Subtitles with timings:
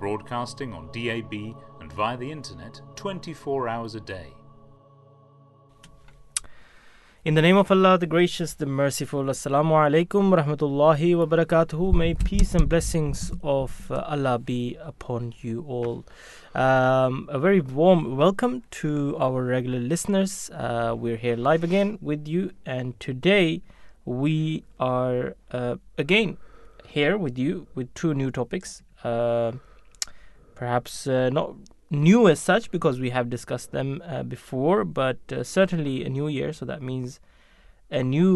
[0.00, 4.34] broadcasting on DAB and via the internet 24 hours a day.
[7.22, 11.92] In the name of Allah, the gracious, the merciful, Assalamu alaikum rahmatullahi wa barakatuhu.
[11.92, 16.06] May peace and blessings of uh, Allah be upon you all.
[16.54, 20.48] Um, a very warm welcome to our regular listeners.
[20.54, 23.60] Uh, we're here live again with you, and today
[24.06, 26.38] we are uh, again
[26.86, 28.82] here with you with two new topics.
[29.04, 29.52] Uh,
[30.60, 31.48] perhaps uh, not
[32.06, 36.28] new as such because we have discussed them uh, before, but uh, certainly a new
[36.38, 36.52] year.
[36.58, 37.18] So that means
[37.90, 38.32] a new,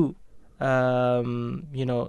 [0.71, 2.03] um, you know,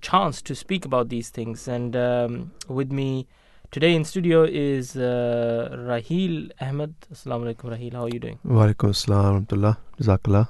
[0.00, 1.66] chance to speak about these things.
[1.76, 3.26] And um, with me
[3.70, 6.94] today in studio is uh, Rahil Ahmed.
[7.12, 7.92] Assalamu alaikum, Rahil.
[7.94, 8.38] How are you doing?
[8.46, 9.74] Walaikum assalam warahmatullah.
[10.00, 10.48] Jazakallah.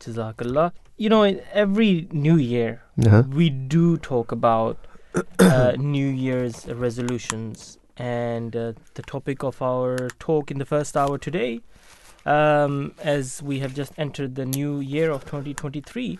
[0.00, 0.72] Jazakallah.
[0.96, 1.22] You know,
[1.64, 3.22] every new year, Uh-huh.
[3.40, 4.76] we do talk about
[5.38, 11.18] uh, New Year's resolutions, and uh, the topic of our talk in the first hour
[11.18, 11.60] today,
[12.26, 16.18] um, as we have just entered the new year of 2023,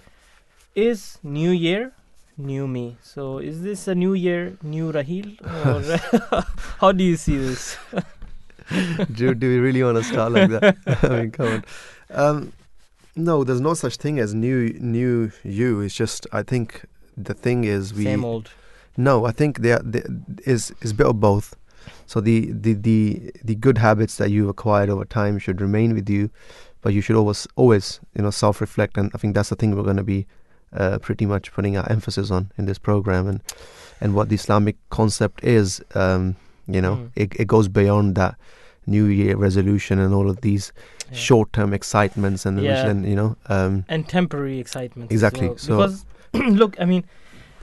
[0.75, 1.93] is New Year,
[2.37, 2.97] New Me.
[3.03, 6.45] So, is this a new year, new Rahil, or
[6.81, 7.77] how do you see this?
[9.13, 10.77] do, do we really want to start like that?
[11.03, 11.65] I mean, come on.
[12.11, 12.53] Um,
[13.17, 15.81] no, there's no such thing as new new you.
[15.81, 16.85] It's just I think
[17.17, 18.51] the thing is we Same old.
[18.97, 19.25] no.
[19.25, 19.81] I think there
[20.45, 21.55] is is a bit of both.
[22.07, 26.09] So the, the the the good habits that you've acquired over time should remain with
[26.11, 26.31] you,
[26.83, 28.97] but you should always always you know self reflect.
[28.99, 30.27] And I think that's the thing we're going to be
[30.73, 33.41] uh, pretty much putting our emphasis on in this program and
[34.01, 35.81] and what the Islamic concept is.
[35.95, 36.37] Um,
[36.67, 37.11] you know, Mm.
[37.17, 38.35] it it goes beyond that
[38.87, 40.73] New Year resolution and all of these
[41.11, 41.17] Yeah.
[41.19, 42.87] short term excitements and Yeah.
[42.91, 45.13] and you know um, and temporary excitement.
[45.13, 45.59] Exactly, well.
[45.59, 46.05] so- because
[46.61, 47.05] look, I mean,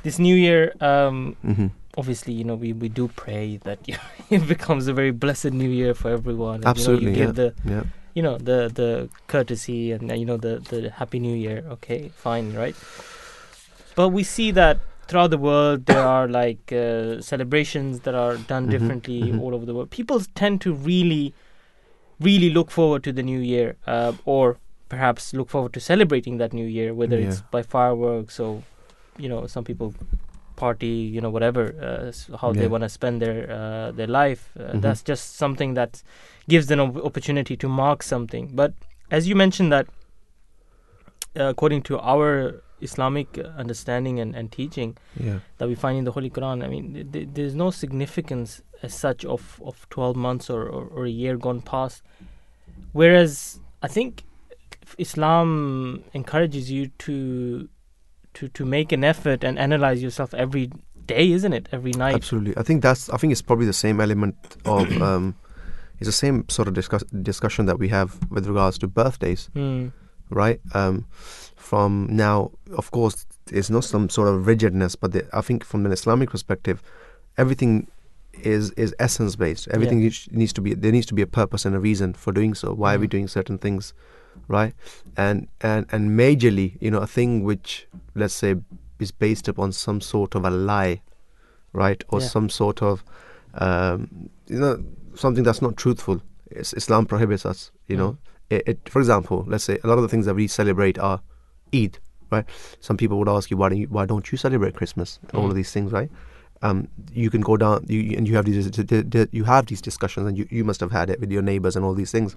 [0.04, 1.72] this new year, um, mhm.
[1.98, 3.80] Obviously, you know, we, we do pray that
[4.30, 6.56] it becomes a very blessed new year for everyone.
[6.56, 7.84] and, Absolutely, you, know, you give the yeah.
[8.14, 11.64] you know the the courtesy and you know the the happy new year.
[11.72, 12.76] Okay, fine, right?
[13.96, 18.68] But we see that throughout the world there are like uh, celebrations that are done
[18.68, 19.42] Mhm, differently mhm.
[19.42, 19.90] all over the world.
[19.90, 21.34] People tend to really,
[22.20, 26.54] really look forward to the new year, uh, or perhaps look forward to celebrating that
[26.54, 28.64] new year, whether it's by fireworks or
[29.18, 29.94] you know some people
[30.64, 34.42] party, you know whatever uh, how they want to spend their uh, their life.
[34.60, 34.82] Uh, Mhm.
[34.86, 35.92] That's just something that
[36.54, 38.46] gives them an opportunity to mark something.
[38.62, 38.72] But
[39.18, 39.86] as you mentioned that,
[41.40, 43.28] uh, according to our Islamic
[43.64, 44.90] understanding and, and teaching
[45.28, 45.40] yeah.
[45.58, 48.50] that we find in the Holy Quran, I mean, th- th- there's no significance
[48.86, 52.02] as such of, of 12 months or, or, or a year gone past.
[53.00, 54.12] Whereas I think
[54.98, 57.14] Islam encourages you to
[58.36, 60.72] to to make an effort and analyze yourself every
[61.06, 61.68] day, isn't it?
[61.72, 62.16] Every night.
[62.16, 62.56] Absolutely.
[62.58, 63.10] I think that's.
[63.10, 64.90] I think it's probably the same element of.
[65.02, 65.36] Um,
[66.00, 69.92] it's the same sort of discuss, discussion that we have with regards to birthdays, Mm.
[70.32, 70.60] right?
[70.74, 71.06] Um,
[71.56, 75.86] from now, of course, there's not some sort of rigidness, but the, I think from
[75.86, 76.82] an Islamic perspective,
[77.38, 77.88] everything
[78.34, 79.68] is is essence based.
[79.68, 80.10] Everything Yeah.
[80.32, 82.74] needs- to be there needs to be a purpose and a reason for doing so.
[82.74, 83.12] Why are we Mhm.
[83.12, 83.94] doing certain things,
[84.48, 84.74] right?
[85.18, 88.56] And and and majorly, you know, a thing which let's say
[89.00, 91.02] is based upon some sort of a lie,
[91.74, 92.28] right, or Yeah.
[92.28, 93.04] some sort of
[93.56, 94.84] um, you know
[95.16, 96.22] something that's not truthful.
[96.52, 98.18] Is- Islam prohibits us, you know.
[98.50, 101.22] It, it, for example, let's say a lot of the things that we celebrate are
[101.74, 102.00] Eid,
[102.30, 102.46] right?
[102.82, 105.20] Some people would ask you, why don't you, why don't you celebrate Christmas?
[105.30, 106.10] and All of these things, right?
[106.62, 108.70] Um, you can go down, you, and you have these,
[109.32, 111.86] you have these discussions, and you, you must have had it with your neighbors and
[111.86, 112.36] all these things,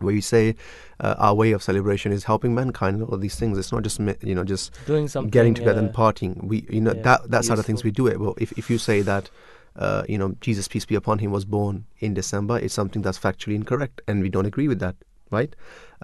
[0.00, 0.54] where you say
[1.00, 3.58] uh, our way of celebration is helping mankind and all these things.
[3.58, 5.30] It's not just you know just Doing something.
[5.30, 6.42] getting together and partying.
[6.44, 8.20] We, you know, yeah, that that's how the things we do it.
[8.20, 9.30] Well, if if you say that,
[9.76, 13.18] uh, you know, Jesus peace be upon him was born in December, it's something that's
[13.18, 14.96] factually incorrect, and we don't agree with that,
[15.32, 15.54] right?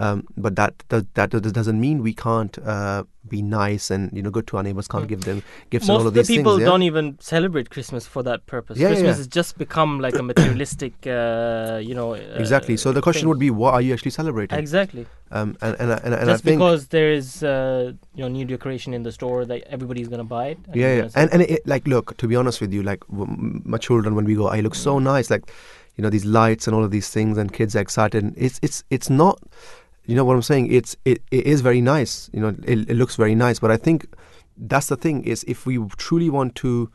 [0.01, 4.31] Um, but that that does- doesn't mean we can't uh, be nice and you know
[4.31, 5.09] go to our neighbors, can't Mm.
[5.09, 6.61] give them gifts and Most all of of the these people things.
[6.61, 6.67] Yeah?
[6.67, 8.79] don't even celebrate Christmas for that purpose.
[8.79, 9.17] Yeah, Christmas yeah.
[9.23, 12.15] has just become like a materialistic, uh, you know.
[12.15, 12.77] Uh, exactly.
[12.77, 13.29] So the question thing.
[13.31, 14.57] would be, what are you actually celebrating?
[14.57, 15.05] Exactly.
[15.33, 19.03] Um, and and and, and just because there is uh, you know new decoration in
[19.03, 20.59] the store that everybody's gonna buy it.
[20.69, 21.09] and yeah, yeah.
[21.17, 24.25] and and it, like look to be honest with you like w- my children when
[24.25, 25.45] we go i look so nice like
[25.99, 28.59] you know these lights and all of these things and kids are excited and it's
[28.63, 29.39] it's it's not
[30.07, 30.73] you know what i'm saying?
[30.73, 33.77] It's it, it is very nice you know it, it looks very nice but i
[33.77, 34.07] think
[34.57, 36.91] that's the thing is if we truly want to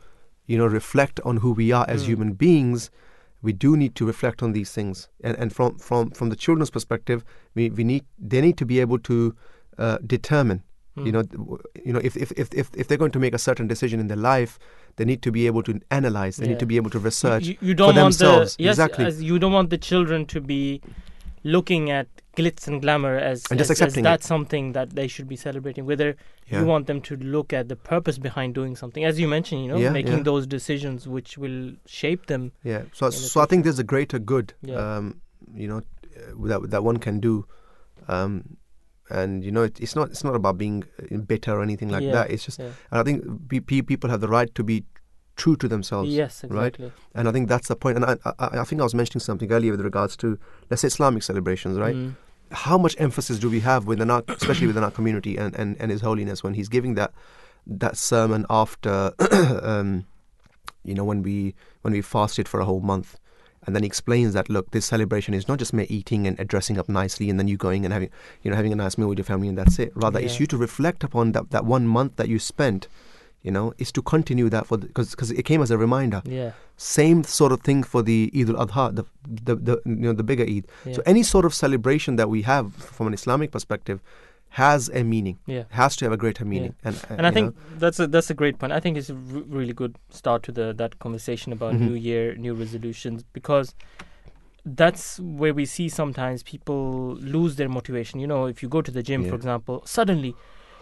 [0.46, 2.90] you know reflect on who we are as human beings
[3.44, 5.08] we do need to reflect on these things.
[5.22, 7.24] And and from from from the children's perspective
[7.54, 9.36] we, we need they need to be able to
[9.78, 10.62] uh, determine
[10.96, 11.24] you know
[11.84, 14.06] you know if, if if if if they're going to make a certain decision in
[14.06, 14.58] their life
[14.96, 16.50] they need to be able to analyze they Yeah.
[16.52, 19.04] need to be able to research you, you don't for want themselves the yes, exactly
[19.04, 20.80] as you don't want the children to be
[21.42, 22.06] looking at
[22.36, 24.08] glitz and glamour as, And just as, as accepting it.
[24.10, 25.84] that's something that they should be celebrating.
[25.86, 26.16] Whether
[26.50, 26.60] Yeah.
[26.60, 29.68] you want them to look at the purpose behind doing something, as you mentioned, you
[29.68, 30.22] know, Yeah, making yeah.
[30.30, 32.50] those decisions which will shape them.
[32.64, 32.82] Yeah.
[32.92, 34.96] So, so I think there's a greater good, Yeah.
[34.96, 35.20] um,
[35.54, 35.78] you know,
[36.16, 37.46] uh, that that one can do,
[38.08, 38.56] um,
[39.10, 42.02] and you know, it, it's not it's not about being uh, bitter or anything like
[42.02, 42.30] Yeah, that.
[42.30, 42.70] It's just, yeah.
[42.90, 44.84] and I think pe- pe- people have the right to be
[45.36, 46.10] true to themselves.
[46.10, 46.76] Yes, right?
[47.14, 47.96] And I think that's the point.
[47.96, 50.38] And I, I, I think I was mentioning something earlier with regards to,
[50.70, 51.94] let's say, Islamic celebrations, right?
[51.94, 52.14] Mm.
[52.52, 55.90] How much emphasis do we have within our, especially within our community and, and, and
[55.90, 57.12] His Holiness when He's giving that
[57.66, 59.12] that sermon after,
[59.62, 60.04] um,
[60.84, 63.18] you know, when we when we fasted for a whole month,
[63.66, 66.78] and then he explains that look, this celebration is not just mere eating and dressing
[66.78, 68.10] up nicely and then you going and having
[68.42, 69.92] you know having a nice meal with your family and that's it.
[69.94, 72.88] Rather, it's you to reflect upon that that one month that you spent.
[73.42, 76.22] You know, is to continue that for because because it came as a reminder.
[76.24, 76.52] Yeah.
[76.78, 80.22] Same sort of thing for the Eid al Adha, the, the the you know the
[80.22, 80.64] bigger Eid.
[80.86, 80.94] Yeah.
[80.94, 84.00] So any sort of celebration that we have from an Islamic perspective
[84.56, 85.38] has a meaning.
[85.46, 85.64] Yeah.
[85.70, 86.74] Has to have a greater meaning.
[86.84, 88.72] And uh, and I think know, that's a that's a great point.
[88.72, 91.80] I think it's a r- really good start to the that conversation about Mhm.
[91.88, 93.74] New Year, new resolutions, because
[94.64, 98.20] that's where we see sometimes people lose their motivation.
[98.20, 100.34] You know, if you go to the gym, for example, suddenly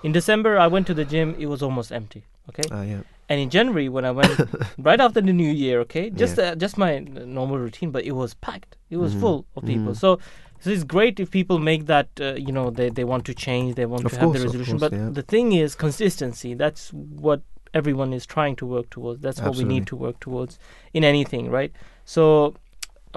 [0.02, 2.24] in December I went to the gym, it was almost empty.
[2.48, 3.02] Okay, uh, yeah.
[3.28, 4.32] and in January when I went
[4.78, 6.50] right after the New Year, okay, just Yeah.
[6.52, 6.98] uh, just my
[7.40, 8.76] normal routine, but it was packed.
[8.90, 9.20] It was Mhm.
[9.20, 9.92] full of people.
[9.92, 9.96] Mhm.
[10.06, 10.18] So.
[10.62, 13.74] So it's great if people make that, uh, you know, they, they want to change,
[13.74, 14.78] they want Of to have the resolution.
[14.78, 15.08] course, but yeah.
[15.10, 16.54] the thing is consistency.
[16.54, 17.42] That's what
[17.74, 19.20] everyone is trying to work towards.
[19.20, 20.60] That's what we need to work towards
[20.92, 21.72] in anything, right?
[22.04, 22.54] So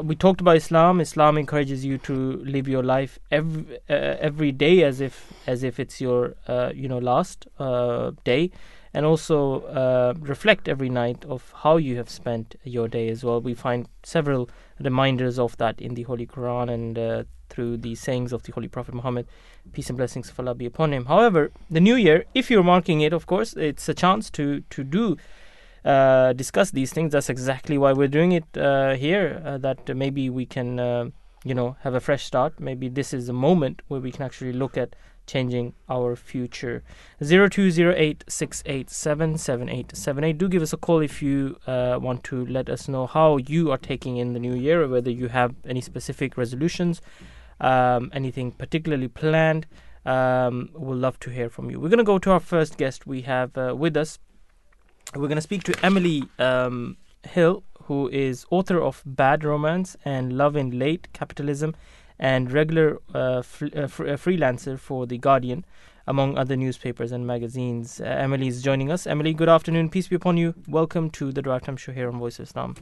[0.01, 0.99] we talked about Islam.
[0.99, 3.93] Islam encourages you to live your life every uh,
[4.29, 8.49] every day as if as if it's your uh, you know last uh, day,
[8.93, 13.39] and also uh, reflect every night of how you have spent your day as well.
[13.39, 14.49] We find several
[14.79, 18.67] reminders of that in the Holy Quran and uh, through the sayings of the Holy
[18.67, 19.27] Prophet Muhammad,
[19.71, 21.05] peace and blessings of Allah be upon him.
[21.05, 24.83] However, the New Year, if you're marking it, of course, it's a chance to to
[24.83, 25.17] do
[25.85, 27.11] uh, discuss these things.
[27.11, 29.41] That's exactly why we're doing it uh, here.
[29.45, 31.09] Uh, that maybe we can, uh,
[31.43, 32.59] you know, have a fresh start.
[32.59, 34.95] Maybe this is a moment where we can actually look at
[35.25, 36.83] changing our future.
[37.23, 40.37] Zero two zero eight six eight seven seven eight seven eight.
[40.37, 43.71] Do give us a call if you uh, want to let us know how you
[43.71, 47.01] are taking in the new year, or whether you have any specific resolutions,
[47.59, 49.65] um, anything particularly planned.
[50.05, 51.79] Um, we'll love to hear from you.
[51.79, 54.19] We're going to go to our first guest we have uh, with us.
[55.15, 60.33] We're going to speak to Emily um, Hill, who is author of Bad Romance and
[60.37, 61.75] Love in Late Capitalism
[62.19, 65.65] and regular uh, fr- uh, fr- uh, freelancer for The Guardian,
[66.07, 67.99] among other newspapers and magazines.
[67.99, 69.07] Uh, Emily is joining us.
[69.07, 69.89] Emily, good afternoon.
[69.89, 70.53] Peace be upon you.
[70.67, 72.75] Welcome to the Drive Time Show here on Voice of Islam.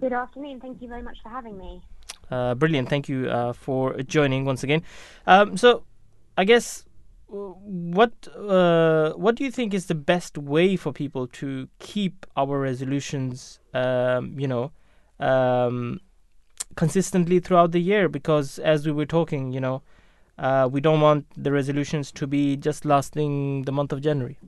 [0.00, 0.60] Good afternoon.
[0.60, 1.82] Thank you very much for having me.
[2.30, 2.88] Uh, brilliant.
[2.88, 4.82] Thank you uh, for joining once again.
[5.26, 5.84] Um, so,
[6.36, 6.84] I guess
[7.28, 12.58] what uh, what do you think is the best way for people to keep our
[12.60, 14.70] resolutions, um, you know,
[15.18, 16.00] um,
[16.76, 18.08] consistently throughout the year?
[18.08, 19.82] Because as we were talking, you know,
[20.38, 24.38] uh, we don't want the resolutions to be just lasting the month of January.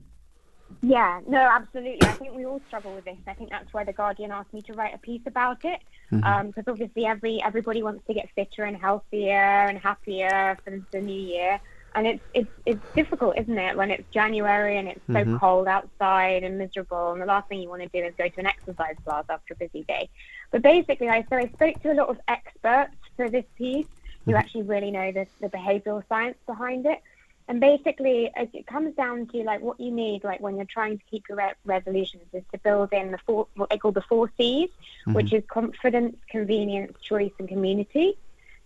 [0.81, 2.03] Yeah, no, absolutely.
[2.03, 3.17] I think we all struggle with this.
[3.27, 5.79] I think that's why the Guardian asked me to write a piece about it,
[6.11, 6.23] mm-hmm.
[6.23, 11.01] um, because obviously every everybody wants to get fitter and healthier and happier for the
[11.01, 11.59] new year,
[11.95, 13.75] and it's it's it's difficult, isn't it?
[13.75, 15.37] When it's January and it's so mm-hmm.
[15.37, 18.39] cold outside and miserable, and the last thing you want to do is go to
[18.39, 20.07] an exercise class after a busy day.
[20.51, 23.87] But basically, I so I spoke to a lot of experts for this piece
[24.25, 24.39] who mm-hmm.
[24.39, 27.01] actually really know the the behavioural science behind it.
[27.47, 30.97] And basically, it it comes down to like what you need, like when you're trying
[30.99, 34.01] to keep your re- resolutions, is to build in the four, what they call the
[34.01, 35.13] four C's, mm-hmm.
[35.13, 38.17] which is confidence, convenience, choice, and community.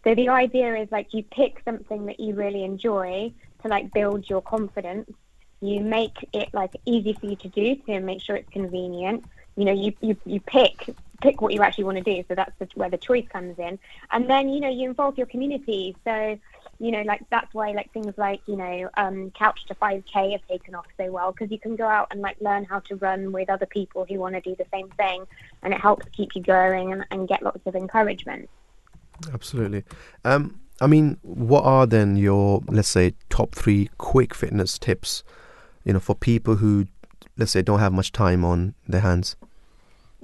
[0.04, 4.30] So the idea is like you pick something that you really enjoy to like build
[4.30, 5.10] your confidence.
[5.62, 9.24] You make it like easy for you to do to make sure it's convenient.
[9.56, 12.24] You know, you you, you pick pick what you actually want to do.
[12.28, 13.80] So that's the, where the choice comes in.
[14.12, 15.96] And then you know you involve your community.
[16.04, 16.38] So
[16.80, 20.46] you know, like that's why like things like you know, um, Couch to 5K have
[20.48, 23.32] taken off so well because you can go out and like learn how to run
[23.32, 25.26] with other people who want to do the same thing,
[25.62, 28.50] and it helps keep you going and, and get lots of encouragement.
[29.34, 29.84] Absolutely.
[30.26, 35.24] Um, I mean, what are then your let's say top three quick fitness tips?
[35.86, 36.88] You know, for people who
[37.38, 39.36] let's say don't have much time on their hands.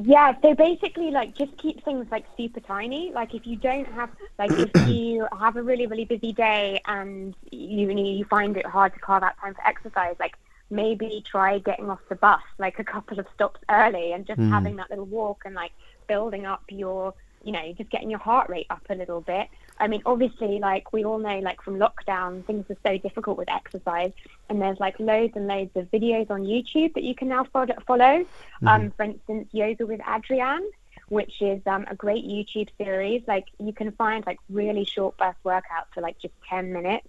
[0.01, 3.11] Yeah, so basically, like, just keep things like super tiny.
[3.13, 7.35] Like, if you don't have, like, if you have a really, really busy day and
[7.51, 10.33] you you find it hard to carve out time for exercise, like,
[10.71, 14.49] maybe try getting off the bus like a couple of stops early and just Mm.
[14.49, 15.71] having that little walk and like
[16.07, 17.13] building up your,
[17.43, 19.47] you know, just getting your heart rate up a little bit.
[19.79, 23.49] I mean, obviously, like we all know, like from lockdown, things are so difficult with
[23.49, 24.11] exercise,
[24.49, 27.75] and there's like loads and loads of videos on YouTube that you can now follow.
[27.87, 28.25] follow.
[28.65, 30.67] Um, for instance, Yoga with Adriene,
[31.07, 33.23] which is um, a great YouTube series.
[33.27, 37.07] Like you can find like really short burst workouts for like just 10 minutes.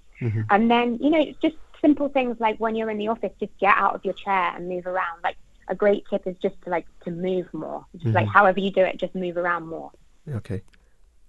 [0.50, 3.74] And then, you know, just simple things like when you're in the office, just get
[3.76, 5.20] out of your chair and move around.
[5.22, 5.36] Like
[5.68, 7.86] a great tip is just to like to move more.
[7.96, 9.90] Just like however you do it, just move around more.
[10.28, 10.62] Okay,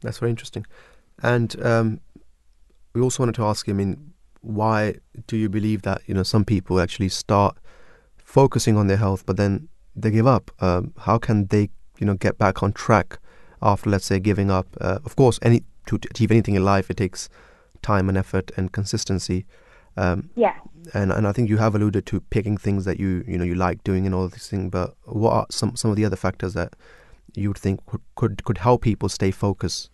[0.02, 0.66] that's very interesting.
[1.24, 2.00] And um,
[2.94, 3.74] we also wanted to ask you.
[3.74, 4.96] I mean, why
[5.28, 7.58] do you believe that you know some people actually start
[8.18, 10.52] focusing on their health, but then they give up?
[10.60, 13.20] Um, how can they you know get back on track
[13.62, 14.68] after, let's say, giving up?
[14.80, 17.30] Uh, of course, any to achieve anything in life, it takes
[17.82, 19.46] time and effort and consistency.
[19.98, 20.56] Um, Yeah.
[20.94, 23.56] and and I think you have alluded to picking things that you you know you
[23.56, 24.72] like doing and all these things.
[24.72, 26.74] But what are some some of the other factors that
[27.36, 29.91] you would think could could, could help people stay focused?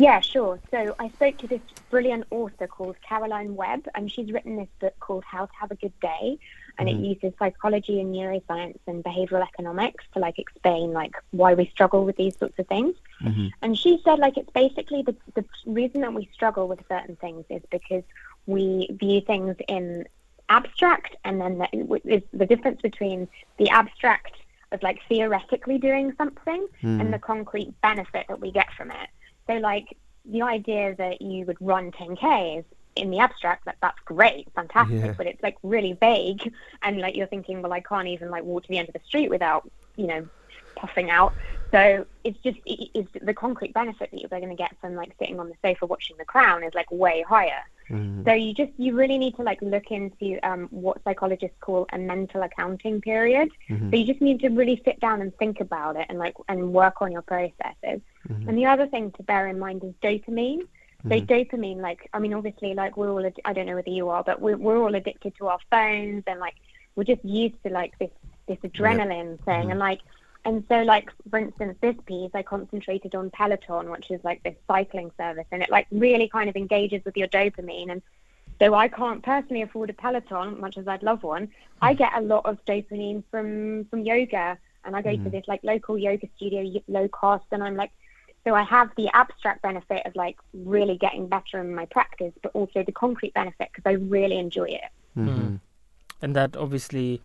[0.00, 0.58] Yeah, sure.
[0.70, 4.94] So I spoke to this brilliant author called Caroline Webb, and she's written this book
[4.98, 6.38] called How to Have a Good Day,
[6.78, 7.04] and it mm-hmm.
[7.04, 12.16] uses psychology and neuroscience and behavioral economics to like explain like why we struggle with
[12.16, 12.94] these sorts of things.
[13.22, 13.48] Mm-hmm.
[13.60, 17.44] And she said like it's basically the the reason that we struggle with certain things
[17.50, 18.04] is because
[18.46, 20.06] we view things in
[20.48, 23.28] abstract, and then the, the difference between
[23.58, 24.32] the abstract
[24.72, 27.00] of like theoretically doing something mm.
[27.00, 29.10] and the concrete benefit that we get from it.
[29.46, 32.64] So like the idea that you would run 10k is
[32.96, 35.14] in the abstract that that's great, fantastic, Yeah.
[35.16, 38.64] but it's like really vague and like you're thinking, well, I can't even like walk
[38.64, 40.28] to the end of the street without you know
[40.76, 41.34] puffing out.
[41.72, 45.12] So it's just it, it's the concrete benefit that you're going to get from like
[45.18, 47.62] sitting on the sofa watching The Crown is like way higher.
[47.90, 48.24] Mm-hmm.
[48.24, 51.98] So you just you really need to like look into um, what psychologists call a
[51.98, 53.50] mental accounting period.
[53.68, 53.90] Mm-hmm.
[53.90, 56.72] So you just need to really sit down and think about it and like and
[56.72, 58.00] work on your processes.
[58.28, 58.48] Mm-hmm.
[58.48, 60.62] And the other thing to bear in mind is dopamine.
[61.08, 64.10] So dopamine, like I mean, obviously, like we're all ad- I don't know whether you
[64.10, 66.56] are, but we're we're all addicted to our phones and like
[66.94, 68.10] we're just used to like this
[68.46, 69.70] this adrenaline thing.
[69.70, 70.00] And like
[70.44, 74.56] and so like for instance this piece I concentrated on Peloton which is like this
[74.66, 77.90] cycling service and it like really kind of engages with your dopamine.
[77.90, 78.02] And
[78.58, 81.50] so I can't personally afford a Peloton much as I'd love one hmm.
[81.82, 84.58] I get a lot of dopamine from from yoga.
[84.82, 85.28] And I go to hmm.
[85.28, 87.92] this like local yoga studio low cost and I'm like
[88.44, 92.52] so I have the abstract benefit of like really getting better in my practice but
[92.54, 94.90] also the concrete benefit because I really enjoy it.
[95.18, 95.60] Mm.
[96.22, 97.20] and that obviously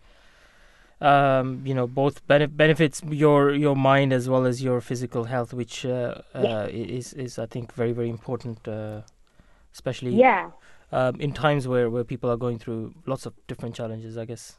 [1.00, 5.52] um, you know both bene- benefits your your mind as well as your physical health
[5.52, 9.02] which uh, uh, is is I think very very important uh,
[9.72, 10.50] especially yeah.
[10.92, 14.56] um, in times where, where people are going through lots of different challenges I guess.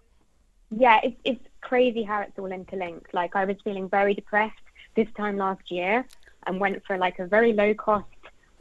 [0.70, 3.13] Yeah, it's it's crazy how it's all interlinked.
[3.13, 4.56] Like I was feeling very depressed
[4.96, 6.06] this time last year
[6.46, 8.06] and went for like a very low cost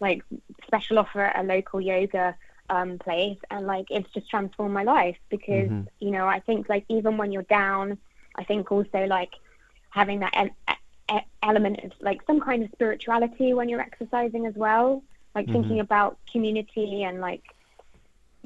[0.00, 0.23] like
[0.66, 2.37] special offer at a local yoga
[2.71, 5.83] um place and like it's just transformed my life because mm-hmm.
[5.99, 7.99] you know I think like even when you're down
[8.37, 9.33] I think also like
[9.91, 14.55] having that e- e- element of like some kind of spirituality when you're exercising as
[14.55, 15.03] well
[15.35, 15.55] like mm-hmm.
[15.55, 17.43] thinking about community and like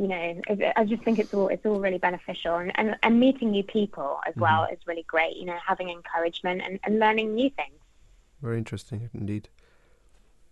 [0.00, 0.40] you know,
[0.76, 4.20] I- just think it's all it's all really beneficial, and and, and meeting new people
[4.26, 4.40] as mm-hmm.
[4.40, 5.36] well is really great.
[5.36, 7.78] You know, having encouragement and, and learning new things.
[8.40, 9.50] Very interesting indeed.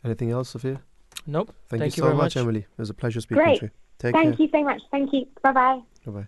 [0.05, 0.83] Anything else, Sophia?
[1.29, 2.43] Nope Thank, Thank you you so very much, much.
[2.43, 2.61] Emily.
[2.61, 3.59] It was a pleasure speaking Great.
[3.61, 3.71] to you.
[4.01, 4.47] Take Thank care.
[4.47, 4.81] you so much.
[4.91, 5.27] Thank you.
[5.43, 5.81] Bye bye.
[6.07, 6.27] Bye bye.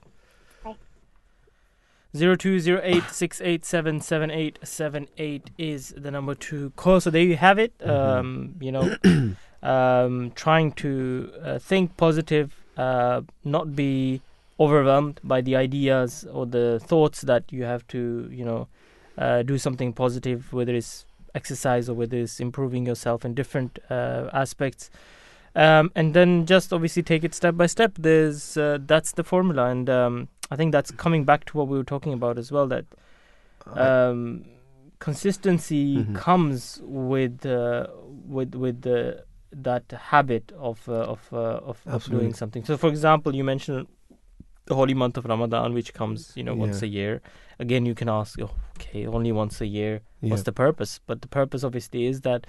[2.17, 6.71] Zero two zero eight six eight seven seven eight seven eight is the number to
[6.71, 7.01] call.
[7.01, 7.73] So there you have it.
[7.89, 8.97] Um, you know,
[9.63, 14.23] um, trying to uh, think positive, uh, not be
[14.59, 18.67] overwhelmed by the ideas or the thoughts that you have to, you know,
[19.17, 24.29] uh, do something positive, whether it's exercise or whether it's improving yourself in different uh,
[24.33, 24.91] aspects.
[25.55, 27.93] Um, and then just obviously take it step by step.
[27.99, 31.77] There's uh, that's the formula, and um, I think that's coming back to what we
[31.77, 32.69] were talking about as well.
[32.69, 32.85] That
[33.75, 34.45] um,
[35.01, 36.15] consistency Mhm.
[36.15, 37.89] comes with uh,
[38.29, 41.37] with with the that habit of uh, of uh,
[41.71, 42.65] of, of doing something.
[42.65, 43.89] So, for example, you mentioned
[44.71, 46.89] the holy month of Ramadan, which comes you know once Yeah.
[46.89, 47.13] a year.
[47.65, 49.95] Again, you can ask, oh, okay, only once a year.
[50.23, 50.31] Yeah.
[50.31, 50.93] What's the purpose?
[51.07, 52.47] But the purpose obviously is that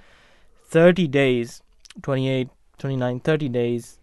[0.74, 1.60] 30 days,
[2.02, 2.48] 28,
[2.78, 3.98] 29, 30 days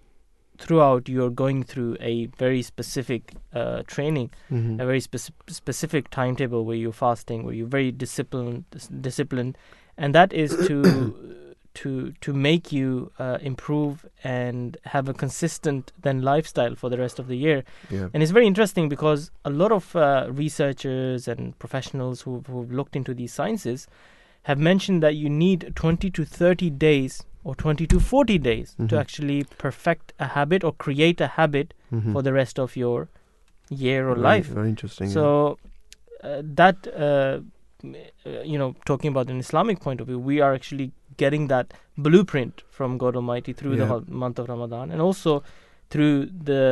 [0.60, 4.80] throughout, you're going through a very specific uh, training Mhm.
[4.82, 9.58] a very speci- specific timetable where you're fasting, where you're very disciplined, dis- disciplined,
[9.98, 10.76] and that is to
[11.76, 17.20] to to make you uh, improve and have a consistent then lifestyle for the rest
[17.20, 17.64] of the year.
[17.90, 18.08] yeah.
[18.14, 22.96] And it's very interesting because a lot of uh, researchers and professionals who've, who've looked
[22.96, 23.88] into these sciences
[24.44, 28.96] have mentioned that you need 20 to 30 days or 20 to 40 days to
[28.96, 29.00] Mhm.
[29.00, 32.12] actually perfect a habit or create a habit Mhm.
[32.14, 33.08] for the rest of your
[33.70, 34.48] year or Very- life.
[34.48, 35.08] Very interesting.
[35.08, 35.14] yeah.
[35.14, 35.58] So
[36.24, 37.40] uh, that uh,
[37.82, 40.92] uh, you know, talking about an Islamic point of view, we are actually
[41.24, 41.74] getting that
[42.10, 43.94] blueprint from God Almighty through the Yeah.
[43.94, 45.36] whole month of Ramadan, and also
[45.94, 46.16] through
[46.50, 46.64] the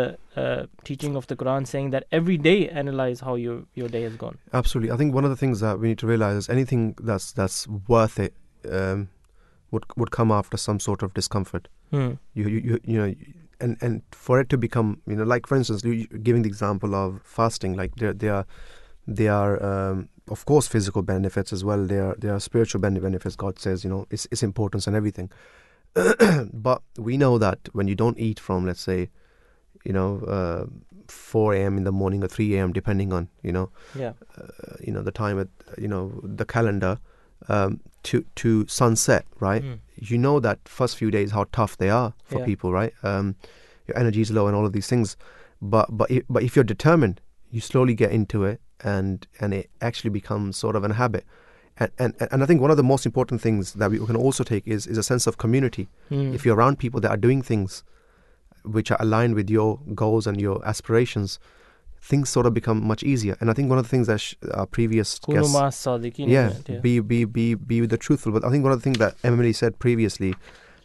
[0.41, 4.15] uh, teaching of the Quran, saying that every day analyze how your your day has
[4.25, 4.37] gone.
[4.61, 4.91] Absolutely.
[4.95, 7.65] I think one of the things that we need to realize is anything that's that's
[7.95, 8.33] worth it
[8.81, 9.09] um,
[9.71, 11.67] would would come after some sort of discomfort.
[11.97, 12.11] Hmm.
[12.41, 13.09] You you you, you know,
[13.65, 15.81] and and for it to become you know like for instance,
[16.29, 18.45] giving the example of fasting, like there there are
[19.07, 21.85] there are um, of course physical benefits as well.
[21.85, 23.35] There are there are spiritual benefits.
[23.35, 25.29] God says you know its its importance and everything.
[26.53, 29.09] but we know that when you don't eat from let's say
[29.83, 30.65] you know uh,
[31.07, 31.77] 4 a.m.
[31.77, 32.73] in the morning or 3 a.m.
[32.73, 34.13] depending on you know Yeah.
[34.37, 35.47] uh, you know the time at
[35.77, 36.99] you know the calendar
[37.49, 39.79] um, to to sunset right Mm.
[39.95, 42.45] you know that first few days how tough they are for Yeah.
[42.45, 43.35] people right um,
[43.87, 45.15] your energy is low and all of these things
[45.61, 49.69] but but if, but if you're determined you slowly get into it and and it
[49.81, 51.23] actually becomes sort of an habit
[51.77, 54.43] and and, and I think one of the most important things that we can also
[54.43, 56.33] take is is a sense of community Hmm.
[56.33, 57.83] if you're around people that are doing things
[58.63, 61.39] which are aligned with your goals and your aspirations,
[62.01, 63.37] things sort of become much easier.
[63.39, 65.53] And I think one of the things that sh- our previous guests,
[66.29, 66.79] yeah, yeah.
[66.81, 68.31] be be be be with the truthful.
[68.33, 70.35] But I think one of the things that Emily said previously,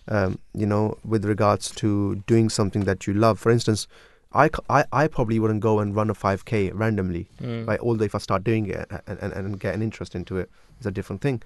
[0.09, 3.39] um, you know, with regards to doing something that you love.
[3.41, 3.89] For instance,
[4.35, 7.67] I, I, I probably wouldn't go and run a 5k randomly Mm.
[7.67, 7.81] right?
[7.81, 10.87] Although if I start doing it and, and, and get an interest into it, it's
[10.87, 11.43] a different thing.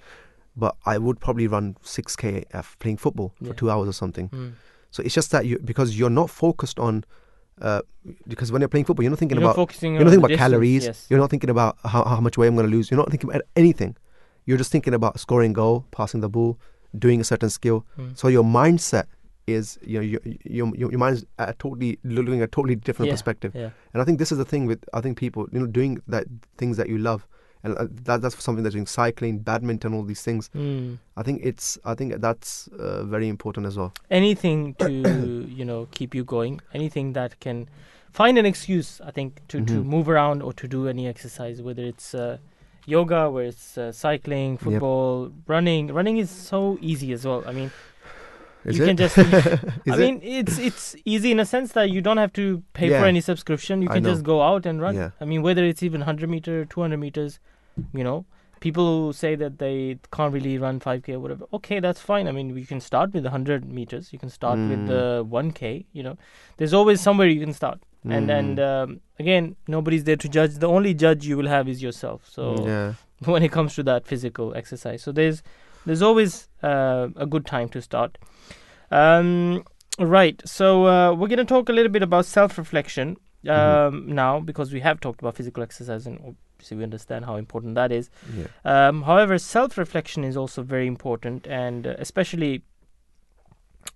[0.56, 3.52] But I would probably run 6k of playing football for Yeah.
[3.54, 4.28] two hours or something.
[4.30, 4.52] Mm.
[4.90, 7.04] So it's just that you because you're not focused on
[7.60, 7.80] uh,
[8.28, 10.28] because when you're playing football, you're not thinking You're about focusing you're not thinking about
[10.28, 10.84] distance, calories.
[10.84, 11.06] Yes.
[11.10, 12.90] You're not thinking about how, how much weight I'm going to lose.
[12.90, 13.96] You're not thinking about anything.
[14.46, 16.58] You're just thinking about scoring goal, passing the ball,
[16.96, 17.84] doing a certain skill.
[17.98, 18.16] Mm.
[18.16, 19.06] So your mindset
[19.46, 22.74] is you know your your your, your mind's at a totally looking at a totally
[22.76, 23.52] different Yeah, perspective.
[23.54, 23.70] Yeah.
[23.92, 26.26] And I think this is the thing with I think people you know doing that
[26.58, 27.26] things that you love,
[27.62, 30.50] and uh, that that's something that's doing cycling, badminton, all these things.
[30.54, 30.98] Mm.
[31.16, 33.92] I think it's I think that's uh, very important as well.
[34.10, 34.88] anything to
[35.60, 37.68] you know keep you going anything that can
[38.12, 39.84] find an excuse i think to, to Mhm.
[39.94, 42.38] move around or to do any exercise whether it's uh,
[42.86, 47.70] yoga where it's uh, cycling football running running is so easy as well i mean
[48.72, 48.88] Is you it?
[48.88, 49.98] can just i it?
[49.98, 52.46] mean it's it's easy in a sense that you don't have to
[52.78, 53.00] pay Yeah.
[53.00, 55.10] for any subscription you can just go out and run Yeah.
[55.20, 57.38] i mean whether it's even 100 meter 200 meters
[58.00, 58.16] you know
[58.66, 62.32] people who say that they can't really run 5k or whatever okay that's fine i
[62.38, 64.86] mean you can start with 100 meters you can start with Mm.
[64.94, 65.02] the
[65.38, 66.16] 1k you know
[66.56, 67.78] there's always somewhere you can start
[68.16, 68.66] and and Mm.
[68.84, 72.42] um, again nobody's there to judge the only judge you will have is yourself so
[72.66, 72.92] yeah,
[73.34, 75.02] when it comes to that physical exercise.
[75.02, 75.42] So there's
[75.86, 78.18] there's always uh, a good time to start.
[78.90, 79.64] Um,
[79.98, 80.40] right.
[80.44, 83.16] So uh, we're going to talk a little bit about self-reflection
[83.48, 84.06] um, Mhm.
[84.08, 87.92] now because we have talked about physical exercise and obviously we understand how important that
[87.92, 88.10] is.
[88.34, 92.62] yeah, Um, however, self-reflection is also very important, and uh, especially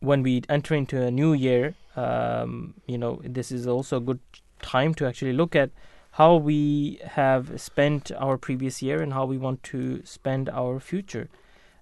[0.00, 4.20] when we enter into a new year, um, you know, this is also a good
[4.62, 5.70] time to actually look at
[6.12, 11.28] how we have spent our previous year and how we want to spend our future.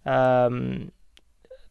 [0.06, 0.92] Um,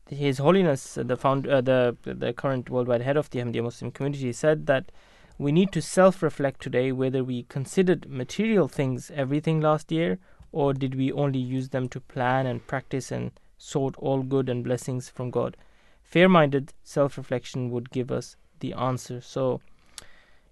[0.09, 4.31] His Holiness, the found, uh, the the current worldwide head of the Ahmadiyya Muslim community,
[4.31, 4.91] said that
[5.37, 10.17] we need to self-reflect today whether we considered material things everything last year
[10.51, 14.63] or did we only use them to plan and practice and sought all good and
[14.63, 15.57] blessings from God?
[16.01, 19.21] Fair minded self reflection would give us the answer.
[19.21, 19.61] So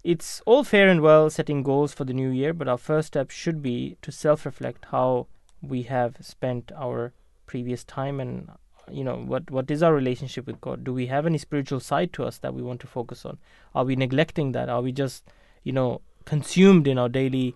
[0.04, 3.32] it's all fair and well setting goals for the new year, but our first step
[3.32, 5.28] should be to self reflect how
[5.62, 7.14] we have spent our
[7.46, 8.50] previous time and
[8.92, 10.84] you know what what is our relationship with god?
[10.84, 13.38] Do we have any spiritual side to us that we want to focus on?
[13.74, 14.70] Are we neglecting that?
[14.70, 15.24] Are we just
[15.64, 17.56] you know consumed in our daily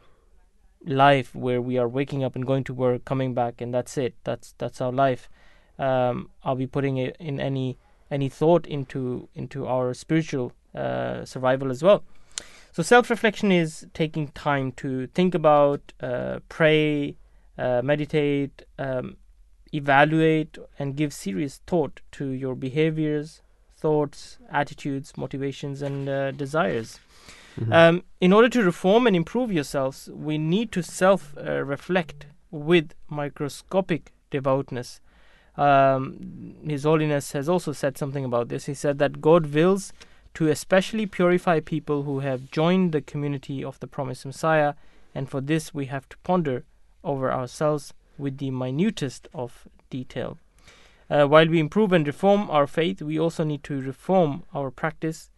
[0.85, 4.15] life where we are waking up and going to work coming back and that's it?
[4.23, 5.29] That's that's our life.
[5.77, 7.77] Um, are we putting it in any
[8.11, 12.03] any thought into into our spiritual uh, survival as well.
[12.71, 17.17] So self-reflection is taking time to think about, uh, pray,
[17.57, 19.17] uh, meditate, um,
[19.73, 23.41] evaluate, and give serious thought to your behaviors,
[23.77, 26.99] thoughts, attitudes, motivations, and uh, desires.
[27.59, 27.73] Mhm.
[27.73, 32.93] Um, in order to reform and improve yourselves, we need to self uh, reflect with
[33.09, 35.01] microscopic devoutness.
[35.57, 38.65] Um, His Holiness has also said something about this.
[38.65, 39.91] He said that God wills
[40.35, 44.73] to especially purify people who have joined the community of the promised Messiah,
[45.13, 46.63] and for this we have to ponder
[47.03, 50.37] over ourselves with the minutest of detail.
[51.09, 55.31] Uh, while we improve and reform our faith, we also need to reform our practice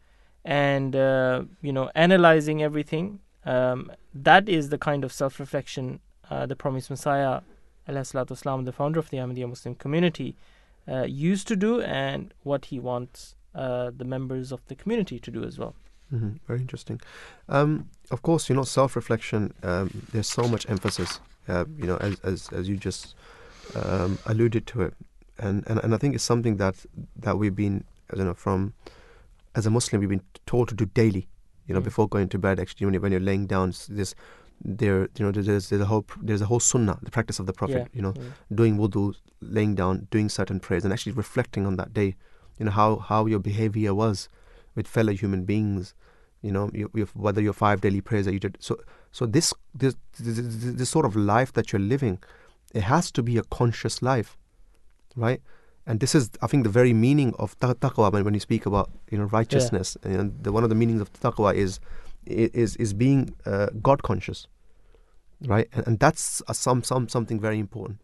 [0.43, 3.19] and uh, you know analyzing everything.
[3.45, 7.41] Um, that is the kind of self-reflection uh, the promised Messiah,
[7.87, 10.35] Islam, the founder of the Ahmadiyya Muslim community,
[10.87, 15.31] uh, used to do, and what he wants uh, the members of the community to
[15.31, 15.75] do as well.
[16.09, 17.01] hmm Very interesting.
[17.49, 19.53] Um, of course, you know, self-reflection.
[19.63, 21.19] Um, there's so much emphasis.
[21.51, 23.15] Uh, you know, as as as you just
[23.75, 24.93] um, alluded to it,
[25.37, 26.75] and, and and I think it's something that
[27.25, 27.83] that we've been,
[28.15, 28.73] you know, from
[29.59, 31.25] as a Muslim, we've been told to do daily.
[31.67, 31.89] You know, Mm.
[31.89, 32.59] before going to bed.
[32.59, 33.67] Actually, when you're, when you're laying down,
[33.99, 34.15] this
[34.81, 37.53] there, you know, there's there's a whole there's a whole sunnah, the practice of the
[37.53, 37.83] Prophet.
[37.83, 38.23] Yeah, You know, yeah.
[38.61, 39.03] doing wudu,
[39.41, 42.09] laying down, doing certain prayers, and actually reflecting on that day.
[42.59, 44.27] You know how how your behavior was
[44.75, 45.93] with fellow human beings.
[46.41, 48.57] You know, you, you, whether your five daily prayers that you did.
[48.59, 48.73] So
[49.11, 50.37] so this this, this
[50.79, 52.19] this sort of life that you're living,
[52.73, 54.37] it has to be a conscious life,
[55.15, 55.41] right?
[55.85, 58.65] And this is, I think, the very meaning of ta- taqwa when, when you speak
[58.65, 59.97] about you know righteousness.
[60.03, 61.79] And the, one of the meanings of taqwa is
[62.25, 64.47] is is being uh, God conscious,
[65.45, 65.67] right?
[65.73, 67.99] And, and that's a, some some something very important.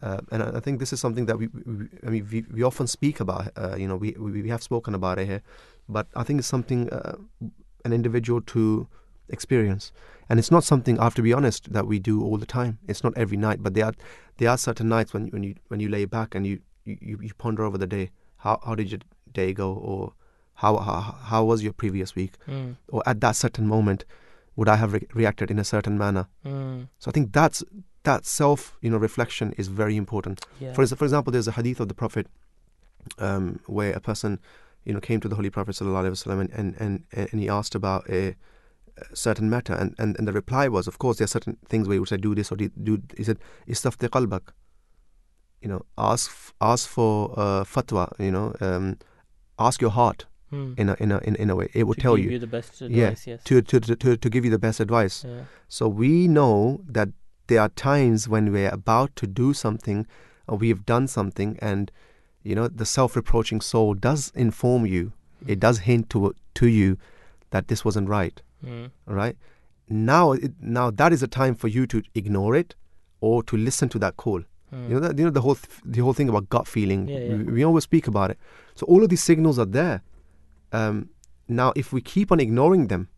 [0.00, 2.62] Uh, and I I think this is something that we, we I mean, we, we
[2.62, 3.50] often speak about.
[3.56, 5.42] Uh, you know, we, we we have spoken about it here,
[5.88, 7.16] but I think it's something uh,
[7.84, 8.86] an individual to
[9.28, 9.92] experience,
[10.28, 10.98] and it's not something.
[10.98, 12.78] I have to be honest that we do all the time.
[12.88, 13.94] It's not every night, but there are
[14.38, 17.30] there are certain nights when when you when you lay back and you you, you
[17.38, 18.10] ponder over the day.
[18.38, 19.00] How how did your
[19.32, 20.12] day go, or
[20.54, 21.00] how how,
[21.32, 24.04] how was your previous week, Mm, or at that certain moment,
[24.56, 26.26] would I have re- reacted in a certain manner?
[26.44, 27.62] mm, So I think that's
[28.04, 30.40] that self you know reflection is very important.
[30.60, 30.72] yeah.
[30.72, 32.26] For, for example, there's a hadith of the Prophet
[33.18, 34.38] um, where a person,
[34.84, 37.48] you know, came to the Holy Prophet sallallahu alaihi wasallam and, and, and, and he
[37.48, 38.34] asked about a, a
[39.14, 41.94] certain matter, and, and, and the reply was, of course, there are certain things where
[41.94, 44.52] he would say, do this or do, do he said, istafti qalbak.
[45.62, 46.30] You know, ask
[46.60, 48.12] ask for uh, fatwa.
[48.18, 48.98] You know, um,
[49.58, 50.78] ask your heart Mm.
[50.78, 51.68] in a in a in, in a way.
[51.74, 53.26] It will to tell give you, you the best advice.
[53.26, 53.44] Yeah, yes.
[53.44, 55.22] to, to, to to to give you the best advice.
[55.28, 55.42] yeah.
[55.68, 57.10] So we know that
[57.48, 60.06] there are times when we're about to do something
[60.46, 61.92] or we have done something and
[62.44, 65.12] you know the self-reproaching soul does inform you
[65.46, 66.96] it does hint to to you
[67.50, 68.90] that this wasn't right Mm.
[69.06, 69.36] right
[69.88, 72.74] now it, now that is a time for you to ignore it
[73.20, 74.42] or to listen to that call
[74.72, 74.88] Mm.
[74.88, 77.18] you know that you know the whole th- the whole thing about gut feeling Yeah,
[77.20, 77.36] yeah.
[77.36, 78.38] We, we always speak about it
[78.74, 80.02] so all of these signals are there
[80.72, 81.08] um,
[81.48, 83.08] now if we keep on ignoring them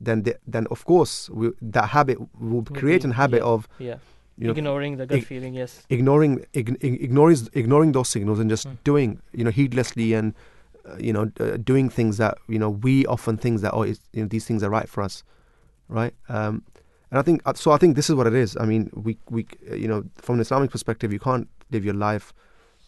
[0.00, 3.52] then the, then of course we, that habit will create be- a habit yeah.
[3.54, 3.96] of yeah.
[4.36, 5.54] you know Ignoring the gut ig- feeling.
[5.54, 5.86] Yes.
[5.88, 8.76] ignoring ig- ig- ignoring ignoring those signals and just Mm.
[8.84, 10.34] doing you know heedlessly and
[10.98, 14.22] you know uh, doing things that you know we often think that oh it's, you
[14.22, 15.22] know these things are right for us
[15.88, 16.14] right?
[16.28, 16.62] Um
[17.10, 18.56] and i think uh, so i think this is what it is.
[18.58, 21.94] I mean we we uh, you know from an islamic perspective you can't live your
[21.94, 22.32] life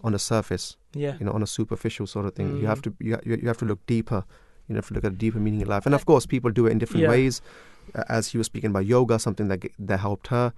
[0.05, 1.15] on the surface Yeah.
[1.21, 2.49] you know on a superficial sort of thing.
[2.61, 2.87] You have Mm.
[2.87, 4.25] to you, you have to look deeper.
[4.69, 5.87] You have to look at a deeper meaning in life.
[5.87, 7.11] And of course people do it in different Yeah.
[7.15, 7.41] ways.
[7.95, 10.53] Uh, as he was speaking about yoga something that that helped her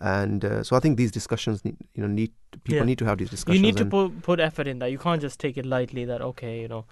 [0.00, 2.30] and uh, so i think these discussions need, you know need
[2.64, 2.84] people Yeah.
[2.84, 4.90] need to have these discussions You need to put put effort in that.
[4.90, 6.04] You can't just take it lightly.
[6.04, 6.84] That okay, you know,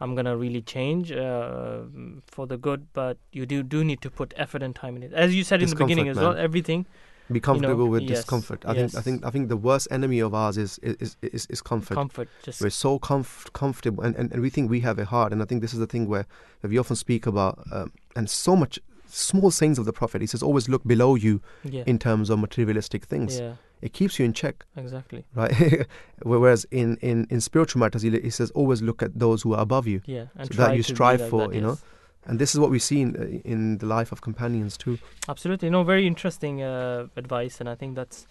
[0.00, 1.82] I'm gonna really change uh,
[2.26, 2.86] for the good.
[2.92, 5.12] But you do do need to put effort and time in it.
[5.12, 6.86] As you said in the beginning as Discomfort, well, everything.
[7.32, 10.34] be comfortable with yes, discomfort i think i think i think the worst enemy of
[10.40, 12.28] ours is is is, is comfort Comfort.
[12.48, 15.40] Just we're so comf- comfortable and, and, and we think we have it hard and
[15.44, 16.26] i think this is the thing where
[16.72, 18.78] we often speak about um, and so much
[19.14, 21.84] small sayings of the prophet he says always look below you yeah.
[21.86, 23.54] in terms of materialistic things yeah.
[23.80, 25.24] it keeps you in check Exactly.
[25.34, 25.86] right
[26.22, 29.60] whereas in, in in spiritual matters he, he says always look at those who are
[29.60, 30.26] above you Yeah.
[30.36, 31.76] And So that you strive like for, that, you know?
[31.76, 31.84] yes.
[32.26, 34.98] and this is what we see in, uh, in the life of companions too
[35.28, 35.70] Absolutely.
[35.70, 38.26] No, very interesting uh, advice, and I think that's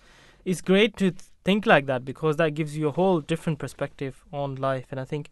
[0.45, 4.13] it's great to th- think like that because that gives you a whole different perspective
[4.31, 5.29] on life, and I think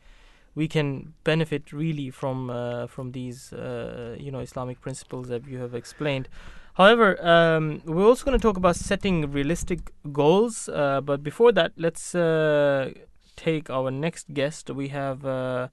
[0.56, 5.60] we can benefit really from uh, from these uh, you know Islamic principles that you
[5.60, 6.28] have explained.
[6.76, 11.74] However, um, we're also going to talk about setting realistic goals, uh, but before that,
[11.76, 12.92] let's uh,
[13.36, 14.70] take our next guest.
[14.70, 15.68] We have uh,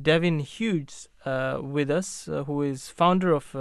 [0.00, 3.54] Devin Hughes uh, with us, who is founder of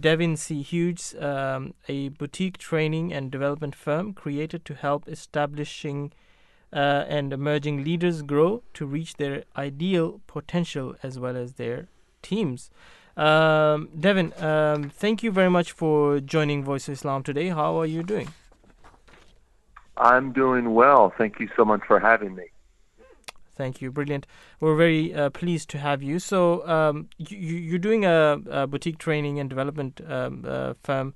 [0.00, 0.62] Devin C.
[0.62, 6.12] Hughes, um, a boutique training and development firm created to help establishing
[6.74, 11.86] uh, and emerging leaders grow to reach their ideal potential as well as their
[12.22, 12.70] teams.
[13.16, 17.48] Um, Devin, um, thank you very much for joining Voice of Islam today.
[17.48, 18.28] How are you doing?
[19.96, 21.12] I'm doing well.
[21.16, 22.46] Thank you so much for having me.
[23.56, 24.26] Thank you, brilliant.
[24.58, 26.18] We're very uh, pleased to have you.
[26.18, 31.14] So, um, you, you're doing a, a, boutique training and development um, uh, firm,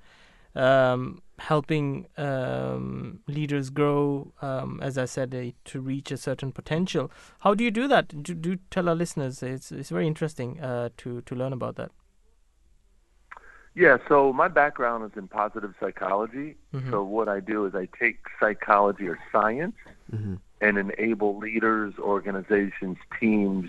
[0.55, 7.11] um, helping um, leaders grow, um, as I said, uh, to reach a certain potential.
[7.40, 8.22] How do you do that?
[8.22, 9.42] Do, do tell our listeners.
[9.42, 11.90] It's it's very interesting uh, to to learn about that.
[13.74, 16.57] Yeah, so my background is in positive psychology.
[16.74, 16.90] Mhm.
[16.90, 19.77] So what I do is I take psychology or science
[20.11, 20.37] Mm-hmm.
[20.62, 23.68] and enable leaders, organizations, teams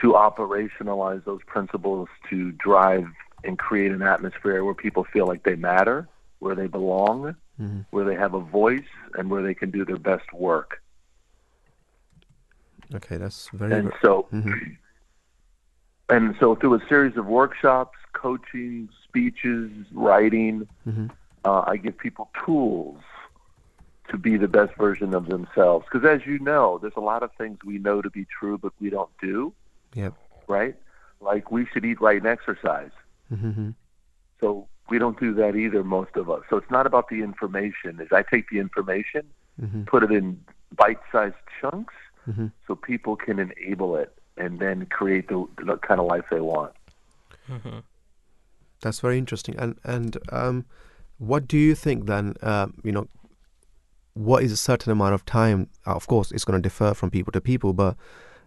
[0.00, 3.04] to operationalize those principles to drive
[3.44, 6.08] and create an atmosphere where people feel like they matter,
[6.44, 7.80] where they belong, Mm-hmm.
[7.90, 10.82] where they have a voice, and where they can do their best work.
[12.92, 13.72] Okay, that's very.
[13.72, 14.76] And so, Mhm.
[16.08, 21.10] and so through a series of workshops, coaching, speeches, writing, Mhm.
[21.44, 23.00] uh, I give people tools
[24.08, 25.86] to be the best version of themselves.
[25.90, 28.72] Because as you know, there's a lot of things we know to be true, but
[28.80, 29.54] we don't do,
[29.94, 30.14] Yep.
[30.48, 30.76] right?
[31.20, 32.90] Like we should eat right and exercise.
[33.32, 33.70] Mm-hmm.
[34.40, 36.42] So we don't do that either, most of us.
[36.50, 38.00] So it's not about the information.
[38.00, 39.22] Is I take the information,
[39.62, 39.84] Mm-hmm.
[39.84, 40.40] put it in
[40.76, 41.94] bite-sized chunks,
[42.28, 42.50] Mhm.
[42.66, 46.72] so people can enable it and then create the, the kind of life they want.
[48.80, 49.54] That's very interesting.
[49.56, 50.64] And and um,
[51.18, 52.34] what do you think then?
[52.42, 53.06] Um, you know,
[54.14, 55.68] what is a certain amount of time?
[55.86, 57.96] uh, Of course, it's going to differ from people to people, but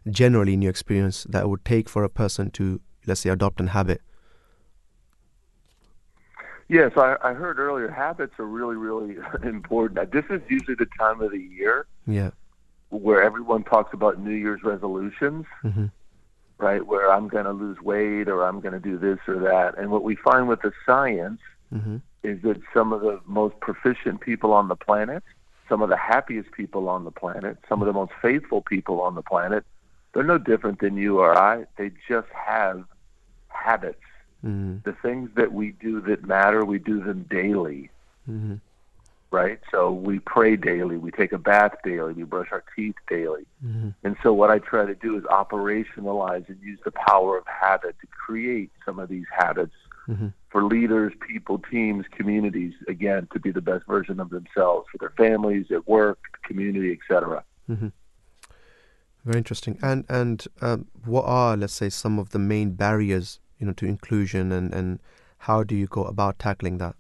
[0.09, 3.59] generally, in your experience, that it would take for a person to, let's say, adopt
[3.59, 4.01] an habit.
[6.69, 10.11] Yes, I, I heard earlier habits are really, really important.
[10.11, 12.31] This is usually the time of the year Yeah.
[12.89, 15.85] where everyone talks about New Year's resolutions, Mm-hmm.
[16.57, 16.85] right?
[16.85, 19.77] Where I'm going to lose weight or I'm going to do this or that.
[19.77, 21.39] And what we find with the science
[21.73, 21.97] Mm-hmm.
[22.23, 25.21] is that some of the most proficient people on the planet,
[25.67, 29.15] some of the happiest people on the planet, some of the most faithful people on
[29.15, 29.65] the planet,
[30.13, 31.65] they're no different than you or I.
[31.77, 32.85] They just have
[33.49, 33.99] habits.
[34.47, 34.77] Mm-hmm.
[34.89, 37.89] The things that we do that matter, we do them daily.
[38.29, 38.55] Mm-hmm.
[39.31, 39.59] right?
[39.71, 43.45] So we pray daily, we take a bath daily, we brush our teeth daily.
[43.65, 43.89] Mm-hmm.
[44.03, 47.95] And so what I try to do is operationalize and use the power of habit
[48.01, 49.73] to create some of these habits
[50.09, 50.27] Mm-hmm.
[50.49, 55.13] for leaders, people, teams, communities, again, to be the best version of themselves for their
[55.17, 57.43] families, at work, community, etc.
[57.69, 57.89] Mm-hmm.
[59.25, 59.77] Very interesting.
[59.81, 63.85] And and um, what are, let's say, some of the main barriers, you know, to
[63.85, 64.99] inclusion, and and
[65.39, 66.95] how do you go about tackling that?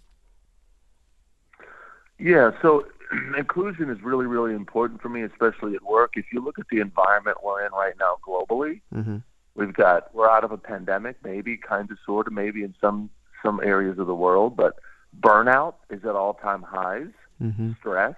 [2.19, 2.87] Yeah, so
[3.37, 6.11] inclusion is really, really important for me, especially at work.
[6.15, 9.17] If you look at the environment we're in right now globally, Mm-hmm.
[9.57, 13.09] We've got we're out of a pandemic, maybe kind of, sort of, maybe in some
[13.43, 14.75] some areas of the world, but
[15.19, 17.07] burnout is at all time highs.
[17.41, 17.71] Mm-hmm.
[17.79, 18.15] Stress,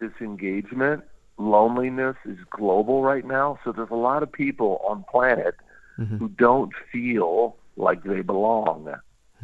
[0.00, 1.04] disengagement,
[1.38, 3.58] loneliness is global right now.
[3.62, 5.54] So there's a lot of people on planet
[5.98, 6.18] Mhm.
[6.18, 8.94] who don't feel like they belong.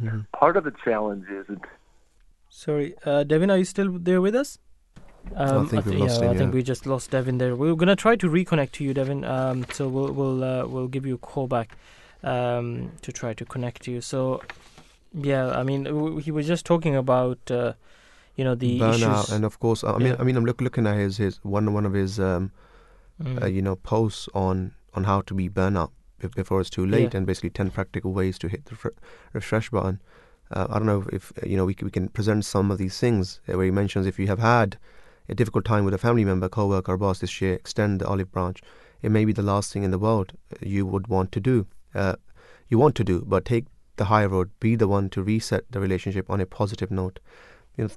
[0.01, 0.25] Mhm.
[0.31, 1.59] Part of the challenge is It...
[2.49, 4.57] Sorry, uh, Devin, are you still there with us?
[5.35, 7.55] Um, think we thi- lost yeah, him, I think we just lost Devin there.
[7.55, 9.23] We're gonna try to reconnect to you, Devin.
[9.23, 11.77] Um, so we'll we'll uh, we'll give you a call back
[12.23, 14.01] um, to try to connect to you.
[14.01, 14.41] So
[15.13, 17.73] yeah, I mean, w- he was just talking about uh,
[18.35, 19.31] you know the burnout, issues.
[19.31, 20.15] and of course, I mean, Yeah.
[20.19, 22.51] I mean, I'm look, looking at his his one one of his um,
[23.21, 23.43] Mm.
[23.43, 27.13] uh, you know posts on on how to be burnout be- before it's too late,
[27.13, 27.17] Yeah.
[27.17, 28.89] and basically ten practical ways to hit the fr-
[29.33, 29.99] refresh button.
[30.51, 32.77] Uh, I don't know if uh, you know we can, we can present some of
[32.77, 34.77] these things uh, where he mentions if you have had
[35.29, 38.31] a difficult time with a family member, co-worker, or boss this year, extend the olive
[38.31, 38.61] branch.
[39.01, 41.67] It may be the last thing in the world you would want to do.
[41.95, 42.15] Uh,
[42.69, 44.49] you want to do, but take the high road.
[44.59, 47.19] Be the one to reset the relationship on a positive note.
[47.77, 47.89] You know,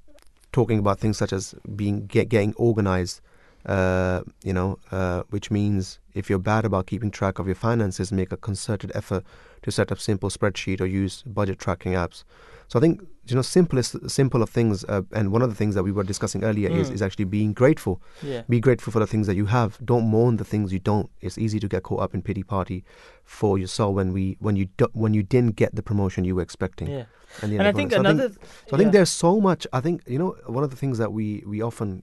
[0.52, 3.20] talking about things such as being get, getting organized.
[3.66, 8.12] Uh, you know, uh, which means if you're bad about keeping track of your finances,
[8.12, 9.24] make a concerted effort
[9.62, 12.24] to set up simple spreadsheet or use budget tracking apps.
[12.68, 15.74] So I think you know, simplest, simple of things, uh, and one of the things
[15.74, 16.94] that we were discussing earlier is, Mm.
[16.94, 18.02] is actually being grateful.
[18.22, 19.78] yeah, Be grateful for the things that you have.
[19.82, 21.08] Don't mourn the things you don't.
[21.22, 22.84] It's easy to get caught up in pity party
[23.24, 26.42] for yourself when we when you do, when you didn't get the promotion you were
[26.42, 26.88] expecting.
[26.90, 27.04] yeah.
[27.42, 28.28] And, And I think so another.
[28.68, 28.90] so I think yeah.
[28.98, 29.66] there's so much.
[29.72, 32.02] I think you know one of the things that we we often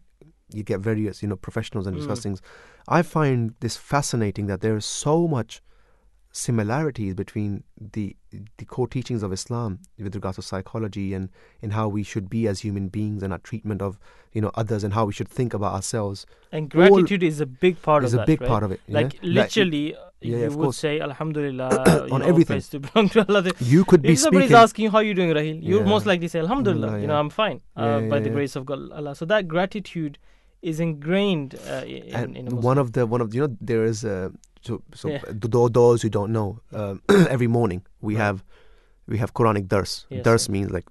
[0.53, 2.23] you get various you know professionals and discuss Mm.
[2.23, 2.41] things.
[2.87, 5.61] I find this fascinating that there is so much
[6.33, 8.15] similarities between the
[8.57, 11.29] the core teachings of Islam with regards to psychology and
[11.61, 13.99] in how we should be as human beings and our treatment of
[14.31, 17.45] you know others and how we should think about ourselves And all- gratitude is a
[17.45, 18.27] big part is of a that.
[18.27, 18.47] big right?
[18.47, 18.79] part of it.
[18.87, 20.77] Like literally, uh, yeah, you would course.
[20.77, 22.61] say Alhamdulillah On know, everything.
[22.61, 23.51] to belong to Allah.
[23.59, 24.63] you could be if somebody's speaking.
[24.63, 25.89] asking how are you doing, Rahil, you'll Yeah.
[25.95, 26.99] most likely say Alhamdulillah.
[27.01, 27.19] You know.
[27.19, 29.15] I'm fine uh, by the grace of God, Allah.
[29.15, 30.17] So that gratitude
[30.61, 34.05] is ingrained uh, in, in a one of the one of you know there is
[34.05, 34.29] uh,
[34.61, 35.19] so so Yeah.
[35.19, 37.01] th- th- those who don't know um,
[37.35, 38.21] every morning we Right.
[38.25, 38.43] have
[39.07, 40.05] we have Quranic dars.
[40.09, 40.85] Yes, dars means like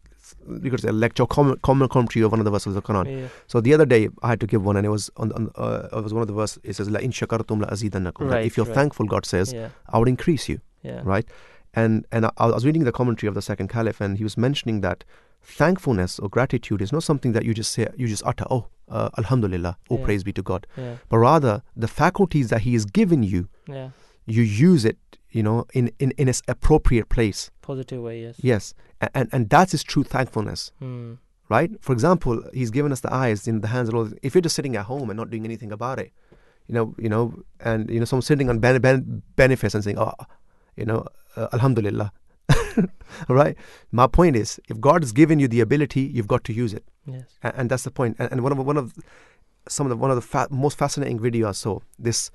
[0.65, 2.83] you could say a lecture, common, common commentary of one of the verses of the
[2.83, 3.07] Quran.
[3.21, 3.29] yeah.
[3.47, 5.89] So the other day I had to give one, and it was on, on uh,
[5.99, 6.59] it was one of the verses.
[6.63, 8.75] It says, "La in shakartum la azidannakum." That Right, if you're right.
[8.75, 11.27] thankful, God says, yeah, "I would increase you." yeah, Right?
[11.75, 14.37] And and I, I was reading the commentary of the second caliph, and he was
[14.37, 15.05] mentioning that
[15.43, 19.11] thankfulness or gratitude is not something that you just say, you just utter, "Oh, uh,
[19.19, 20.05] Alhamdulillah, oh Yeah.
[20.05, 23.91] praise be to God," yeah, but rather the faculties that He has given you, yeah.
[24.27, 24.99] you use it,
[25.31, 27.51] you know, in in in its appropriate place.
[27.63, 28.37] Positive way, yes.
[28.43, 30.73] Yes, and and, and that's His true thankfulness.
[30.79, 31.15] Hmm.
[31.49, 31.71] right?
[31.83, 34.09] For example, he's given us the eyes, in the hands, and all.
[34.23, 36.13] If you're just sitting at home and not doing anything about it,
[36.69, 39.99] you know, you know, and you know, someone sitting on ben- ben- benefits and saying,
[39.99, 40.13] "Oh,
[40.77, 41.01] you know,
[41.37, 42.13] uh, Alhamdulillah,"
[43.29, 43.57] all right.
[43.93, 46.85] My point is, if God has given you the ability, you've got to use it,
[47.07, 47.25] Yes.
[47.43, 48.17] and, and that's the point.
[48.19, 48.95] And, and one of one of
[49.69, 52.31] some of the one of the fa- most fascinating videos I saw this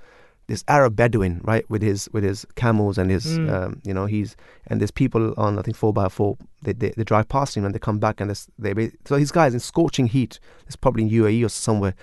[0.47, 3.51] this Arab Bedouin, right, with his with his camels and his, Mm.
[3.51, 4.36] um, you know, he's
[4.67, 6.38] and there's people on I think four by four.
[6.62, 9.32] They, they they drive past him and they come back and this they so these
[9.32, 10.39] guys in scorching heat.
[10.67, 11.95] It's probably in UAE or somewhere,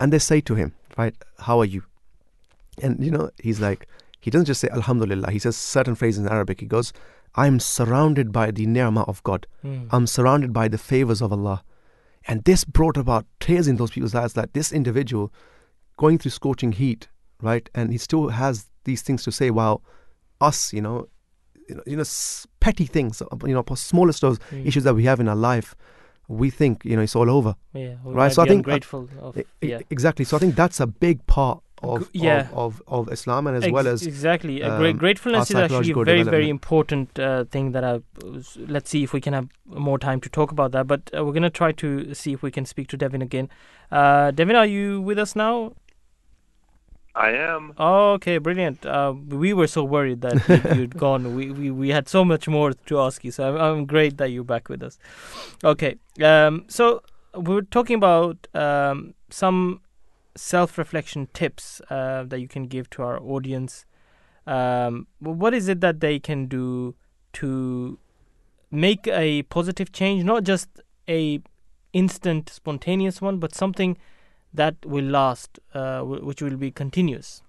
[0.00, 1.82] and they say to him, right, how are you?
[2.82, 3.86] And you know, he's like,
[4.20, 5.30] he doesn't just say Alhamdulillah.
[5.30, 6.60] He says certain phrases in Arabic.
[6.60, 6.94] He goes,
[7.34, 9.46] I'm surrounded by the ni'mah of God.
[9.62, 9.84] Hmm.
[9.90, 11.62] I'm surrounded by the favors of Allah.
[12.28, 15.32] And this brought about tears in those people's eyes that this individual
[15.96, 17.08] going through scorching heat,
[17.40, 17.68] right?
[17.74, 19.82] And he still has these things to say while
[20.40, 21.08] us, you know,
[21.68, 22.04] you know, you know
[22.60, 24.66] petty things, uh, you know, smallest of Hmm.
[24.66, 25.74] issues that we have in our life,
[26.28, 27.54] we think, you know, it's all over.
[27.72, 27.94] Yeah.
[28.04, 29.80] Right, so I think- uh, e- yeah.
[29.90, 30.24] Exactly.
[30.24, 32.48] So I think that's a big part of, yeah.
[32.52, 34.60] of, of, of Islam and as Ex- well as exactly.
[34.60, 38.00] A great um, gratefulness is our actually a very very important uh, thing that I
[38.56, 41.32] let's see if we can have more time to talk about that but uh, we're
[41.32, 43.48] going to try to see if we can speak to Devin again.
[43.90, 45.72] Uh, Devin are you with us now?
[47.14, 47.74] I am.
[47.76, 48.86] oh, okay brilliant.
[48.86, 51.34] Uh, we were so worried that you'd, you'd gone.
[51.36, 54.30] We, we we had so much more to ask you so I'm, I'm great that
[54.30, 54.98] you're back with us.
[55.62, 57.02] Okay um, so
[57.34, 59.80] we we're talking about um, some
[60.34, 63.84] self-reflection tips uh, that you can give to our audience
[64.46, 66.94] um, what is it that they can do
[67.32, 67.98] to
[68.70, 70.68] make a positive change not just
[71.08, 71.40] a
[71.92, 73.96] instant spontaneous one but something
[74.54, 77.42] that will last uh, w- which will be continuous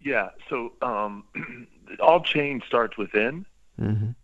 [0.00, 0.28] Yeah.
[0.48, 1.24] So um,
[2.00, 3.44] all change starts within,
[3.80, 4.14] Mhm.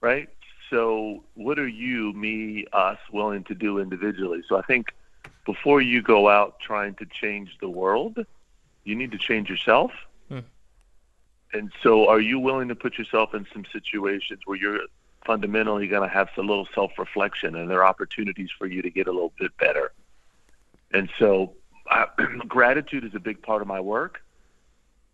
[0.00, 0.28] right?
[0.70, 4.42] So what are you, me, us willing to do individually?
[4.48, 4.86] So I think
[5.44, 8.24] before you go out trying to change the world,
[8.84, 9.92] you need to change yourself.
[10.28, 10.40] Hmm.
[11.52, 14.80] And so are you willing to put yourself in some situations where you're
[15.24, 19.06] fundamentally going to have some little self-reflection and there are opportunities for you to get
[19.06, 19.92] a little bit better?
[20.92, 21.54] And so
[21.90, 22.06] uh,
[22.48, 24.22] gratitude is a big part of my work.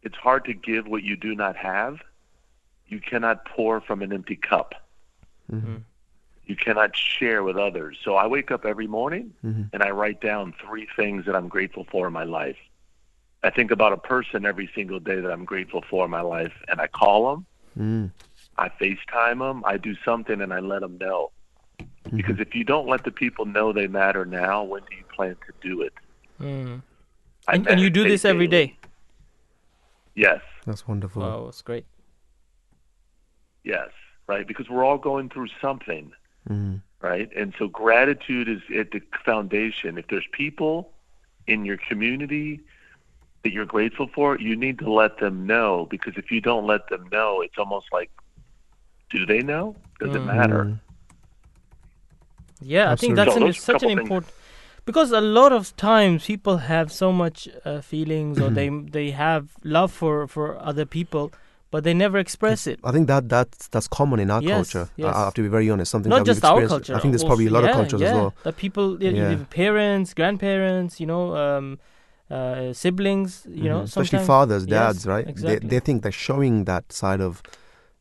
[0.03, 2.01] It's hard to give what you do not have.
[2.87, 4.75] You cannot pour from an empty cup.
[5.51, 5.83] Mhm.
[6.47, 7.97] You cannot share with others.
[8.05, 9.71] So I wake up every morning Mhm.
[9.73, 12.59] and I write down three things that I'm grateful for in my life.
[13.43, 16.53] I think about a person every single day that I'm grateful for in my life,
[16.69, 17.47] and I call them,
[17.79, 18.11] Mm.
[18.57, 21.31] I FaceTime them, I do something, and I let them know.
[21.79, 22.17] Mm-hmm.
[22.17, 25.37] Because if you don't let the people know they matter now, when do you plan
[25.47, 25.93] to do it?
[26.41, 26.83] mm.
[27.49, 28.67] And, and you do this every daily.
[28.69, 28.79] day
[30.15, 30.41] Yes.
[30.67, 31.23] That's wonderful.
[31.23, 31.87] wow it's great
[33.65, 33.89] Yes,
[34.27, 34.47] right.
[34.47, 36.13] Because we're all going through something,
[36.49, 36.81] Mhm.
[37.01, 37.31] right?
[37.37, 39.99] And so gratitude is at the foundation.
[39.99, 40.93] If there's people
[41.47, 42.61] in your community
[43.43, 45.87] that you're grateful for, you need to let them know.
[45.91, 48.11] Because if you don't let them know, it's almost like,
[49.11, 49.77] do they know?
[50.01, 50.27] Does it Mm.
[50.37, 50.65] matter?
[50.65, 50.81] Mm.
[52.61, 54.33] Yeah, I think that's So an, those such an couple important
[54.87, 58.87] because a lot of times people have so much uh, feelings or they Mm-hmm.
[58.89, 61.33] they have love for for other people,
[61.75, 62.79] but they never express it.
[62.85, 64.87] I think that that's that's common in our Yes, culture.
[64.97, 65.17] yes.
[65.17, 65.91] I have to be very honest.
[65.91, 66.95] Something Not just our culture.
[66.95, 68.31] I think there's probably a lot yeah, of cultures yeah, as well.
[68.45, 71.81] That people, yeah, parents, grandparents, you know, um,
[72.31, 73.31] uh, siblings,
[73.63, 73.91] you know, Mhm.
[73.91, 75.27] especially fathers, Yes, dads, right?
[75.27, 75.69] exactly.
[75.73, 77.43] They think they're showing that side of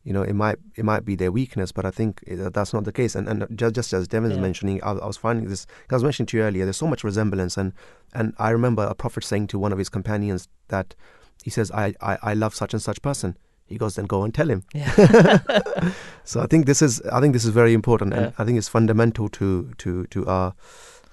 [0.06, 2.84] you know, it might it might be their weakness, but I think it, that's not
[2.84, 3.12] the case.
[3.18, 4.48] And and just, just as Devin's Yeah.
[4.48, 5.66] mentioning, I, I was finding this.
[5.90, 6.64] I was mentioning to you earlier.
[6.66, 7.72] There's so much resemblance, and
[8.18, 10.94] and I remember a prophet saying to one of his companions that
[11.42, 13.36] he says, "I I, I love such and such person."
[13.66, 14.90] He goes, "Then go and tell him." Yeah.
[16.24, 18.32] so I think this is I think this is very important, and Yeah.
[18.38, 20.54] I think it's fundamental to to to our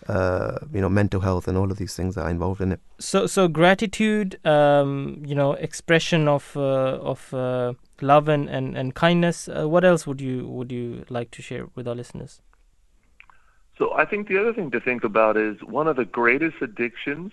[0.08, 2.80] uh, you know mental health and all of these things that are involved in it.
[3.00, 8.94] So, so gratitude, um, you know, expression of uh, of uh, love and and, and
[8.96, 9.48] kindness.
[9.48, 12.42] Uh, what else would you would you like to share with our listeners?
[13.78, 17.32] So I think the other thing to think about is one of the greatest addictions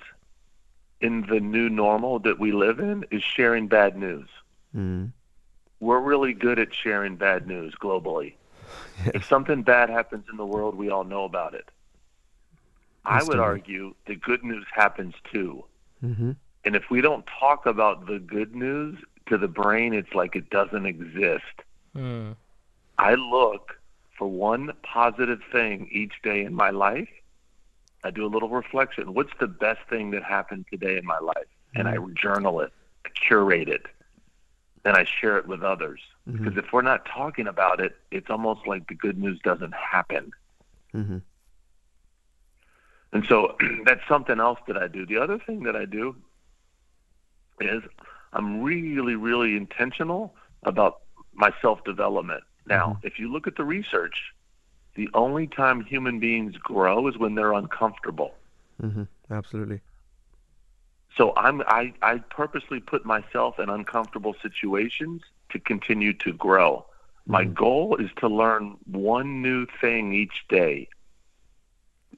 [1.01, 4.29] in the new normal that we live in is sharing bad news.
[4.77, 5.13] Mm.
[5.81, 8.35] We're really good at sharing bad news globally.
[9.15, 11.71] If something bad happens in the world, we all know about it.
[13.05, 13.45] I would Instantly.
[13.45, 15.65] argue the good news happens too.
[16.01, 16.33] hmm
[16.65, 20.51] And if we don't talk about the good news to the brain, it's like it
[20.51, 21.45] doesn't exist.
[21.97, 22.37] Mm.
[22.99, 23.79] I look
[24.17, 27.09] for one positive thing each day in my life.
[28.05, 29.15] I do a little reflection.
[29.15, 31.47] What's the best thing that happened today in my life?
[31.75, 32.73] And I journal it,
[33.07, 33.87] I curate it,
[34.89, 36.01] and I share it with others.
[36.27, 40.33] Because if we're not talking about it, it's almost like the good news doesn't happen.
[40.95, 41.19] Mm-hmm.
[43.13, 45.05] And so that's something else that I do.
[45.05, 46.17] The other thing that I do
[47.61, 47.83] is
[48.33, 51.01] I'm really, really intentional about
[51.35, 52.45] my self development.
[52.67, 54.33] Now, if you look at the research,
[54.95, 58.35] the only time human beings grow is when they're uncomfortable.
[58.81, 59.81] hmm Absolutely.
[61.19, 66.87] So I'm I, I purposely put myself in uncomfortable situations to continue to grow.
[67.27, 70.89] My goal is to learn one new thing each day.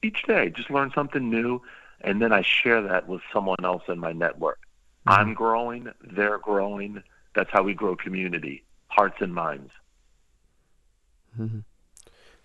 [0.03, 1.61] Each day, just learn something new,
[1.99, 4.59] and then I share that with someone else in my network.
[5.05, 7.03] I'm growing, they're growing.
[7.35, 9.71] That's how we grow community, hearts and minds.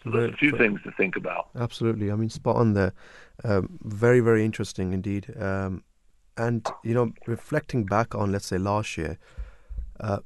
[0.02, 1.50] So there's a few things to think about.
[1.54, 2.10] Absolutely.
[2.10, 2.94] I mean, spot on there.
[3.44, 5.32] Um, very, very interesting indeed.
[5.38, 5.84] Um,
[6.36, 9.18] and you know, reflecting back on, let's say, last year,
[10.00, 10.18] uh,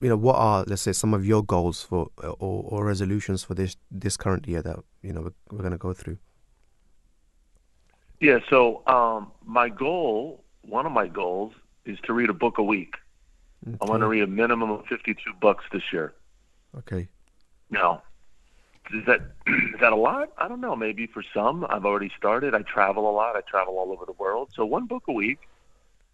[0.00, 3.42] you know, what are, let's say, some of your goals for uh, or, or resolutions
[3.42, 6.18] for this this current year that you know we're, we're going to go through?
[8.20, 11.52] Yeah, so um, my goal, one of my goals,
[11.84, 12.94] is to read a book a week.
[13.80, 16.14] I want to read a minimum of 52 books this year.
[16.78, 17.08] Okay.
[17.70, 18.02] Now,
[18.92, 20.30] is that is that a lot?
[20.38, 20.76] I don't know.
[20.76, 22.54] Maybe for some, I've already started.
[22.54, 23.36] I travel a lot.
[23.36, 24.50] I travel all over the world.
[24.54, 25.38] So one book a week.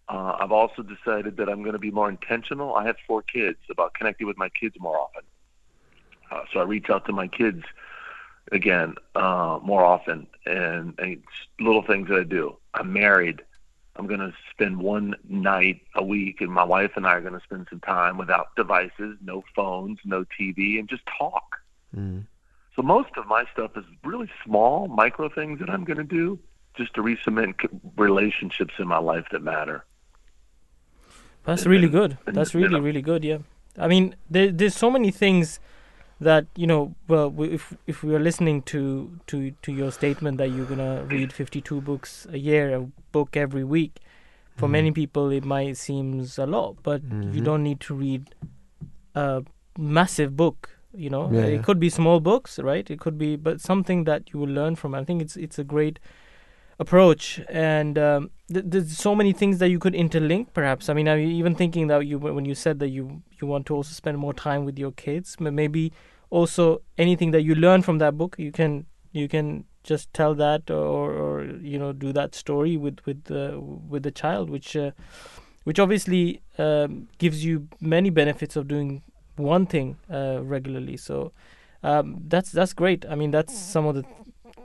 [0.09, 2.75] Uh, I've also decided that I'm going to be more intentional.
[2.75, 5.23] I have four kids about connecting with my kids more often.
[6.29, 7.63] Uh, so I reach out to my kids
[8.51, 11.23] again uh, more often, and, and
[11.59, 12.57] little things that I do.
[12.73, 13.41] I'm married.
[13.95, 17.39] I'm going to spend one night a week, and my wife and I are going
[17.39, 21.59] to spend some time without devices, no phones, no TV, and just talk.
[21.95, 22.25] Mm.
[22.75, 26.39] So most of my stuff is really small, micro things that I'm going to do
[26.75, 27.55] just to re-cement
[27.97, 29.85] relationships in my life that matter.
[31.45, 32.17] That's really good.
[32.25, 33.23] That's then really I- really good.
[33.23, 33.39] Yeah,
[33.77, 35.59] I mean, there, there's so many things
[36.21, 36.95] that you know.
[37.07, 41.03] Well, we- if if we are listening to to to your statement that you're gonna
[41.03, 43.99] read 52 books a year, a book every week,
[44.55, 47.43] for many people it might seems a lot, but you Mhm.
[47.43, 48.33] don't need to read
[49.13, 49.43] a
[49.77, 50.69] massive book.
[50.93, 51.61] You know, Yeah, it yeah.
[51.61, 52.89] could be small books, right?
[52.89, 54.93] It could be, but something that you will learn from.
[54.93, 55.99] I think it's it's a great
[56.79, 61.07] approach and um, th- there's so many things that you could interlink perhaps i mean
[61.07, 64.17] i'm even thinking that you when you said that you you want to also spend
[64.17, 65.93] more time with your kids maybe
[66.31, 70.71] also anything that you learn from that book you can you can just tell that
[70.71, 74.89] or, or you know do that story with with uh, with the child which uh,
[75.63, 79.03] which obviously um, gives you many benefits of doing
[79.35, 81.31] one thing uh, regularly so
[81.83, 84.05] um, that's that's great i mean that's some of the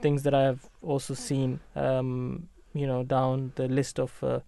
[0.01, 4.39] things that I have also seen, um, you know, down the list of uh,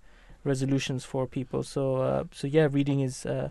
[0.44, 1.64] resolutions for people.
[1.64, 3.50] So, uh, so yeah, reading is uh,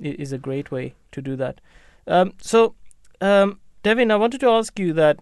[0.00, 1.60] is a great way to do that.
[2.06, 2.74] Um, so,
[3.20, 5.18] um, Devin, I wanted to ask you that.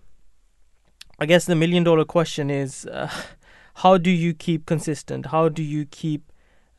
[1.18, 3.10] I guess the million dollar question is, uh,
[3.76, 5.26] how do you keep consistent?
[5.26, 6.30] How do you keep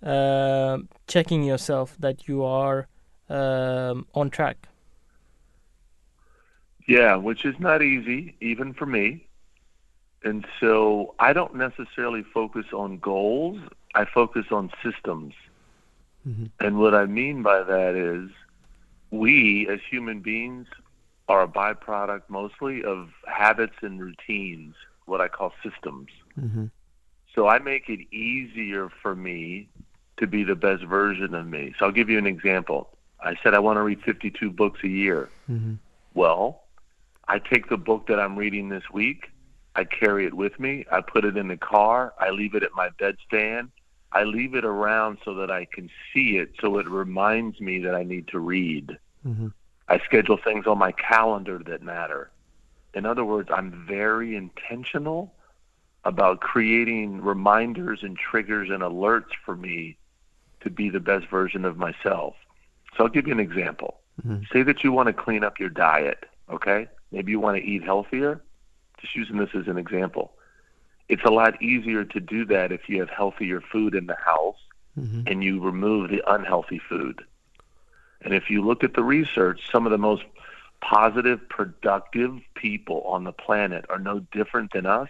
[0.04, 2.88] uh, checking yourself that you are
[3.30, 4.68] um, on track?
[6.88, 9.28] Yeah, which is not easy, even for me.
[10.24, 13.60] And so I don't necessarily focus on goals.
[13.94, 15.34] I focus on systems.
[16.60, 18.30] And what I mean by that is
[19.12, 20.68] we as human beings
[21.30, 24.76] are a byproduct mostly of habits and routines,
[25.06, 26.10] what I call systems.
[26.36, 26.66] hmm
[27.34, 29.70] So I make it easier for me
[30.18, 31.74] to be the best version of me.
[31.78, 32.97] So I'll give you an example.
[33.20, 35.30] I said I want to read 52 books a year.
[35.48, 35.76] hmm
[36.14, 36.64] Well,
[37.28, 39.30] I take the book that I'm reading this week,
[39.76, 42.74] I carry it with me, I put it in the car, I leave it at
[42.74, 43.70] my bedstand,
[44.12, 47.94] I leave it around so that I can see it, so it reminds me that
[47.94, 48.98] I need to read.
[49.24, 49.48] hmm
[49.90, 52.30] I schedule things on my calendar that matter.
[52.94, 55.34] In other words, I'm very intentional
[56.04, 59.98] about creating reminders and triggers and alerts for me
[60.62, 62.36] to be the best version of myself.
[62.98, 64.00] So I'll give you an example.
[64.26, 64.48] Mhm.
[64.52, 66.88] Say that you want to clean up your diet, okay?
[67.12, 68.42] Maybe you want to eat healthier.
[69.00, 70.34] Just using this as an example.
[71.08, 74.58] It's a lot easier to do that if you have healthier food in the house
[74.96, 77.24] hmm and you remove the unhealthy food.
[78.22, 80.24] And if you look at the research, some of the most
[80.82, 85.10] positive, productive people on the planet are no different than us.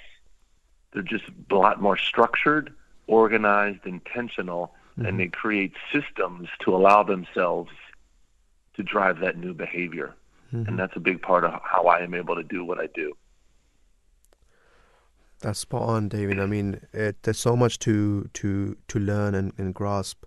[0.91, 2.73] They're just a lot more structured,
[3.07, 4.73] organized, intentional,
[5.05, 7.71] and they create systems to allow themselves
[8.75, 10.15] to drive that new behavior.
[10.51, 13.13] And that's a big part of how I am able to do what I do.
[15.41, 16.39] That's spot on, David.
[16.39, 20.23] I mean, it, there's so much to to to learn and, and grasp,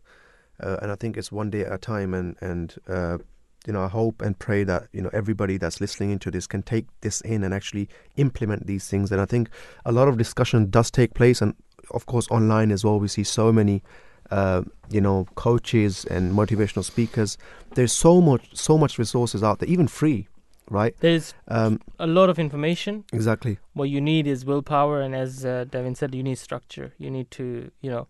[0.62, 2.14] uh, and I think it's one day at a time.
[2.14, 3.18] And and uh,
[3.66, 6.62] you know, I hope and pray that you know everybody that's listening into this can
[6.62, 9.10] take this in and actually implement these things.
[9.10, 9.50] And I think
[9.84, 11.54] a lot of discussion does take place, and
[11.90, 13.00] of course online as well.
[13.00, 13.82] We see so many,
[14.30, 17.38] uh, you know, coaches and motivational speakers.
[17.74, 20.28] There's so much so much resources out there, even free,
[20.70, 20.94] right?
[21.00, 23.04] There's Um, a lot of information.
[23.12, 23.58] exactly.
[23.74, 26.92] What you need is willpower, and as uh, Devin said, you need structure.
[26.98, 28.06] You need to, you know,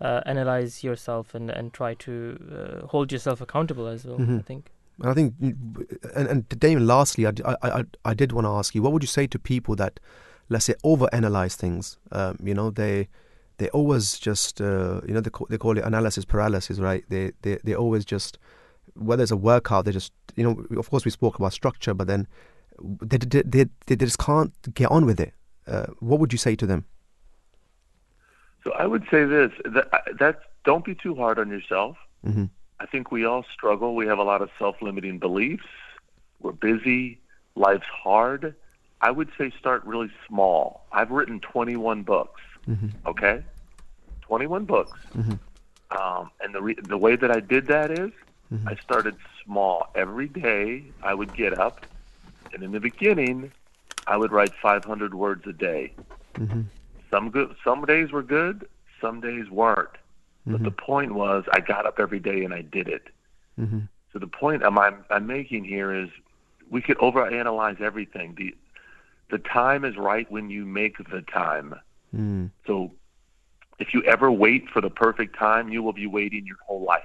[0.00, 4.16] uh, analyze yourself and and try to uh, hold yourself accountable as well.
[4.20, 4.44] I Mhm.
[4.46, 4.70] think.
[5.02, 5.34] And I think,
[6.14, 9.02] and, and Damien, lastly, I, I, I, I did want to ask you, what would
[9.02, 9.98] you say to people that,
[10.50, 11.98] let's say, overanalyze things?
[12.12, 13.08] Um, you know, they
[13.60, 17.04] they always just, uh, you know, they call, they call it analysis paralysis, right?
[17.10, 18.38] They, they they always just,
[18.94, 22.06] whether it's a workout, they just, you know, of course we spoke about structure, but
[22.06, 22.26] then
[23.02, 25.34] they they they, they just can't get on with it.
[25.66, 26.86] Uh, what would you say to them?
[28.64, 31.96] So I would say this: that, that don't be too hard on yourself.
[32.24, 32.46] hmm
[32.82, 33.94] I think we all struggle.
[33.94, 35.66] We have a lot of self-limiting beliefs.
[36.40, 37.20] We're busy.
[37.54, 38.54] Life's hard.
[39.02, 40.86] I would say start really small.
[40.90, 42.40] I've written 21 books.
[42.66, 43.42] Hmm Okay,
[44.22, 44.98] 21 books.
[45.16, 45.38] Mhm.
[45.90, 48.12] Um, and the re- the way that I did that is
[48.52, 48.68] Mhm.
[48.68, 49.90] I started small.
[49.94, 51.80] Every day I would get up,
[52.52, 53.50] and in the beginning,
[54.06, 55.92] I would write 500 words a day.
[56.36, 56.62] hmm
[57.10, 58.68] Some good, some days were good,
[59.00, 59.90] some days weren't.
[60.46, 63.08] But the point was, I got up every day and I did it.
[63.56, 63.80] hmm
[64.12, 66.08] So the point I'm, I'm, I'm making here is,
[66.68, 68.34] we could overanalyze everything.
[68.36, 68.54] The
[69.30, 71.74] the time is right when you make the time.
[72.14, 72.92] Mm So
[73.78, 77.02] if you ever wait for the perfect time, you will be waiting your whole life.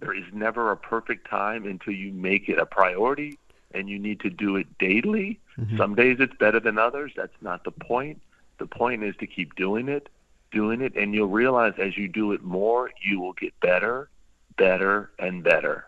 [0.00, 3.38] There is never a perfect time until you make it a priority
[3.72, 5.40] and you need to do it daily.
[5.76, 7.12] Some days it's better than others.
[7.16, 8.20] That's not the point.
[8.58, 10.08] The point is to keep doing it,
[10.50, 14.10] doing it, and you'll realize as you do it more, you will get better,
[14.56, 15.86] better, and better.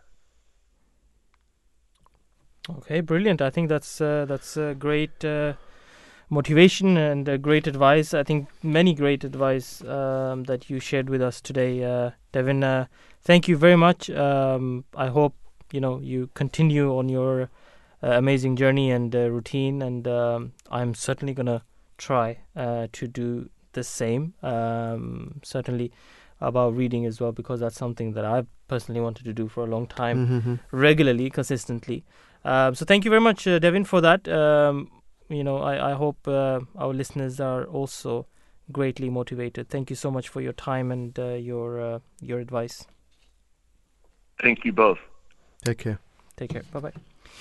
[2.70, 3.40] Okay, brilliant.
[3.40, 5.54] I think that's uh, that's a great uh,
[6.30, 8.14] motivation and uh, great advice.
[8.14, 12.62] I think many great advice um, that you shared with us today, uh, Devin.
[12.62, 12.86] Uh,
[13.22, 14.10] thank you very much.
[14.10, 15.34] Um, I hope
[15.72, 17.50] you know you continue on your
[18.02, 21.62] uh, amazing journey and uh, routine, and um, I'm certainly gonna
[21.96, 24.34] try uh, to do the same.
[24.42, 25.92] Um, certainly
[26.40, 29.66] about reading as well, because that's something that I've personally wanted to do for a
[29.66, 32.04] long time hmm regularly, consistently.
[32.44, 34.28] Um, so thank you very much, uh, Devin, for that.
[35.28, 38.26] You know, I, I hope uh, our listeners are also
[38.72, 39.68] greatly motivated.
[39.68, 42.86] Thank you so much for your time and uh, your uh, your advice.
[44.40, 44.98] Thank you both.
[45.64, 45.98] Take care.
[46.36, 46.62] Take care.
[46.72, 46.92] Bye bye.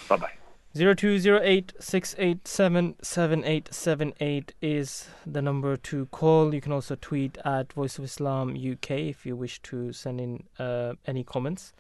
[0.10, 0.32] Bye bye.
[0.76, 6.06] Zero two zero eight six eight seven seven eight seven eight is the number to
[6.08, 6.54] call.
[6.54, 10.44] You can also tweet at Voice of Islam UK if you wish to send in
[10.60, 11.74] uh, any comments.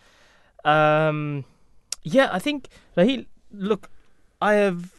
[0.64, 1.46] Um,
[2.04, 3.26] yeah, I think Rahil.
[3.52, 3.90] Look,
[4.42, 4.92] I have,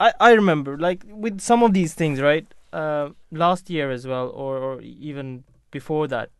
[0.00, 2.46] I I remember like with some of these things, right?
[2.72, 6.30] Uh, last year as well, or or even before that.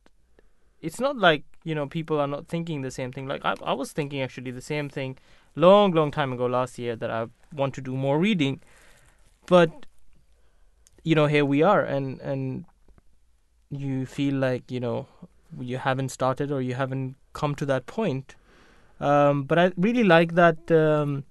[0.81, 3.29] It's not like you know people are not thinking the same thing.
[3.29, 5.19] Like I I was thinking actually the same thing
[5.55, 8.61] long, long time ago last year that I want to do more reading.
[9.47, 9.87] But
[11.05, 12.65] you know, here we are, and and
[13.71, 15.07] you feel like you know
[15.59, 18.37] you haven't started or you haven't come to that point.
[19.01, 21.25] Um, but I really like that um,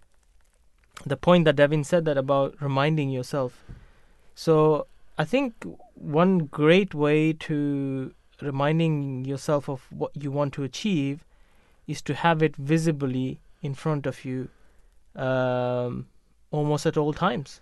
[1.05, 3.63] the point that Devin said that about reminding yourself.
[4.35, 4.87] So
[5.17, 5.53] I think
[5.95, 11.25] one great way to reminding yourself of what you want to achieve
[11.87, 14.49] is to have it visibly in front of you
[15.15, 16.07] um,
[16.51, 17.61] almost at all times.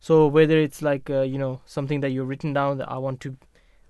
[0.00, 3.20] So whether it's like uh, you know something that you've written down that I want
[3.20, 3.36] to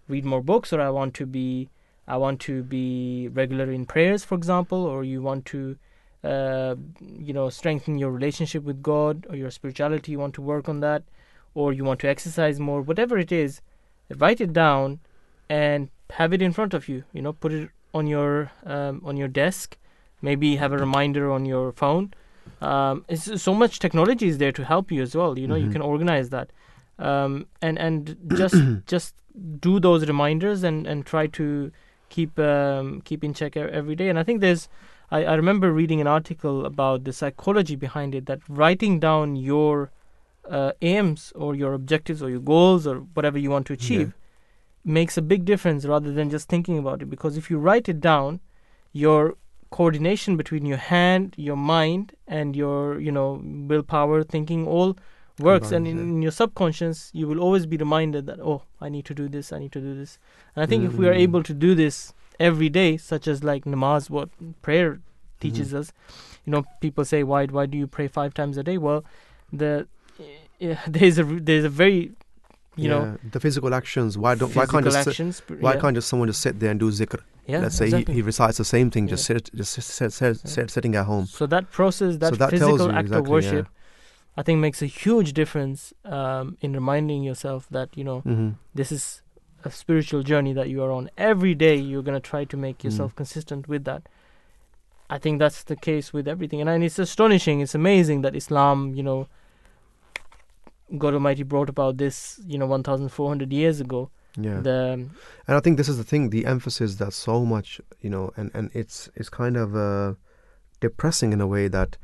[0.08, 1.68] read more books or I want to be
[2.06, 5.76] I want to be regular in prayers, for example, or you want to
[6.24, 10.68] uh, you know strengthen your relationship with God or your spirituality, you want to work
[10.68, 11.02] on that,
[11.54, 13.60] or you want to exercise more, whatever it is,
[14.16, 15.00] write it down
[15.48, 17.04] and have it in front of you.
[17.12, 19.76] You know, put it on your um, on your desk.
[20.22, 22.14] Maybe have a reminder on your phone.
[22.62, 25.38] Um, it's, so much technology is there to help you as well.
[25.38, 25.72] You know, you Mhm.
[25.72, 26.50] can organize that,
[26.98, 28.56] um, and and just
[28.86, 29.14] just
[29.60, 31.70] do those reminders and and try to
[32.08, 34.08] keep um, keep in check every day.
[34.08, 34.68] And I think there's
[35.10, 39.90] I, I remember reading an article about the psychology behind it that writing down your
[40.50, 44.14] uh, aims or your objectives or your goals or whatever you want to achieve
[44.84, 48.00] makes a big difference rather than just thinking about it because if you write it
[48.00, 48.40] down
[48.92, 49.36] your
[49.70, 54.96] coordination between your hand your mind and your you know willpower thinking all
[55.40, 56.02] works and in, yeah.
[56.02, 59.52] in your subconscious you will always be reminded that oh i need to do this
[59.52, 60.18] i need to do this
[60.54, 61.26] and i think if we are Mm.
[61.26, 64.28] able to do this every day such as like namaz what
[64.62, 65.00] prayer
[65.40, 65.78] teaches Mm-hmm.
[65.78, 65.92] us
[66.44, 69.04] you know people say why why do you pray five times a day well
[69.52, 69.86] the
[70.60, 72.12] eh, there's a there's a very
[72.76, 74.18] you know the physical actions.
[74.18, 74.52] Why don't?
[74.56, 77.20] Why can't just actions why yeah, can't just someone just sit there and do zikr?
[77.46, 78.14] yeah, Let's say exactly.
[78.14, 81.04] he, he recites the same thing, just sit, just sit, sit, sit, sit, sitting at
[81.06, 81.26] home.
[81.26, 83.30] so that process that, so that physical act of exactly.
[83.30, 83.68] worship
[84.36, 88.32] i think makes a huge difference um, in reminding yourself that you know Yeah.
[88.34, 89.22] hmm this is
[89.64, 91.10] a spiritual journey that you are on.
[91.16, 92.84] Every day you're going to try to make Mm.
[92.84, 94.02] yourself consistent with that.
[95.10, 96.60] I think that's the case with everything.
[96.60, 97.60] And, and it's astonishing.
[97.60, 99.26] It's amazing that islam you know
[100.98, 104.10] god almighty brought about this you know 1400 years ago.
[104.36, 104.60] Yeah.
[104.60, 104.78] the
[105.46, 108.50] And I think this is the thing, the emphasis that so much, you know, and,
[108.54, 110.14] and it's it's kind of uh,
[110.80, 111.96] depressing in a way that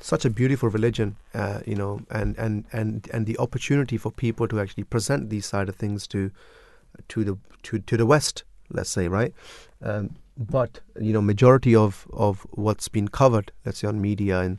[0.00, 4.46] such a beautiful religion, uh, you know, and, and, and, and the opportunity for people
[4.46, 6.30] to actually present these side of things to
[7.08, 9.32] to the to, to the West, let's say, right?
[9.82, 14.58] Um, but you know, majority of, of what's been covered, let's say on media and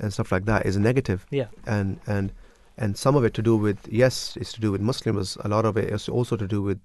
[0.00, 2.32] and stuff like that, is negative yeah and and
[2.76, 5.38] and some of it to do with yes, it's to do with Muslims.
[5.44, 6.80] A lot of it is also to do with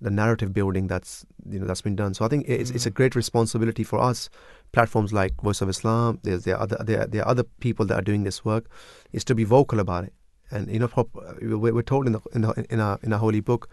[0.00, 2.14] the narrative building that's you know that's been done.
[2.14, 4.28] So I think it's it's a great responsibility for us.
[4.72, 7.98] Platforms like Voice of Islam, there's there are other there, there are other people that
[7.98, 8.68] are doing this work,
[9.12, 10.12] is to be vocal about it.
[10.50, 10.90] And you know,
[11.40, 13.68] we're, we're told in the, in, the, in our in our holy book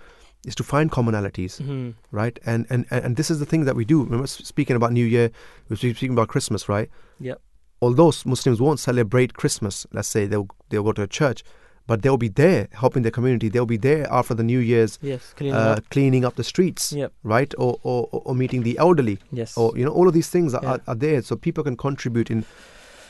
[0.46, 2.40] is to find commonalities hmm right?
[2.46, 4.04] And, and and this is the thing that we do.
[4.04, 5.32] Remember, speaking about New Year,
[5.70, 6.90] we're speaking about Christmas, right?
[7.20, 7.42] Yep.
[7.82, 11.44] Although Muslims won't celebrate Christmas, let's say they'll they'll go to a church,
[11.88, 13.50] but they'll be there helping their community.
[13.50, 16.94] They'll be there after the New Year's, yes cleaning uh, up cleaning up the streets,
[16.94, 17.12] Yep.
[17.24, 17.54] right?
[17.58, 20.54] Or, or or or meeting the elderly, yes or you know, all of these things
[20.54, 20.72] are, Yeah.
[20.74, 22.46] are, are there, so people can contribute in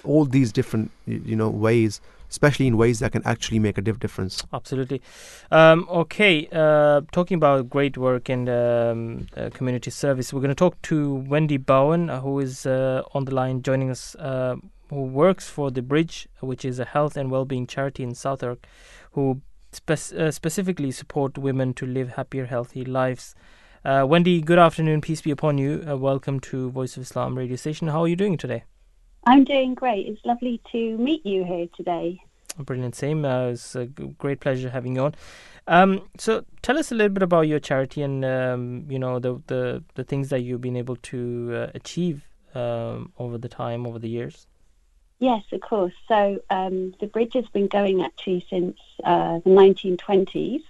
[0.04, 4.00] all these different you know ways, especially in ways that can actually make a diff-
[4.00, 4.44] difference.
[4.54, 5.02] Absolutely.
[5.52, 10.56] Um, okay, uh, talking about great work and um, uh, community service, we're going to
[10.56, 14.56] talk to Wendy Bowen, uh, who is uh, on the line joining us, uh,
[14.90, 18.66] who works for The Bridge, which is a health and well-being charity in Southwark,
[19.12, 23.36] who spec- uh, specifically support women to live happier, healthy lives.
[23.86, 25.00] Wendy, good afternoon.
[25.00, 25.84] Peace be upon you.
[25.86, 27.88] Welcome to Voice of Islam radio station.
[27.90, 28.64] How are you doing today?
[29.26, 30.08] I'm doing great.
[30.08, 32.22] It's lovely to meet you here today.
[32.58, 33.26] Brilliant, same.
[33.26, 35.16] Uh, it's a great pleasure having you on.
[35.68, 39.42] Um, so, tell us a little bit about your charity and um, you know the,
[39.48, 44.00] the the things that you've been able to uh, achieve um, over the time, over
[44.00, 44.48] the years.
[45.20, 45.94] Yes, of course.
[46.08, 50.62] So um, the bridge has been going actually since uh, the 1920s,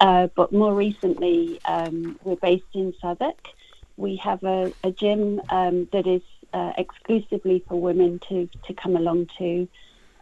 [0.00, 3.48] uh, but more recently um, we're based in Southwark.
[3.96, 6.22] We have a, a gym um, that is
[6.52, 9.68] uh, exclusively for women to, to come along to,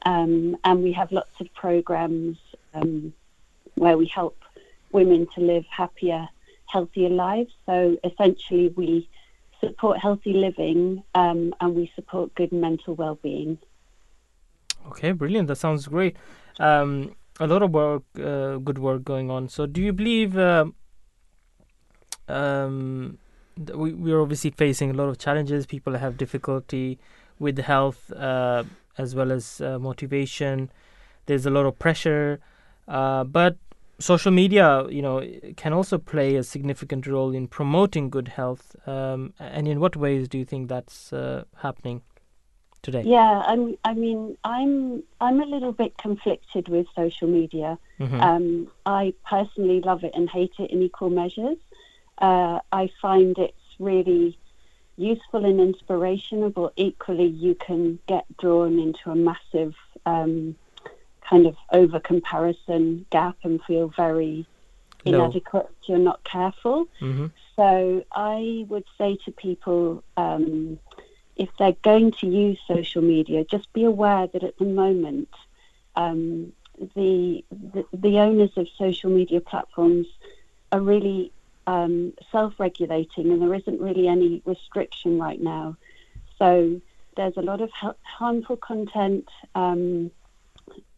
[0.04, 2.38] um, and we have lots of programs
[2.74, 3.12] um,
[3.74, 4.36] where we help
[4.92, 6.28] women to live happier,
[6.66, 7.52] healthier lives.
[7.66, 9.08] So essentially, we
[9.60, 13.58] support healthy living um, and we support good mental well-being.
[14.88, 15.48] Okay, brilliant.
[15.48, 16.16] That sounds great.
[16.60, 19.48] Um, a lot of work, uh, good work going on.
[19.48, 20.36] So, do you believe?
[23.56, 25.66] Th- we we are obviously facing a lot of challenges.
[25.66, 26.98] People have difficulty
[27.38, 28.64] with health uh,
[28.98, 30.70] as well as uh, motivation.
[31.26, 32.40] There's a lot of pressure,
[32.88, 33.56] uh, but
[33.98, 35.22] social media, you know,
[35.56, 38.76] can also play a significant role in promoting good health.
[38.86, 42.02] Um, and in what ways do you think that's uh, happening
[42.82, 43.02] today?
[43.02, 47.78] Yeah, I'm, I mean, I'm I'm a little bit conflicted with social media.
[47.98, 48.20] Mhm.
[48.20, 51.56] Um, I personally love it and hate it in equal measures.
[52.18, 54.38] Uh, I find it's really
[54.96, 59.74] useful and inspirational, but equally you can get drawn into a massive
[60.06, 60.56] um,
[61.28, 64.46] kind of over comparison gap and feel very
[65.04, 65.24] Low.
[65.24, 66.86] inadequate if you're not careful.
[66.98, 70.78] hmm So I would say to people, um,
[71.36, 75.28] if they're going to use social media, just be aware that at the moment,
[75.96, 76.52] um,
[76.94, 80.06] the, the the owners of social media platforms
[80.72, 81.32] are really
[81.66, 85.76] um, self-regulating, and there isn't really any restriction right now.
[86.38, 86.80] So
[87.16, 90.10] there's a lot of ha- harmful content, um,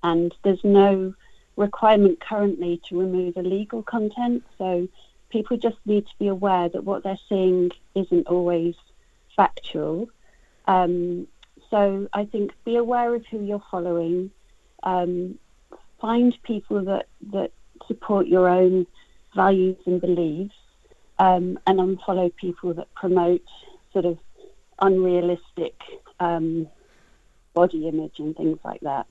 [0.03, 1.15] and there's no
[1.57, 4.45] requirement currently to remove illegal content.
[4.59, 4.89] So
[5.31, 8.75] people just need to be aware that what they're seeing isn't always
[9.37, 10.09] factual.
[10.67, 11.27] Um,
[11.71, 14.31] so I think be aware of who you're following.
[14.83, 15.39] Um,
[16.01, 17.51] find people that, that
[17.87, 18.87] support your own
[19.35, 20.55] values and beliefs,
[21.19, 23.45] um, and unfollow people that promote
[23.93, 24.19] sort of
[24.81, 25.75] unrealistic
[26.21, 26.69] um,
[27.55, 29.09] body image and things like that.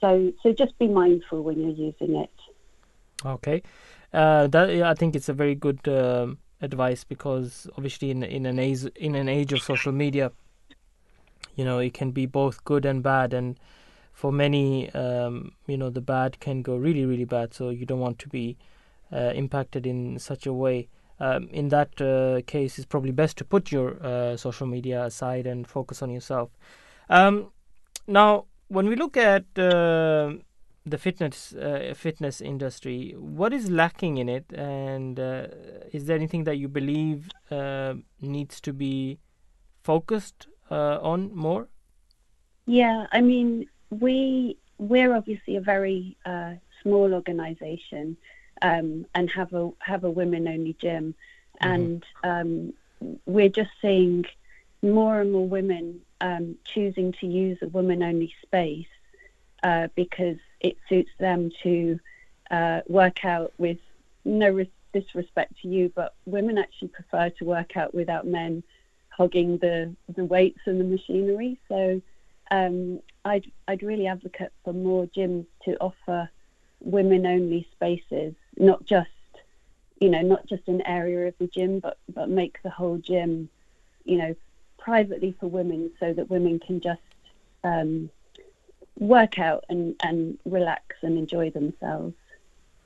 [0.00, 2.30] So, so just be mindful when you're using it.
[3.24, 3.62] Okay,
[4.12, 8.58] uh, that I think it's a very good um, advice because obviously in in an
[8.58, 10.32] age in an age of social media,
[11.54, 13.58] you know it can be both good and bad, and
[14.12, 17.54] for many, um, you know, the bad can go really really bad.
[17.54, 18.56] So you don't want to be
[19.12, 20.88] uh, impacted in such a way.
[21.18, 25.46] Um, in that uh, case, it's probably best to put your uh, social media aside
[25.46, 26.50] and focus on yourself.
[27.08, 27.52] Um,
[28.06, 30.32] now, when we look at uh,
[30.84, 35.46] the fitness uh, fitness industry, what is lacking in it, and uh,
[35.92, 39.18] is there anything that you believe uh, needs to be
[39.82, 41.68] focused on more?
[42.66, 46.16] Yeah, I mean, we we're obviously a very
[46.82, 48.16] small organisation
[48.62, 51.14] um, and have a have a women only gym,
[51.60, 52.72] and um,
[53.26, 54.24] we're just seeing
[54.82, 58.86] more and more women um, choosing to use a women only space
[59.62, 61.98] uh, because it suits them to
[62.50, 63.78] uh, work out with
[64.24, 68.62] no res- disrespect to you, but women actually prefer to work out without men
[69.08, 71.58] hogging the the weights and the machinery.
[71.68, 72.00] So
[72.50, 76.30] um, I'd I'd really advocate for more gyms to offer
[76.80, 79.10] women only spaces, not just
[80.00, 83.48] you know not just an area of the gym, but but make the whole gym
[84.04, 84.34] you know
[84.78, 87.00] privately for women, so that women can just
[87.64, 88.10] um,
[88.98, 92.14] work out and and relax and enjoy themselves.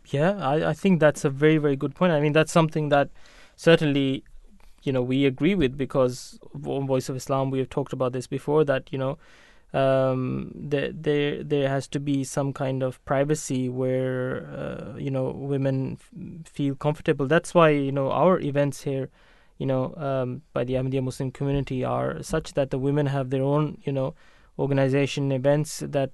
[0.06, 2.12] Yeah, I, I think that's a very very good point.
[2.12, 3.10] I mean, that's something that
[3.56, 4.24] certainly
[4.82, 8.64] you know we agree with because Voice of Islam we have talked about this before
[8.64, 9.18] that you know
[9.72, 15.30] um, there there there has to be some kind of privacy where uh, you know
[15.30, 17.26] women f- feel comfortable.
[17.26, 19.10] That's why you know our events here,
[19.58, 23.42] you know, um, by the Ahmadiyya Muslim community are such that the women have their
[23.42, 24.14] own you know
[24.58, 26.10] organization events that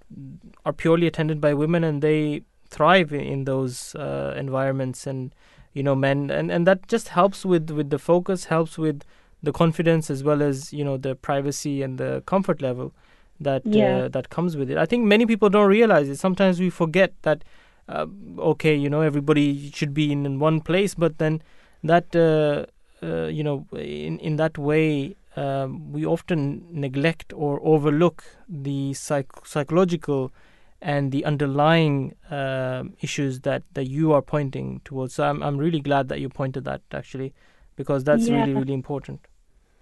[0.64, 5.34] are purely attended by women and they thrive in, those uh, environments and
[5.72, 9.02] you know men and and that just helps with with the focus helps with
[9.42, 12.92] the confidence as well as you know the privacy and the comfort level
[13.40, 14.04] that Yeah.
[14.04, 17.12] uh, that comes with it i think many people don't realize it sometimes we forget
[17.22, 17.44] that
[17.88, 18.06] uh,
[18.38, 21.42] okay you know everybody should be in, in one place but then
[21.84, 22.66] that uh,
[23.06, 29.44] uh, you know in in that way um, we often neglect or overlook the psych-
[29.44, 30.32] psychological
[30.80, 35.14] and the underlying um, issues that, that you are pointing towards.
[35.14, 37.34] So I'm I'm really glad that you pointed that actually,
[37.76, 38.36] because that's Yeah.
[38.36, 39.20] really really important.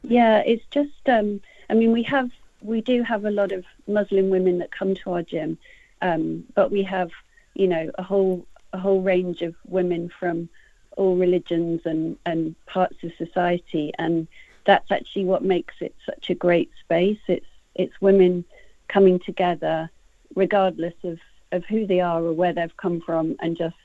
[0.02, 1.08] Yeah, it's just.
[1.08, 1.40] Um,
[1.70, 2.30] I mean, we have
[2.64, 5.58] we do have a lot of Muslim women that come to our gym,
[6.02, 7.10] um, but we have
[7.54, 10.48] you know a whole a whole range of women from
[10.96, 14.26] all religions and and parts of society, and
[14.64, 17.20] that's actually what makes it such a great space.
[17.28, 18.44] It's it's women
[18.88, 19.90] coming together,
[20.34, 21.18] regardless of
[21.52, 23.76] of who they are or where they've come from, and just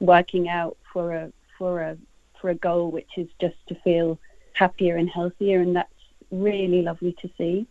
[0.00, 1.96] working out for a for a
[2.40, 4.18] for a goal, which is just to feel
[4.54, 5.88] happier and healthier, and that's
[6.32, 7.68] really lovely to see.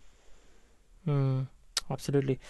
[1.06, 1.48] Mm,
[1.90, 2.40] absolutely.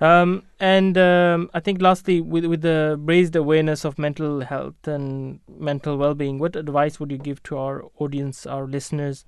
[0.00, 5.40] Um, and um, I think lastly, with with the raised awareness of mental health and
[5.48, 9.26] mental well-being, what advice would you give to our audience, our listeners,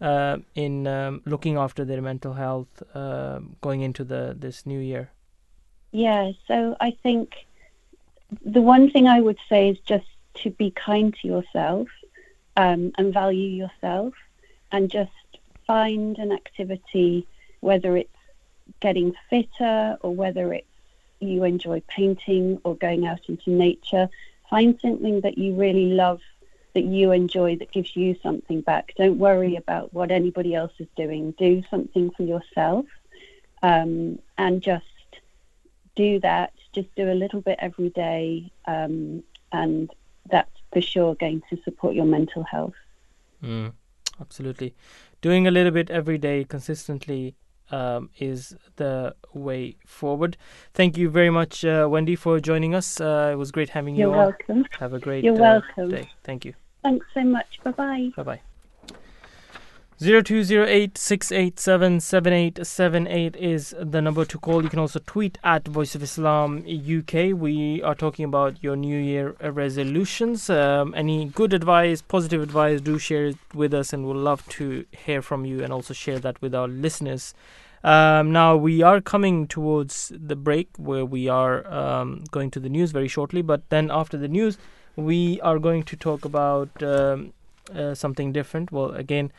[0.00, 5.10] uh, in um, looking after their mental health uh, going into the this new year?
[5.92, 7.46] Yeah, so I think
[8.44, 10.06] the one thing I would say is just
[10.42, 11.88] to be kind to yourself
[12.56, 14.14] um, and value yourself,
[14.72, 15.12] and just
[15.66, 17.26] find an activity,
[17.60, 18.13] whether it's
[18.80, 20.66] getting fitter or whether it's
[21.20, 24.08] you enjoy painting or going out into nature.
[24.50, 26.20] Find something that you really love
[26.74, 28.92] that you enjoy that gives you something back.
[28.96, 31.32] Don't worry about what anybody else is doing.
[31.38, 32.86] Do something for yourself
[33.62, 34.84] um, and just
[35.94, 36.52] do that.
[36.72, 39.88] Just do a little bit every day, um, and
[40.28, 42.74] that's for sure going to support your mental health.
[43.42, 43.72] Mm,
[44.20, 44.74] absolutely.
[45.22, 47.36] Doing a little bit every day consistently
[47.70, 50.36] um, is the way forward.
[50.72, 53.00] Thank you very much, uh, Wendy, for joining us.
[53.00, 54.66] Uh, it was great having You're You're welcome.
[54.78, 55.26] Have a great day.
[55.26, 55.90] You're uh, welcome.
[55.90, 56.10] day.
[56.22, 56.54] Thank you.
[56.82, 57.60] Thanks so much.
[57.64, 58.10] Bye bye.
[58.16, 58.40] Bye bye.
[60.04, 60.98] 0208
[63.36, 64.62] is the number to call.
[64.62, 67.32] You can also tweet at Voice of Islam UK.
[67.34, 70.50] We are talking about your New Year resolutions.
[70.50, 74.84] Um, any good advice, positive advice, do share it with us, and we'll love to
[74.92, 77.32] hear from you and also share that with our listeners.
[77.82, 82.68] Um, now, we are coming towards the break where we are um, going to the
[82.68, 84.58] news very shortly, but then after the news,
[84.96, 87.32] we are going to talk about um,
[87.74, 88.70] uh, something different.
[88.70, 89.32] Well, again,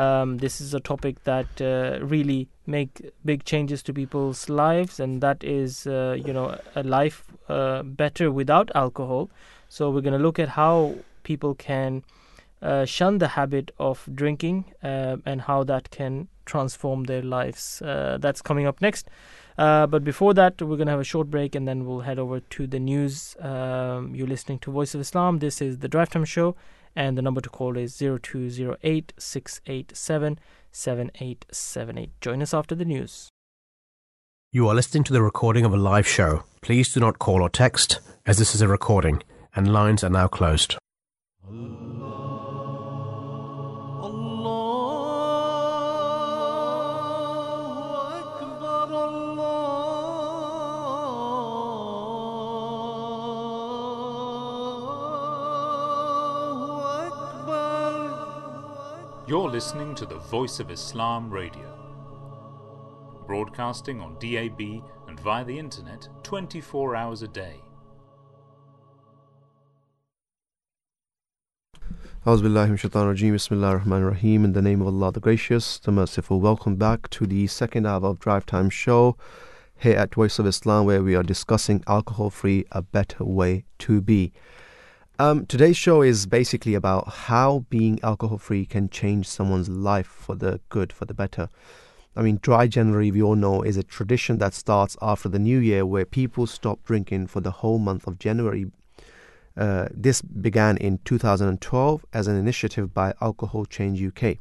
[0.00, 5.20] um, this is a topic that uh, really make big changes to people's lives, and
[5.20, 9.30] that is, uh, you know, a life uh, better without alcohol.
[9.68, 12.02] So we're going to look at how people can
[12.62, 17.82] uh, shun the habit of drinking uh, and how that can transform their lives.
[17.82, 19.08] Uh, that's coming up next.
[19.56, 22.40] But before that, we're going to have a short break and then we'll head over
[22.40, 23.36] to the news.
[23.40, 25.40] Um, you're listening to Voice of Islam.
[25.40, 26.56] This is the Drive Time Show,
[26.96, 30.38] and the number to call is 0208 687
[30.72, 32.20] 7878.
[32.20, 33.28] Join us after the news.
[34.52, 36.42] You are listening to the recording of a live show.
[36.60, 39.22] Please do not call or text, as this is a recording,
[39.54, 40.76] and lines are now closed.
[41.44, 41.79] Hello.
[59.30, 61.78] You're listening to the Voice of Islam Radio,
[63.28, 64.60] broadcasting on DAB
[65.06, 67.60] and via the internet 24 hours a day.
[72.26, 76.40] Auzubillahi Bismillah ar-Rahman rahim In the name of Allah the Gracious, the Merciful.
[76.40, 79.16] Welcome back to the second hour of Drive Time Show
[79.78, 84.32] here at Voice of Islam where we are discussing alcohol-free, a better way to be.
[85.20, 90.60] Um, today's show is basically about how being alcohol-free can change someone's life for the
[90.70, 91.50] good, for the better.
[92.16, 95.58] I mean, dry January, we all know, is a tradition that starts after the new
[95.58, 98.72] year where people stop drinking for the whole month of January
[99.58, 104.38] uh, this began in 2012 as an initiative by Alcohol Change UK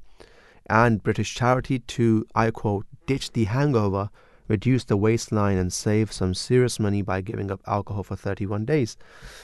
[0.70, 4.12] and British charity to, I quote, ditch the hangover,
[4.50, 8.98] reduce the waistline, and save some serious money by giving up alcohol for 31 days.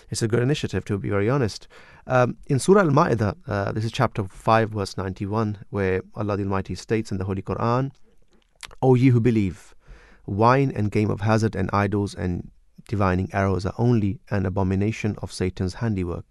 [0.09, 1.69] It's a good initiative, to be very honest.
[2.07, 6.43] Um, in Surah Al Ma'idah, uh, this is chapter 5, verse 91, where Allah the
[6.43, 7.91] Almighty states in the Holy Quran,
[8.81, 9.73] O ye who believe,
[10.25, 12.51] wine and game of hazard and idols and
[12.87, 16.25] divining arrows are only an abomination of Satan's handiwork.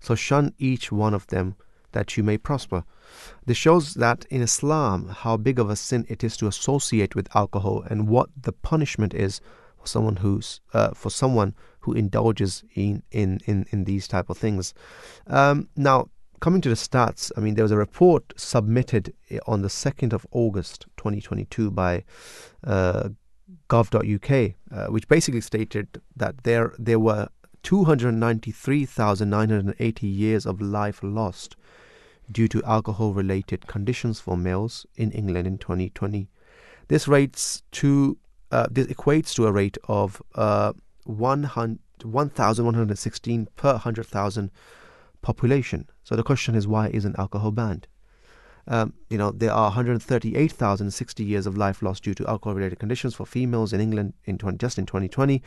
[0.00, 1.56] So shun each one of them
[1.92, 2.84] that you may prosper.
[3.46, 7.34] This shows that in Islam, how big of a sin it is to associate with
[7.34, 9.40] alcohol and what the punishment is
[9.78, 14.38] for someone who's uh, for someone who indulges in in in, in these type of
[14.38, 14.74] things.
[15.26, 16.08] Um, now,
[16.40, 19.14] coming to the stats, I mean, there was a report submitted
[19.46, 22.04] on the 2nd of August 2022 by
[22.64, 23.10] uh,
[23.68, 27.28] gov.uk, uh, which basically stated that there there were
[27.62, 31.56] 293,980 years of life lost
[32.30, 36.28] due to alcohol-related conditions for males in England in 2020.
[36.88, 38.18] This rates to
[38.50, 40.72] uh, this equates to a rate of uh,
[41.04, 44.50] 1,116 per 100,000
[45.22, 45.88] population.
[46.02, 47.86] So the question is, why isn't alcohol banned?
[48.66, 53.26] Um, you know, there are 138,060 years of life lost due to alcohol-related conditions for
[53.26, 55.42] females in England in 20, just in 2020.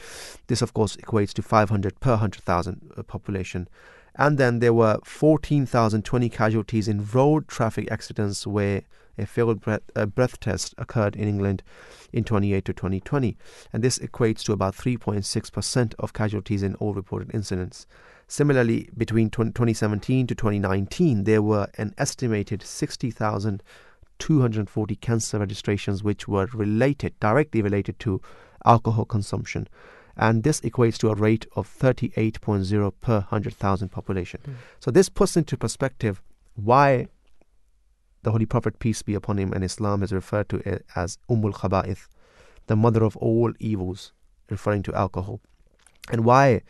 [0.48, 3.68] This, of course, equates to 500 per 100,000 uh, population.
[4.16, 8.84] And then there were 14,020 casualties in road traffic accidents where
[9.18, 11.64] a failed breath, uh, breath test occurred in England
[12.12, 13.36] in 28 to 2020.
[13.72, 17.86] And this equates to about 3.6% of casualties in all reported incidents.
[18.28, 27.20] Similarly, between 2017 to 2019, there were an estimated 60,240 cancer registrations which were related,
[27.20, 28.22] directly related to
[28.66, 29.68] alcohol consumption.
[30.16, 34.40] And this equates to a rate of 38.0 per 100,000 population.
[34.46, 34.54] Mm.
[34.80, 36.22] So, this puts into perspective
[36.56, 37.08] why
[38.22, 41.54] the Holy Prophet, peace be upon him, and Islam is referred to it as Ummul
[41.54, 42.08] Khaba'ith,
[42.68, 44.14] the mother of all evils,
[44.50, 45.42] referring to alcohol.
[46.12, 46.62] and why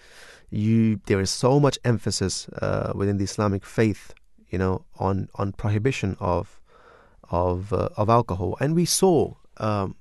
[0.49, 4.13] you there is so much emphasis uh, within the Islamic faith,
[4.49, 6.59] you know, on on prohibition of
[7.31, 9.33] of uh, of alcohol, and we saw.
[9.57, 9.95] Um,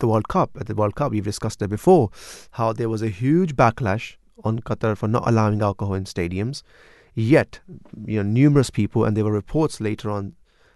[0.00, 2.10] the World Cup at the World Cup, we've discussed it before,
[2.52, 6.62] how there was a huge backlash on Qatar for not allowing alcohol in stadiums.
[7.14, 7.60] Yet,
[8.06, 10.34] you know, numerous people, and there were reports later on,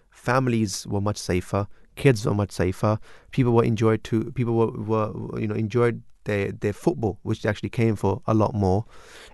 [0.09, 2.99] families were much safer, kids were much safer.
[3.31, 7.69] People were enjoyed to people were, were you know enjoyed their their football, which actually
[7.69, 8.85] came for a lot more,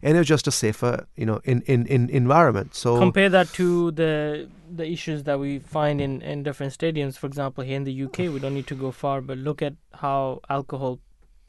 [0.03, 2.75] and it was just a safer you know in in, in environment.
[2.75, 7.17] So compare that to the the issues that we find in in different stadiums.
[7.17, 9.73] For example, here in the UK, we don't need to go far, but look at
[9.93, 10.99] how alcohol,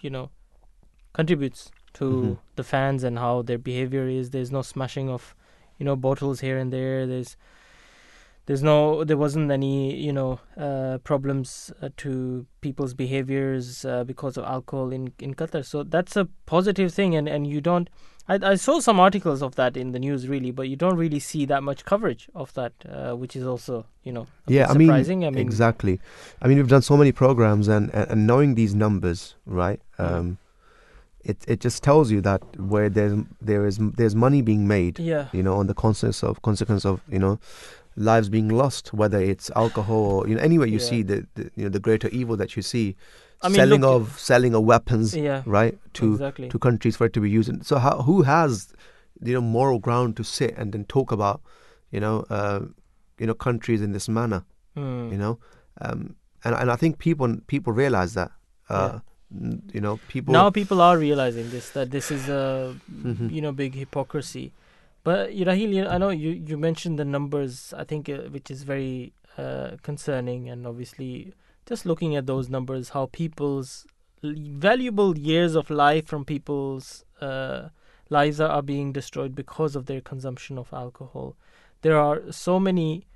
[0.00, 0.30] you know,
[1.12, 2.38] contributes to Mhm.
[2.56, 4.30] the fans and how their behavior is.
[4.30, 5.34] There's no smashing of,
[5.78, 7.06] you know, bottles here and there.
[7.06, 7.36] There's
[8.46, 14.36] there's no there wasn't any you know uh, problems uh, to people's behaviors uh, because
[14.36, 15.64] of alcohol in in Qatar.
[15.64, 17.88] So that's a positive thing, and and you don't.
[18.28, 21.18] I, I saw some articles of that in the news, really, but you don't really
[21.18, 24.90] see that much coverage of that, uh, which is also, you know, yeah, I mean.
[24.90, 26.00] I mean, exactly.
[26.40, 29.80] I mean, we've done so many programs, and, and, and knowing these numbers, right?
[29.98, 30.38] Um,
[31.24, 35.28] it it just tells you that where there's there is there's money being made, yeah,
[35.32, 37.38] you know, on the consequence of consequence of you know
[37.96, 40.90] lives being lost, whether it's alcohol or you know anywhere you Yeah.
[40.90, 42.96] see the, the you know the greater evil that you see,
[43.42, 45.78] I mean, selling look- of selling of weapons, yeah, right?
[45.94, 46.48] To exactly.
[46.48, 47.48] to countries for it to be used.
[47.48, 48.72] And so how who has
[49.22, 51.40] you know moral ground to sit and then talk about
[51.90, 52.60] you know uh,
[53.18, 54.44] you know countries in this manner?
[54.74, 55.12] Mm.
[55.12, 55.38] you know
[55.82, 58.30] um, and and I think people people realize that
[58.70, 62.74] uh, n- you know people now people are realizing this that this is a
[63.04, 63.30] Mhm.
[63.30, 64.52] you know big hypocrisy.
[65.04, 67.74] But Rahil, I know you you mentioned the numbers.
[67.76, 71.34] I think uh, which is very uh, concerning, and obviously
[71.66, 73.86] just looking at those numbers, how people's
[74.22, 77.68] valuable years of life from people's uh,
[78.10, 81.36] lives are, are being destroyed because of their consumption of alcohol.
[81.82, 83.06] There are so many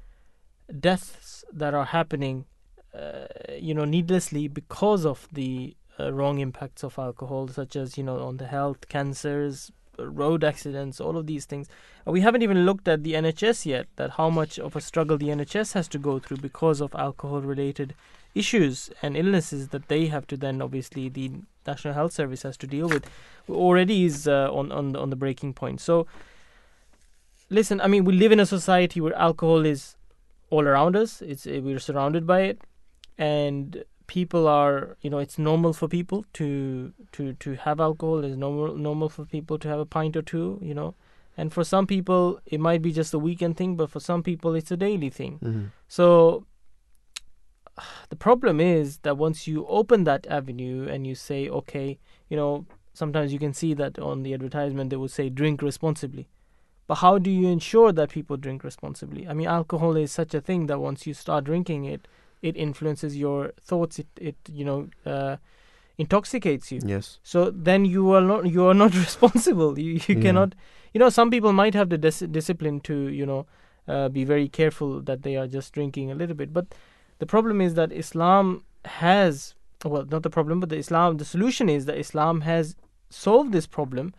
[0.80, 2.46] deaths that are happening,
[2.92, 3.26] uh,
[3.56, 8.18] you know, needlessly because of the uh, wrong impacts of alcohol, such as you know
[8.18, 11.68] on the health, cancers, road accidents, all of these things.
[12.04, 13.86] We haven't even looked at the NHS yet.
[13.96, 17.94] That how much of a struggle the NHS has to go through because of alcohol-related
[18.34, 21.30] issues and illnesses that they have to then obviously the
[21.66, 23.08] National Health Service has to deal with.
[23.48, 25.80] Already is uh, on on the, on the breaking point.
[25.80, 26.06] So.
[27.48, 29.94] Listen, I mean, we live in a society where alcohol is
[30.50, 31.22] all around us.
[31.22, 32.60] It's uh, we're surrounded by it,
[33.18, 38.24] and people are you know it's normal for people to to to have alcohol.
[38.24, 40.58] It's normal normal for people to have a pint or two.
[40.62, 40.94] You know,
[41.36, 44.54] and for some people it might be just a weekend thing, but for some people
[44.54, 45.38] it's a daily thing.
[45.42, 45.70] Mhm.
[45.88, 46.46] So
[48.08, 51.98] the problem is that once you open that avenue and you say, okay,
[52.28, 56.28] you know, sometimes you can see that on the advertisement they will say drink responsibly.
[56.86, 59.26] But how do you ensure that people drink responsibly?
[59.26, 62.06] I mean, alcohol is such a thing that once you start drinking it,
[62.42, 63.98] it influences your thoughts.
[63.98, 65.36] It, it you know, uh,
[65.98, 66.80] intoxicates you.
[66.84, 69.78] yes So then you are not you are not responsible.
[69.78, 70.22] You you Yeah.
[70.22, 70.54] cannot.
[70.94, 73.46] You know, some people might have the dis- discipline to you know
[73.88, 76.52] uh, be very careful that they are just drinking a little bit.
[76.52, 76.66] But
[77.18, 81.16] the problem is that Islam has well, not the problem, but the Islam.
[81.18, 82.76] The solution is that Islam has
[83.10, 84.14] solved this problem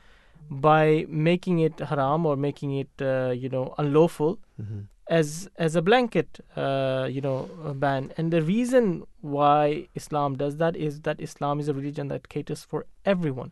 [0.49, 5.81] by making it haram or making it uh, you know unlawful hmm as as a
[5.81, 8.13] blanket uh, you know ban.
[8.17, 12.63] And the reason why islam does that is that islam is a religion that caters
[12.63, 13.51] for everyone.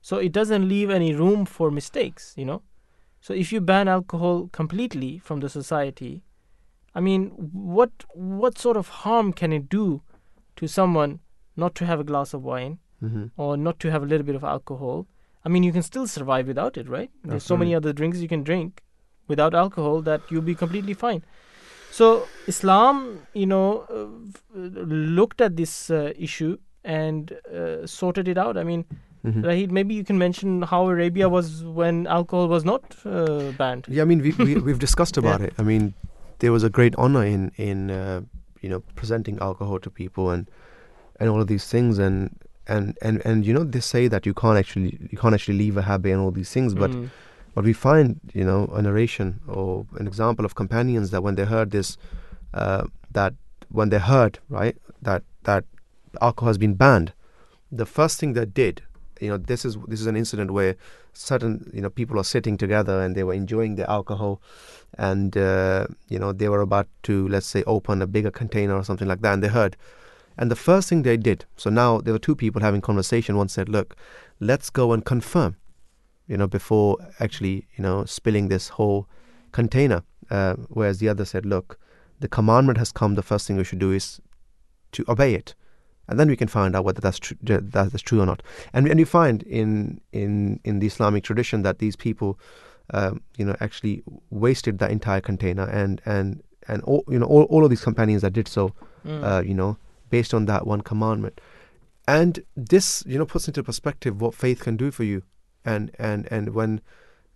[0.00, 2.62] So it doesn't leave any room for mistakes you know?
[3.20, 6.24] So if you ban alcohol completely from the society
[6.94, 7.28] i mean
[7.74, 10.02] what what sort of harm can it do
[10.56, 11.20] to someone
[11.56, 14.36] not to have a glass of wine hmm or not to have a little bit
[14.36, 15.06] of alcohol.
[15.44, 17.10] I mean, you can still survive without it, right?
[17.24, 18.82] There's so many other drinks you can drink
[19.28, 21.22] without alcohol that you'll be completely fine.
[21.90, 28.56] So Islam, you know, uh, looked at this uh, issue and uh, sorted it out.
[28.56, 28.84] I mean,
[29.24, 33.86] hmm Rahid, maybe you can mention how Arabia was when alcohol was not uh, banned.
[33.88, 35.46] yeah I mean we, we we've discussed about Yeah.
[35.46, 35.94] it I mean
[36.40, 38.20] there was a great honor in in uh,
[38.62, 40.50] you know presenting alcohol to people and
[41.20, 42.30] and all of these things and
[42.66, 45.76] and and and you know they say that you can't actually you can't actually leave
[45.76, 47.10] a habit and all these things but Mm.
[47.54, 51.44] But we find, you know, a narration or an example of companions that when they
[51.44, 51.96] heard this,
[52.54, 53.34] uh, that
[53.68, 55.64] when they heard, right, that that
[56.20, 57.12] alcohol has been banned,
[57.70, 58.82] the first thing they did,
[59.20, 60.76] you know, this is this is an incident where
[61.12, 64.40] certain, you know, people are sitting together and they were enjoying the alcohol,
[64.98, 68.84] and uh, you know they were about to, let's say, open a bigger container or
[68.84, 69.76] something like that, and they heard,
[70.38, 73.36] And the first thing they did, so now there were two people having conversation.
[73.36, 73.96] One said, "Look,
[74.40, 75.56] let's go and confirm,
[76.32, 76.90] you know, before
[77.24, 79.00] actually, you know, spilling this whole
[79.58, 81.78] container." Uh, whereas the other said, "Look,
[82.20, 83.14] the commandment has come.
[83.14, 84.20] The first thing we should do is
[84.92, 85.54] to obey it,
[86.08, 88.88] and then we can find out whether that's true, that that's true or not." And
[88.90, 90.32] and you find in in
[90.64, 92.30] in the Islamic tradition that these people,
[92.98, 97.44] um, you know, actually wasted the entire container, and and and all you know all,
[97.52, 98.64] all of these companions that did so,
[99.04, 99.22] Mm.
[99.30, 99.76] uh, you know,
[100.10, 101.40] based on that one commandment.
[102.06, 105.22] And this, you know, puts into perspective what faith can do for you,
[105.64, 106.80] and and and when,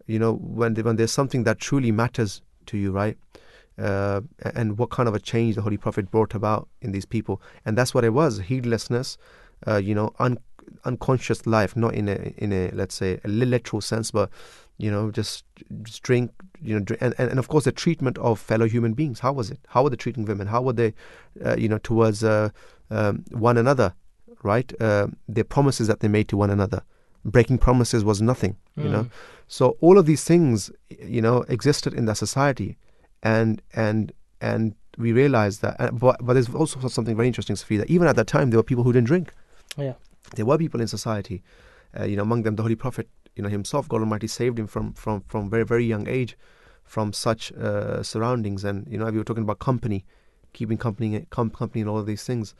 [0.06, 3.16] you know, when the, when there's something that truly matters to you, right?
[3.78, 4.22] Uh,
[4.54, 7.76] and what kind of a change the Holy Prophet brought about in these people, and
[7.76, 9.18] that's what it was: heedlessness,
[9.66, 10.38] uh, you know, un-
[10.84, 14.30] unconscious life, not in a in a let's say a literal sense, but
[14.78, 15.44] you know, just
[15.82, 16.30] just drink,
[16.62, 19.20] you know, drink, and, and and of course the treatment of fellow human beings.
[19.20, 19.58] How was it?
[19.68, 20.46] How were they treating women?
[20.46, 20.94] How were they,
[21.44, 22.50] uh, you know, towards uh,
[22.90, 23.94] um, one another,
[24.42, 24.72] right?
[24.80, 26.82] Uh, the promises that they made to one another.
[27.30, 29.04] Breaking promises was nothing, you know.
[29.04, 29.10] Mm.
[29.48, 32.76] So all of these things, you know, existed in that society,
[33.22, 35.98] and and and we realized that.
[35.98, 37.76] But, but there's also something very interesting, Sophie.
[37.76, 39.32] That even at that time, there were people who didn't drink.
[39.76, 39.94] Yeah.
[40.34, 41.42] There were people in society,
[41.98, 43.88] uh, you know, among them the Holy Prophet, you know, himself.
[43.88, 46.36] God Almighty saved him from from from very very young age,
[46.84, 48.64] from such uh, surroundings.
[48.64, 50.04] And you know, we were talking about company,
[50.52, 52.54] keeping company com- company and all of these things.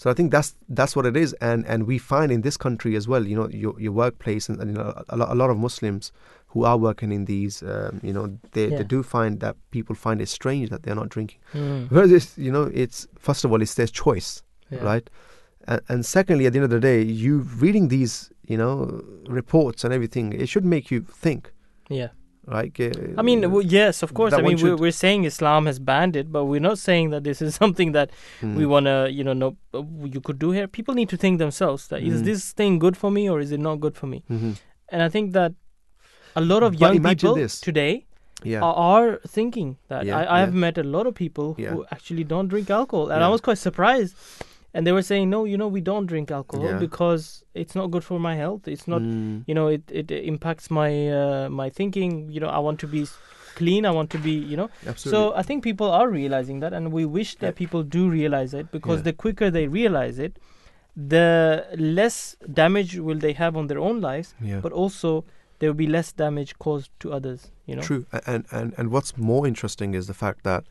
[0.00, 2.96] So I think that's that's what it is, and and we find in this country
[2.96, 3.22] as well.
[3.30, 6.10] You know, your your workplace and, and you know a, lot, a lot of Muslims
[6.52, 8.78] who are working in these, um, you know, they, Yeah.
[8.78, 11.38] they do find that people find it strange that they're not drinking.
[11.54, 11.90] Mm.
[11.90, 14.82] Whereas, it's, you know, it's first of all, it's their choice, Yeah.
[14.90, 15.10] right?
[15.68, 17.34] And, and secondly, at the end of the day, you
[17.64, 18.74] reading these, you know,
[19.28, 21.52] reports and everything, it should make you think,
[21.88, 22.08] Yeah.
[22.50, 22.74] Right?
[22.80, 22.90] Uh,
[23.20, 24.32] I mean, w- yes, of course.
[24.38, 27.40] I mean, we're, we're saying Islam has banned it, but we're not saying that this
[27.46, 29.82] is something that mm, we want to, you know, know uh,
[30.16, 30.66] you could do here.
[30.78, 32.24] People need to think themselves that is Mm.
[32.30, 34.22] this thing good for me or is it not good for me?
[34.30, 34.52] mhm.
[34.92, 35.52] And I think that
[36.36, 37.60] a lot of young people this.
[37.60, 38.06] today
[38.42, 40.04] yeah, are, are thinking that.
[40.06, 41.70] Yeah, I, I have met a lot of people Yeah.
[41.74, 44.16] who actually don't drink alcohol, and I was quite surprised.
[44.72, 46.78] And they were saying, no, you know, we don't drink alcohol Yeah.
[46.78, 48.68] because it's not good for my health.
[48.68, 50.90] It's not Mm, you know it, it impacts my
[51.20, 53.02] uh, my thinking you know i want to be
[53.60, 55.10] clean i want to be you know absolutely.
[55.10, 57.62] so i think people are realizing that and we wish that Yeah.
[57.62, 59.08] people do realize it because Yeah.
[59.10, 60.34] the quicker they realize it
[60.96, 64.60] the less damage will they have on their own lives yeah.
[64.60, 65.24] but also
[65.58, 68.90] there will be less damage caused to others you know True, A- and, and and
[68.90, 70.64] what's more interesting is the fact that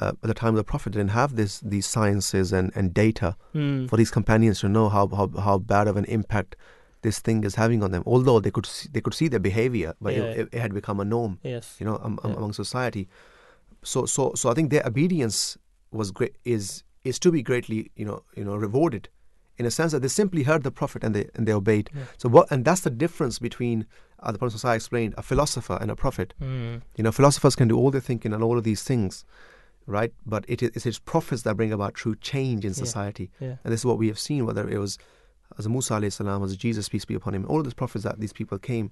[0.00, 3.36] uh, at the time of the Prophet didn't have this these sciences and, and data
[3.54, 3.88] Mm.
[3.88, 6.56] for these companions to know how, how how bad of an impact
[7.02, 8.02] this thing is having on them.
[8.06, 10.24] Although they could see, they could see their behavior, but Yeah.
[10.40, 12.32] it, it, had become a norm, yes you know, um, Yeah.
[12.38, 13.08] among society.
[13.82, 15.56] So so so I think their obedience
[15.90, 19.08] was great is is to be greatly you know you know rewarded,
[19.56, 21.86] in a sense that they simply heard the Prophet and they and they obeyed.
[21.94, 22.02] Yeah.
[22.16, 23.86] So what and that's the difference between
[24.20, 26.34] uh, the Prophet explained a philosopher and a prophet.
[26.42, 26.82] Mm.
[26.96, 29.24] You know, philosophers can do all their thinking and all of these things,
[29.96, 30.12] right?
[30.34, 33.26] But it is it's prophets that bring about true change in society.
[33.40, 34.98] yeah And this is what we have seen, whether it was
[35.58, 38.20] as Musa alayhi salam, as Jesus, peace be upon him, all of these prophets that
[38.20, 38.90] these people came,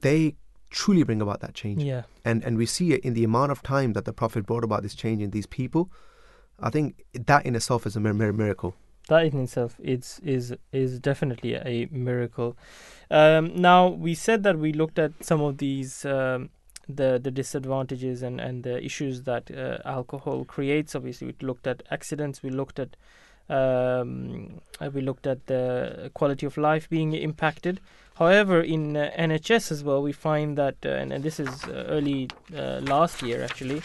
[0.00, 0.36] they
[0.70, 1.82] truly bring about that change.
[1.82, 4.64] yeah And and we see it in the amount of time that the Prophet brought
[4.64, 5.90] about this change in these people.
[6.68, 6.86] I think
[7.30, 8.72] that in itself is a mir- mir- miracle.
[9.12, 10.44] that in itself is is
[10.82, 11.76] is definitely a
[12.08, 12.50] miracle.
[13.20, 16.50] Um, now we said that we looked at some of these um,
[16.96, 20.94] the the disadvantages and and the issues that uh, alcohol creates.
[20.94, 22.42] Obviously, we looked at accidents.
[22.42, 22.96] We looked at
[23.50, 27.80] um, uh, we looked at the quality of life being impacted.
[28.14, 31.86] However, in uh, NHS as well, we find that, uh, and, and this is uh,
[31.88, 33.82] early uh, last year actually,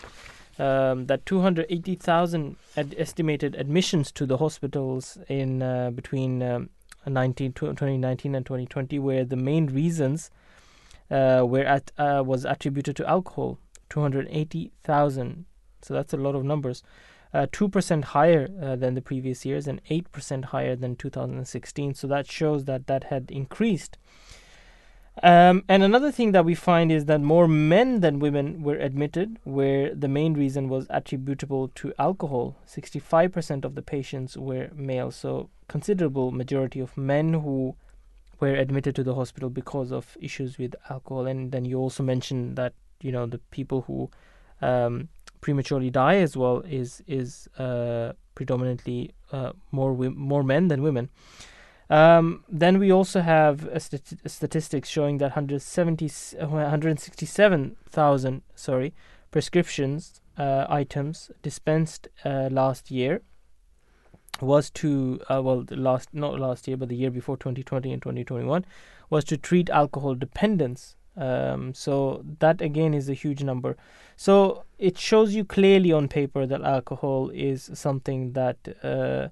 [0.59, 6.69] um, that 280,000 ad- estimated admissions to the hospitals in uh, between um,
[7.07, 10.31] 19, 2019 and 2020, were the main reasons
[11.11, 13.59] uh, were at uh, was attributed to alcohol.
[13.89, 15.45] 280,000.
[15.81, 16.83] So that's a lot of numbers.
[17.33, 21.93] Uh, 2% higher uh, than the previous years and 8% higher than 2016.
[21.93, 23.97] So that shows that that had increased.
[25.23, 29.39] Um, and another thing that we find is that more men than women were admitted,
[29.43, 32.57] where the main reason was attributable to alcohol.
[32.67, 37.75] 65% of the patients were male, so considerable majority of men who
[38.39, 41.25] were admitted to the hospital because of issues with alcohol.
[41.27, 44.09] And then you also mentioned that you know the people who
[44.61, 45.09] um,
[45.41, 51.09] prematurely die as well is is uh, predominantly uh, more wi- more men than women.
[51.89, 56.09] Um, then we also have a stati- statistics showing that 170,
[56.41, 58.93] uh, 167,000 sorry
[59.29, 63.21] prescriptions uh, items dispensed uh, last year,
[64.41, 68.65] was to uh, well last not last year but the year before 2020 and 2021
[69.09, 70.95] was to treat alcohol dependence.
[71.17, 73.77] Um, so that again is a huge number.
[74.17, 79.29] So it shows you clearly on paper that alcohol is something that uh,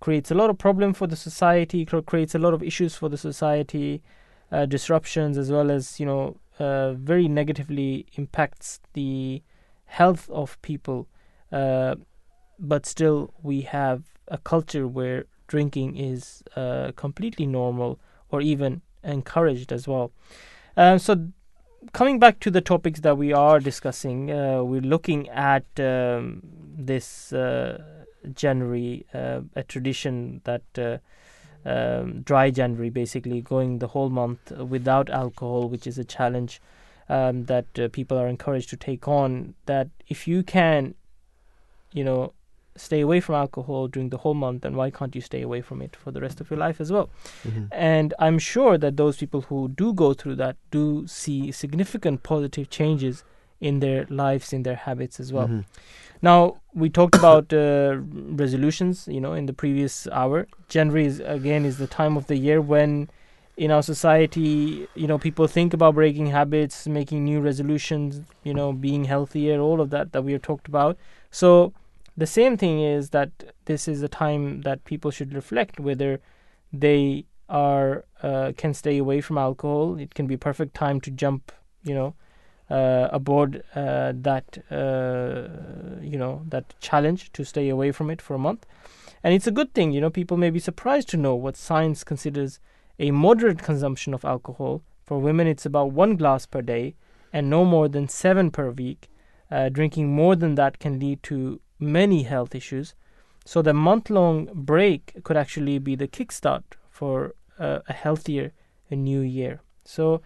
[0.00, 3.16] creates a lot of problem for the society creates a lot of issues for the
[3.16, 4.02] society
[4.52, 9.42] uh, disruptions as well as you know uh, very negatively impacts the
[9.86, 11.08] health of people.
[11.50, 11.96] Uh,
[12.58, 17.98] but still we have a culture where drinking is uh, completely normal
[18.30, 20.10] or even encouraged as well.
[20.76, 21.28] Um, so,
[21.92, 26.42] coming back to the topics that we are discussing, uh, we're looking at um,
[26.76, 27.82] this uh,
[28.34, 30.98] January, uh, a tradition that uh,
[31.68, 36.60] um, dry January, basically going the whole month without alcohol, which is a challenge
[37.08, 39.54] um, that uh, people are encouraged to take on.
[39.66, 40.94] That if you can,
[41.92, 42.32] you know,
[42.76, 45.80] stay away from alcohol during the whole month, then why can't you stay away from
[45.80, 47.08] it for the rest of your life as well?
[47.44, 47.68] Mhm.
[47.70, 52.70] And I'm sure that those people who do go through that do see significant positive
[52.70, 53.24] changes
[53.60, 55.48] in their lives, in their habits as well.
[55.48, 55.64] Mhm.
[56.22, 57.96] Now, we talked about uh,
[58.36, 60.46] resolutions, you know, in the previous hour.
[60.68, 63.08] January is, again, is the time of the year when
[63.56, 68.72] in our society, you know, people think about breaking habits, making new resolutions, you know,
[68.72, 70.96] being healthier, all of that that we have talked about.
[71.30, 71.72] So,
[72.16, 73.30] the same thing is that
[73.64, 76.20] this is a time that people should reflect whether
[76.72, 79.98] they are uh, can stay away from alcohol.
[79.98, 82.14] It can be perfect time to jump, you know,
[82.70, 88.34] uh, aboard uh, that uh, you know that challenge to stay away from it for
[88.34, 88.64] a month.
[89.22, 90.10] And it's a good thing, you know.
[90.10, 92.60] People may be surprised to know what science considers
[92.98, 94.82] a moderate consumption of alcohol.
[95.04, 96.94] For women, it's about one glass per day,
[97.32, 99.08] and no more than seven per week.
[99.50, 102.94] Uh, drinking more than that can lead to many health issues.
[103.44, 108.52] So the month-long break could actually be the kickstart for uh, a healthier
[108.90, 109.60] new year.
[109.84, 110.22] So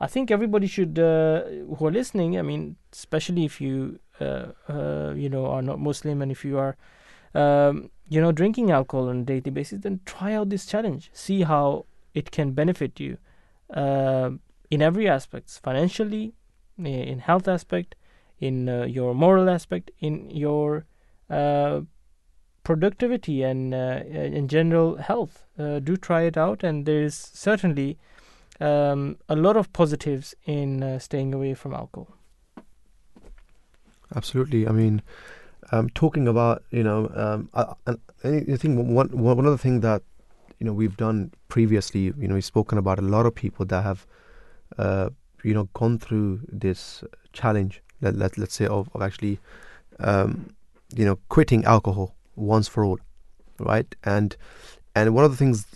[0.00, 1.42] I think everybody should, uh,
[1.76, 6.22] who are listening, I mean, especially if you, uh, uh, you know, are not Muslim
[6.22, 6.76] and if you are,
[7.34, 11.10] um, you know, drinking alcohol on a daily basis, then try out this challenge.
[11.12, 13.18] See how it can benefit you
[13.74, 14.30] uh,
[14.70, 16.34] in every aspect, financially,
[16.78, 17.94] in health aspect,
[18.40, 20.86] in uh, your moral aspect, in your
[21.28, 21.80] uh,
[22.64, 25.44] productivity and uh, in general health.
[25.58, 27.98] Uh, do try it out, and there's certainly
[28.60, 32.16] um, a lot of positives in uh, staying away from alcohol.
[34.14, 34.66] Absolutely.
[34.66, 35.02] I mean,
[35.72, 37.94] um, talking about you know, um, I,
[38.24, 40.02] I think one one one other thing that
[40.58, 42.00] you know we've done previously.
[42.00, 44.06] You know, we've spoken about a lot of people that have
[44.78, 45.10] uh,
[45.44, 47.82] you know gone through this challenge.
[48.00, 49.38] Let, let let's say of, of actually
[49.98, 50.54] um,
[50.94, 52.98] you know quitting alcohol once for all,
[53.58, 53.94] right?
[54.04, 54.36] And
[54.94, 55.66] and one of the things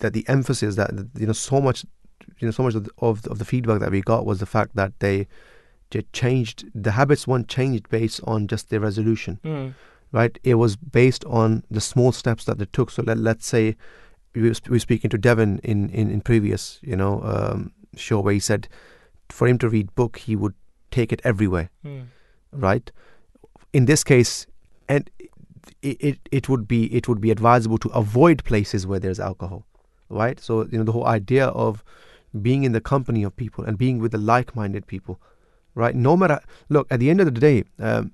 [0.00, 1.84] that the emphasis that you know so much
[2.38, 4.46] you know so much of the, of, of the feedback that we got was the
[4.46, 5.26] fact that they
[6.12, 9.74] changed the habits weren't changed based on just their resolution Mm.
[10.12, 13.74] right it was based on the small steps that they took so let, let's say
[14.34, 18.20] we were, we were speaking to devon in, in, in previous you know um, show
[18.20, 18.68] where he said
[19.30, 20.54] for him to read book he would
[20.90, 22.06] take it everywhere Mm.
[22.52, 22.90] right?
[23.72, 24.46] In this case
[24.88, 25.10] and
[25.82, 29.64] it, it it would be it would be advisable to avoid places where there's alcohol
[30.08, 30.40] right?
[30.40, 31.84] So you know the whole idea of
[32.42, 35.18] being in the company of people and being with the like-minded people
[35.74, 35.94] right?
[35.94, 38.10] No matter look at the end of the day um,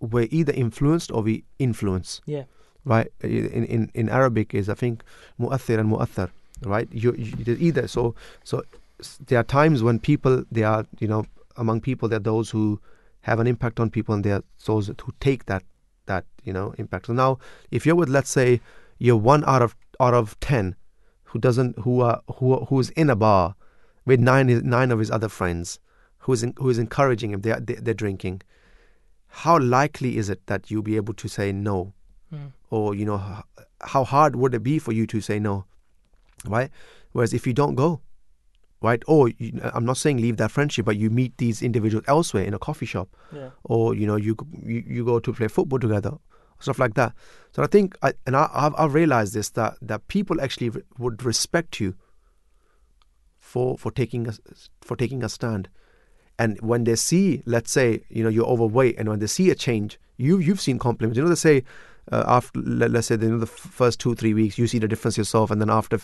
[0.00, 2.44] we're either influenced or we influence Yeah.
[2.84, 3.08] right?
[3.22, 5.02] In in, in arabic is i think
[5.40, 6.28] mu'athir and mu'athar
[6.74, 6.88] right?
[6.92, 8.14] You, you either so
[8.44, 8.62] so
[9.28, 11.24] there are times when people they are you know
[11.58, 12.80] among people there are those who
[13.22, 15.62] have an impact on people and there are those who take that
[16.06, 17.06] that you know impact.
[17.06, 17.38] So now
[17.70, 18.60] if you're with let's say
[18.98, 20.74] you're one out of out of 10
[21.24, 23.54] who doesn't who are who who's in a bar
[24.04, 25.78] with nine nine of his other friends
[26.18, 28.40] who's in, who is encouraging him they're, they're drinking
[29.28, 31.92] how likely is it that you'll be able to say no?
[32.32, 32.52] Mm.
[32.70, 33.42] or you know
[33.80, 35.64] how hard would it be for you to say no
[36.46, 36.70] right?
[37.12, 38.00] Whereas if you don't go
[38.80, 39.02] right?
[39.06, 42.54] Or you, i'm not saying leave that friendship but you meet these individuals elsewhere in
[42.54, 43.08] a coffee shop.
[43.32, 43.50] Yeah.
[43.64, 46.12] or you know you you, you go to play football together
[46.60, 47.12] stuff like that.
[47.52, 50.82] So i think I, and I, I've, I've realized this that that people actually re-
[50.98, 51.94] would respect you
[53.38, 54.34] for for taking a
[54.80, 55.68] for taking a stand.
[56.38, 59.54] And when they see let's say you know you're overweight and when they see a
[59.54, 61.16] change you you've seen compliments.
[61.16, 61.64] You know they say
[62.12, 64.78] uh, after let, let's say you know the f- first two three weeks you see
[64.78, 65.50] the difference yourself.
[65.50, 65.98] And then after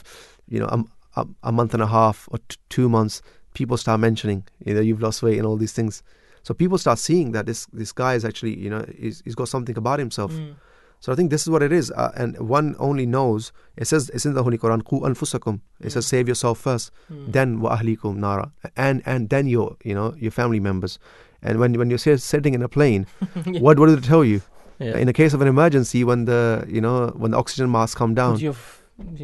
[0.48, 0.84] you know a,
[1.16, 3.22] a, a month and a half or t- two months
[3.54, 6.02] people start mentioning you know you've lost weight and all these things
[6.42, 9.48] so people start seeing that this this guy is actually you know he's, he's got
[9.48, 10.54] something about himself Mm.
[11.00, 13.52] So I think this is what it is, uh, and one only knows.
[13.76, 14.82] It says it's in the Holy Quran.
[14.90, 17.26] "Qu anfusakum." It says, "Save yourself first, Mm.
[17.36, 20.98] then wa ahlikum nara," and and then your you know your family members.
[21.42, 23.04] And when when you're sitting in a plane,
[23.44, 23.60] Yeah.
[23.60, 24.40] what what did it tell you?
[24.78, 24.96] Yeah.
[24.96, 28.14] In the case of an emergency, when the you know when the oxygen masks come
[28.14, 28.38] down,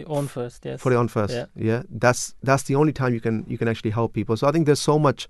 [0.07, 0.83] On first, yes.
[0.83, 1.33] put it on first.
[1.33, 1.47] Yeah.
[1.55, 1.83] Yeah.
[1.91, 4.37] that's that's the only time you can you can actually help people.
[4.37, 5.29] So I think there's so much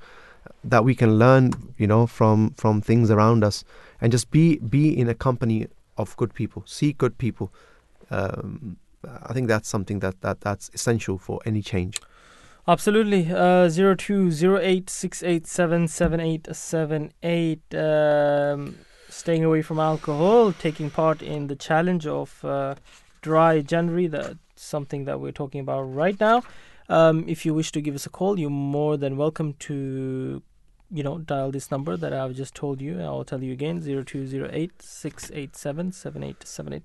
[0.64, 3.64] that we can learn, you know, from from things around us,
[4.00, 5.66] and just be be in a company
[5.98, 7.52] of good people, see good people.
[8.10, 8.76] Um,
[9.22, 12.00] I think that's something that, that that's essential for any change.
[12.66, 13.30] Absolutely.
[13.32, 17.74] Uh, zero two zero eight six eight seven seven eight seven eight.
[17.74, 18.76] Um,
[19.08, 22.74] staying away from alcohol, taking part in the challenge of uh,
[23.20, 24.06] dry January.
[24.06, 26.42] That's something that we're talking about right now.
[26.88, 30.42] Um, if you wish to give us a call, you're more than welcome to,
[30.90, 33.00] you know, dial this number that I've just told you.
[33.00, 36.82] I'll tell you again: zero two zero eight six eight seven seven eight seven eight.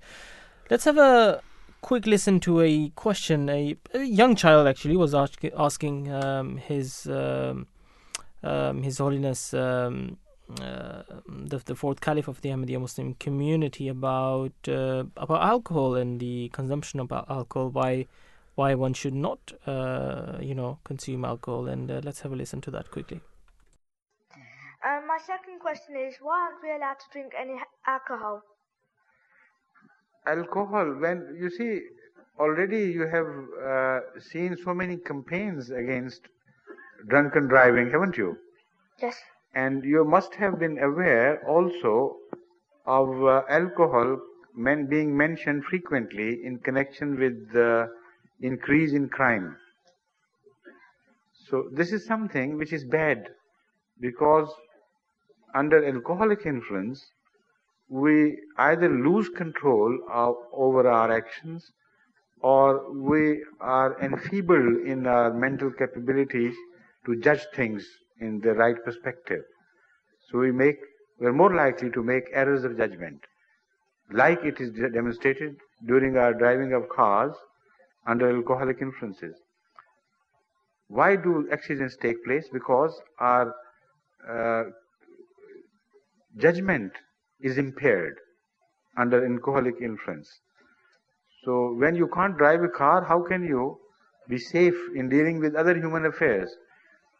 [0.70, 1.40] Let's have a
[1.80, 3.48] quick listen to a question.
[3.48, 7.66] A, a young child actually was ask, asking um, his um,
[8.42, 10.18] um, His Holiness um,
[10.60, 16.20] uh, the the fourth Caliph of the Ahmadiyya Muslim community about uh, about alcohol and
[16.20, 17.70] the consumption of alcohol.
[17.70, 18.06] Why
[18.54, 21.66] why one should not uh, you know consume alcohol?
[21.66, 23.20] And uh, let's have a listen to that quickly.
[24.86, 27.56] Um, my second question is why aren't we allowed to drink any
[27.86, 28.42] alcohol?
[30.26, 31.80] alcohol when you see
[32.38, 33.30] already you have
[33.72, 36.22] uh, seen so many campaigns against
[37.08, 38.36] drunken driving haven't you
[39.00, 39.16] Yes.
[39.56, 42.16] And you must have been aware also
[42.84, 44.18] of uh, alcohol
[44.54, 47.88] men being mentioned frequently in connection with the
[48.42, 49.56] increase in crime.
[51.48, 53.28] So this is something which is bad
[53.98, 54.52] because
[55.54, 57.02] under alcoholic influence
[57.88, 61.72] we either lose control of, over our actions
[62.40, 66.54] or we are enfeebled in our mental capabilities
[67.06, 67.86] to judge things
[68.20, 69.42] in the right perspective.
[70.30, 70.78] So we make,
[71.18, 73.20] we're more likely to make errors of judgment,
[74.12, 75.56] like it is demonstrated
[75.86, 77.34] during our driving of cars
[78.06, 79.34] under alcoholic influences.
[80.88, 82.48] Why do accidents take place?
[82.52, 83.54] Because our
[84.28, 84.64] uh,
[86.36, 86.92] judgment
[87.40, 88.14] is impaired
[88.96, 90.30] under alcoholic influence.
[91.44, 93.78] So when you can't drive a car, how can you
[94.28, 96.50] be safe in dealing with other human affairs?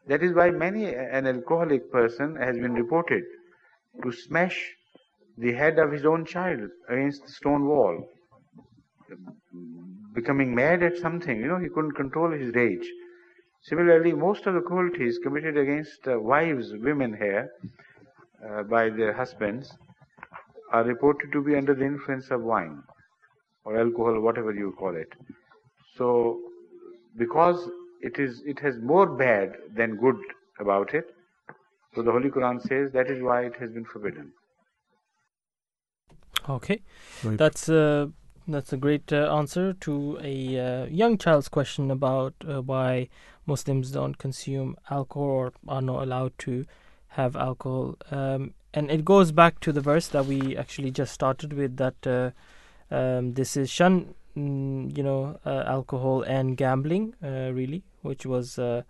[0.07, 3.25] That is why many an alcoholic person has been reported
[4.03, 4.75] to smash
[5.39, 8.09] the head of his own child against the stone wall,
[10.15, 11.39] becoming mad at something.
[11.39, 12.87] You know, he couldn't control his rage.
[13.63, 17.51] Similarly, most of the cruelties committed against uh, wives, women here,
[18.49, 19.73] uh, by their husbands,
[20.73, 22.83] are reported to be under the influence of wine
[23.65, 25.09] or alcohol, whatever you call it.
[25.97, 26.41] So,
[27.17, 27.69] because
[28.01, 30.19] it is, it has more bad than good
[30.59, 31.15] about it.
[31.95, 34.33] So the Holy Quran says that is why it has been forbidden.
[36.49, 36.83] Okay,
[37.25, 37.39] Right.
[37.39, 38.07] that's uh,
[38.47, 43.09] that's a great uh, answer to a uh, young child's question about uh, why
[43.47, 46.65] Muslims don't consume alcohol or are not allowed to
[47.09, 47.97] have alcohol.
[48.11, 52.07] Um, and it goes back to the verse that we actually just started with that
[52.07, 52.31] uh,
[52.95, 58.59] um, this is shun, mm, you know, uh, alcohol and gambling, uh, really, which was
[58.59, 58.83] uh,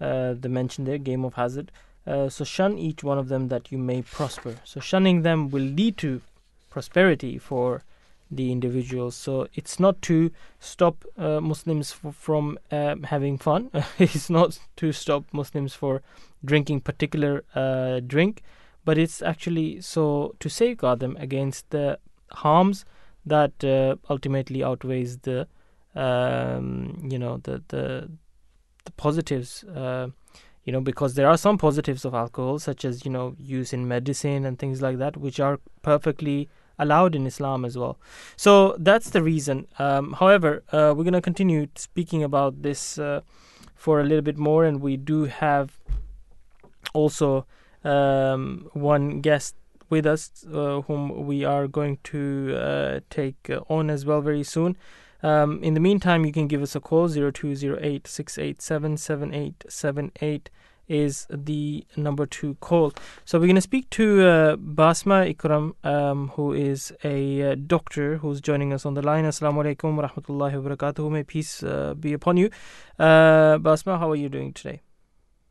[0.00, 1.70] the mention there, game of hazard.
[2.06, 4.56] So shun each one of them that you may prosper.
[4.64, 6.22] So shunning them will lead to
[6.70, 7.82] prosperity for
[8.30, 9.14] the individuals.
[9.14, 13.70] So it's not to stop uh, Muslims f- from um, having fun.
[13.98, 16.02] it's not to stop Muslims for
[16.44, 18.42] drinking particular uh, drink,
[18.84, 21.98] but it's actually so to safeguard them against the
[22.32, 22.84] harms
[23.28, 25.46] that uh, ultimately outweighs the
[25.94, 28.10] um, you know the the
[28.84, 29.64] the positives.
[29.64, 30.08] Uh,
[30.68, 33.88] you know because there are some positives of alcohol such as you know use in
[33.88, 36.46] medicine and things like that which are perfectly
[36.78, 37.96] allowed in islam as well
[38.36, 43.22] so that's the reason um, however uh, we're going to continue speaking about this uh,
[43.74, 45.78] for a little bit more and we do have
[46.92, 47.46] also
[47.82, 49.54] um, one guest
[49.90, 54.44] with us uh, whom we are going to uh, take uh, on as well very
[54.44, 54.76] soon
[55.22, 60.50] um, in the meantime, you can give us a call 0208 687 7878
[60.86, 62.92] is the number to call.
[63.26, 68.16] So we're going to speak to uh, Basma Ikram, um, who is a uh, doctor
[68.18, 69.24] who's joining us on the line.
[69.24, 71.10] Assalamu alaikum wa rahmatullahi wa barakatuh.
[71.10, 72.48] May peace uh, be upon you.
[72.98, 74.80] Uh, Basma, how are you doing today?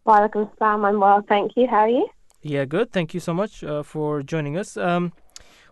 [0.08, 0.86] Walaikum salam.
[0.86, 1.68] I'm well, thank you.
[1.68, 2.08] How are you?
[2.50, 2.94] Yeah, good.
[2.94, 4.78] Thank you so much uh, for joining us.
[4.78, 5.12] Um,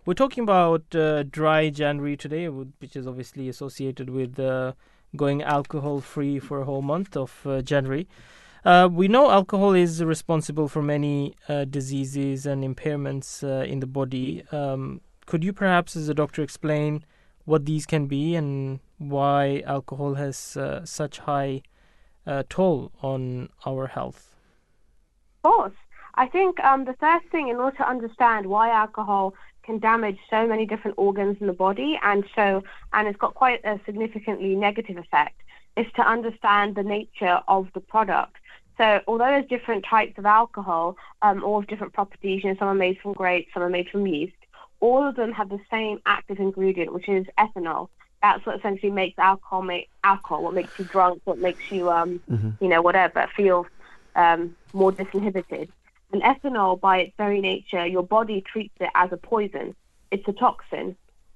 [0.06, 4.74] we're talking about uh, dry January today, which is obviously associated with uh,
[5.16, 8.10] going alcohol free for a whole month of uh, January.
[8.66, 14.44] Uh, we know alcohol is responsible for many uh, diseases and impairments in the body.
[14.52, 17.06] Um, could you perhaps, as a doctor, explain
[17.46, 21.62] what these can be and why alcohol has such high
[22.50, 24.36] toll on our health?
[25.46, 25.74] Of course.
[26.16, 29.34] I think um, the first thing, in order to understand why alcohol
[29.64, 32.64] can damage so many different organs in the body, and so
[32.94, 35.42] and it's got quite a significantly negative effect,
[35.76, 38.38] is to understand the nature of the product.
[38.78, 42.68] So although there's different types of alcohol, um, all of different properties, you know, some
[42.68, 44.36] are made from grapes, some are made from yeast,
[44.80, 47.88] all of them have the same active ingredient, which is ethanol.
[48.22, 50.44] That's what essentially makes alcohol make alcohol.
[50.44, 51.22] What makes you drunk?
[51.26, 52.64] What makes you, um, Mm-hmm.
[52.64, 53.66] you know, whatever, feel
[54.16, 55.70] um, more disinhibited.
[56.12, 59.76] And ethanol, by its very nature, your body treats it as a poison.
[60.12, 60.96] It's a toxin.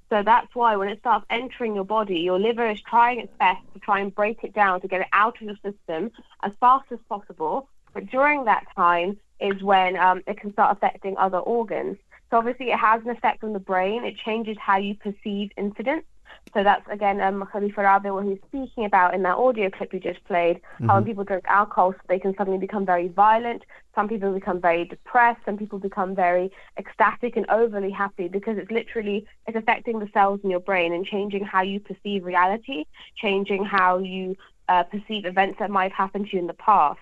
[0.10, 3.62] So that's why when it starts entering your body, your liver is trying its best
[3.74, 6.12] to try and break it down to get it out of your system
[6.44, 7.70] as fast as possible.
[7.94, 11.98] But during that time is when um, it can start affecting other organs.
[12.32, 14.04] So obviously it has an effect on the brain.
[14.04, 16.08] It changes how you perceive incidents.
[16.54, 20.00] So that's again um, Khalifa Rabi, what he's speaking about in that audio clip you
[20.00, 20.62] just played.
[20.88, 21.08] How when Mhm.
[21.08, 23.64] people drink alcohol, they can suddenly become very violent.
[23.96, 25.42] Some people become very depressed.
[25.46, 30.40] Some people become very ecstatic and overly happy because it's literally it's affecting the cells
[30.44, 32.86] in your brain and changing how you perceive reality,
[33.16, 34.36] changing how you
[34.70, 37.00] uh, perceive events that might have happened to you in the past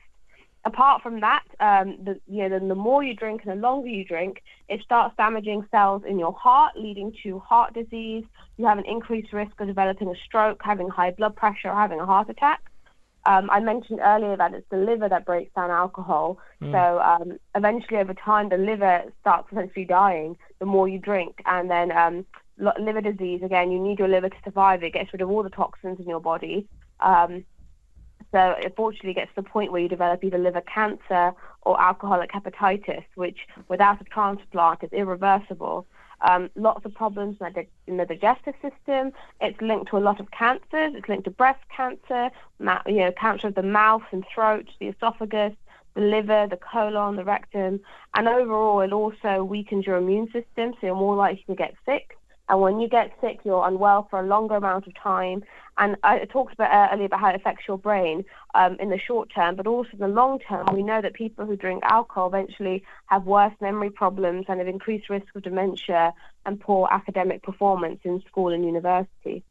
[0.68, 3.88] apart from that, um, the, you know, the, the more you drink and the longer
[3.88, 8.26] you drink, it starts damaging cells in your heart, leading to heart disease.
[8.58, 12.00] You have an increased risk of developing a stroke, having high blood pressure, or having
[12.00, 12.62] a heart attack.
[13.26, 16.38] Um, I mentioned earlier that it's the liver that breaks down alcohol.
[16.62, 16.72] Mm.
[16.72, 21.70] So um, eventually, over time, the liver starts essentially dying the more you drink, and
[21.70, 22.26] then um,
[22.58, 23.42] liver disease.
[23.44, 24.84] Again, you need your liver to survive.
[24.84, 26.68] It gets rid of all the toxins in your body.
[27.00, 27.46] Um,
[28.32, 32.32] so unfortunately, it gets to the point where you develop either liver cancer or alcoholic
[32.32, 35.86] hepatitis, which without a transplant is irreversible.
[36.22, 39.12] Um, lots of problems in the, in the digestive system.
[39.40, 40.94] It's linked to a lot of cancers.
[40.96, 44.88] It's linked to breast cancer, ma- you know, cancer of the mouth and throat, the
[44.88, 45.54] esophagus,
[45.94, 47.80] the liver, the colon, the rectum,
[48.16, 52.18] and overall, it also weakens your immune system, so you're more likely to get sick.
[52.50, 55.44] And when you get sick, you're unwell for a longer amount of time.
[55.78, 58.26] And I talked about uh, earlier about how it affects your brain
[58.56, 60.68] um, in the short term, but also in the long term.
[60.74, 65.10] We know that people who drink alcohol eventually have worse memory problems and have increased
[65.10, 66.14] risk of dementia
[66.46, 69.44] and poor academic performance in school and university.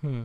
[0.00, 0.24] Hmm.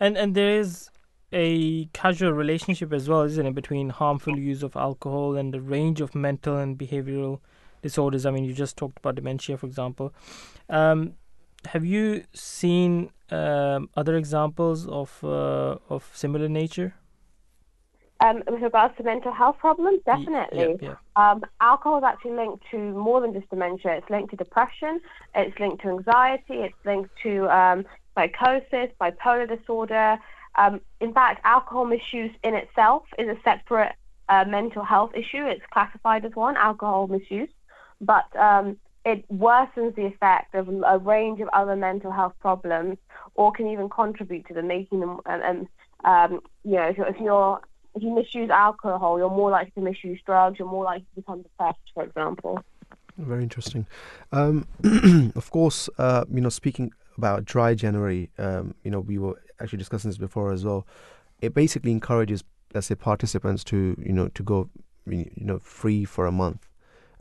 [0.00, 0.90] And and there is
[1.32, 6.00] a causal relationship as well, isn't it, between harmful use of alcohol and the range
[6.00, 7.40] of mental and behavioral
[7.82, 8.24] disorders.
[8.24, 10.14] I mean, you just talked about dementia, for example.
[10.68, 11.14] Um,
[11.66, 16.94] have you seen um, other examples of uh, of similar nature?
[18.20, 20.76] Um, with regards to mental health problems, definitely.
[20.80, 20.94] yeah.
[21.16, 23.96] Um, alcohol is actually linked to more than just dementia.
[23.96, 25.00] It's linked to depression.
[25.34, 26.54] It's linked to anxiety.
[26.66, 27.84] It's linked to um,
[28.14, 30.18] psychosis, bipolar disorder.
[30.54, 33.92] Um, in fact, alcohol misuse in itself is a separate
[34.28, 35.44] uh, mental health issue.
[35.44, 37.50] It's classified as one, alcohol misuse,
[38.00, 42.98] but um, it worsens the effect of a range of other mental health problems,
[43.34, 45.20] or can even contribute to them, making them.
[45.26, 45.68] And, and
[46.04, 47.60] um, you know, if you're, if you're
[47.94, 50.58] if you misuse alcohol, you're more likely to misuse drugs.
[50.58, 52.60] You're more likely to become depressed, for example.
[53.16, 53.86] Very interesting.
[54.32, 54.66] Um,
[55.36, 59.78] of course, uh, you know, speaking about dry January, um, you know, we were actually
[59.78, 60.86] discussing this before as well.
[61.40, 62.42] It basically encourages,
[62.74, 64.68] let's say, participants to, you know, to go,
[65.06, 66.68] you know, free for a month,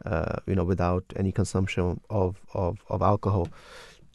[0.05, 3.47] uh, you know, without any consumption of, of, of alcohol.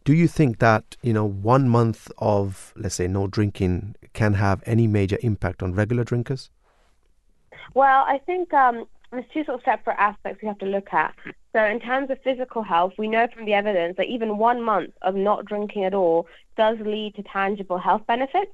[0.05, 4.63] Do you think that, you know, one month of, let's say, no drinking can have
[4.65, 6.51] any major impact on regular drinkers?
[7.75, 11.15] Well, I think um, there's two sort of separate aspects we have to look at.
[11.55, 14.93] So, in terms of physical health, we know from the evidence that even one month
[15.03, 16.27] of not drinking at all
[16.57, 18.53] does lead to tangible health benefits.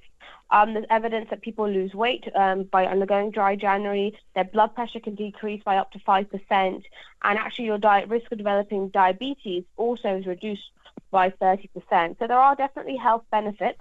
[0.51, 4.17] Um, there's evidence that people lose weight um, by undergoing dry January.
[4.35, 6.31] Their blood pressure can decrease by up to 5%.
[6.51, 6.83] And
[7.25, 10.71] actually, your di- risk of developing diabetes also is reduced
[11.11, 12.19] by 30%.
[12.19, 13.81] So, there are definitely health benefits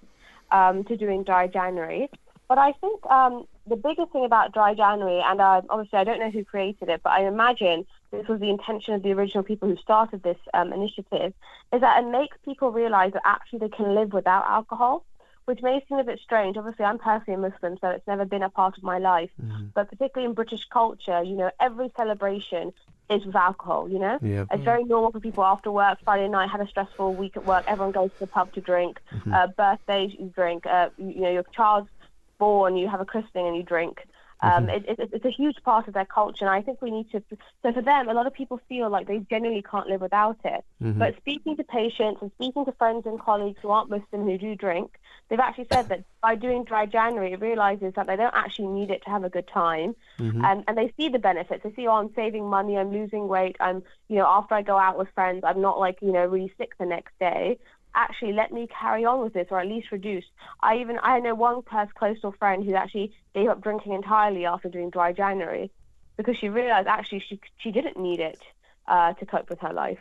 [0.51, 2.09] um, to doing dry January.
[2.53, 6.19] But I think um, the biggest thing about dry January, and uh, obviously I don't
[6.19, 9.67] know who created it, but I imagine this was the intention of the original people
[9.67, 11.33] who started this um, initiative,
[11.73, 15.03] is that it makes people realize that actually they can live without alcohol,
[15.45, 16.55] which may seem a bit strange.
[16.55, 19.31] Obviously, I'm personally a Muslim, so it's never been a part of my life.
[19.73, 22.71] But particularly in British culture, you know, every celebration,
[23.09, 23.89] is with alcohol.
[23.89, 24.19] You know,
[24.51, 27.65] it's very normal for people after work, Friday night, had a stressful week at work.
[27.67, 29.01] Everyone goes to the pub to drink.
[29.11, 29.33] Mhm.
[29.33, 30.67] Uh, birthdays, you drink.
[30.67, 31.89] Uh, you, you know, your child's
[32.37, 33.99] born, you have a christening and you drink.
[34.41, 34.75] Um, Mhm.
[34.75, 37.23] it, it, it's a huge part of their culture, and I think we need to.
[37.61, 40.65] So for them, a lot of people feel like they genuinely can't live without it.
[40.81, 40.99] Mhm.
[40.99, 44.53] But speaking to patients and speaking to friends and colleagues who aren't Muslim who do
[44.55, 44.99] drink,
[45.29, 48.91] they've actually said that by doing dry January, it realizes that they don't actually need
[48.91, 50.43] it to have a good time, Mhm.
[50.43, 51.63] and and they see the benefits.
[51.63, 54.77] They see, oh, I'm saving money, I'm losing weight, I'm, you know, after I go
[54.77, 57.59] out with friends, I'm not like, you know, really sick the next day.
[57.95, 60.25] Actually, let me carry on with this, or at least reduce.
[60.61, 64.69] I even I know one close to friend who actually gave up drinking entirely after
[64.69, 65.71] doing dry January,
[66.17, 68.39] because she realized actually she she didn't need it
[68.87, 69.99] uh, to cope with her life.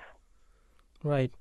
[1.05, 1.33] Right.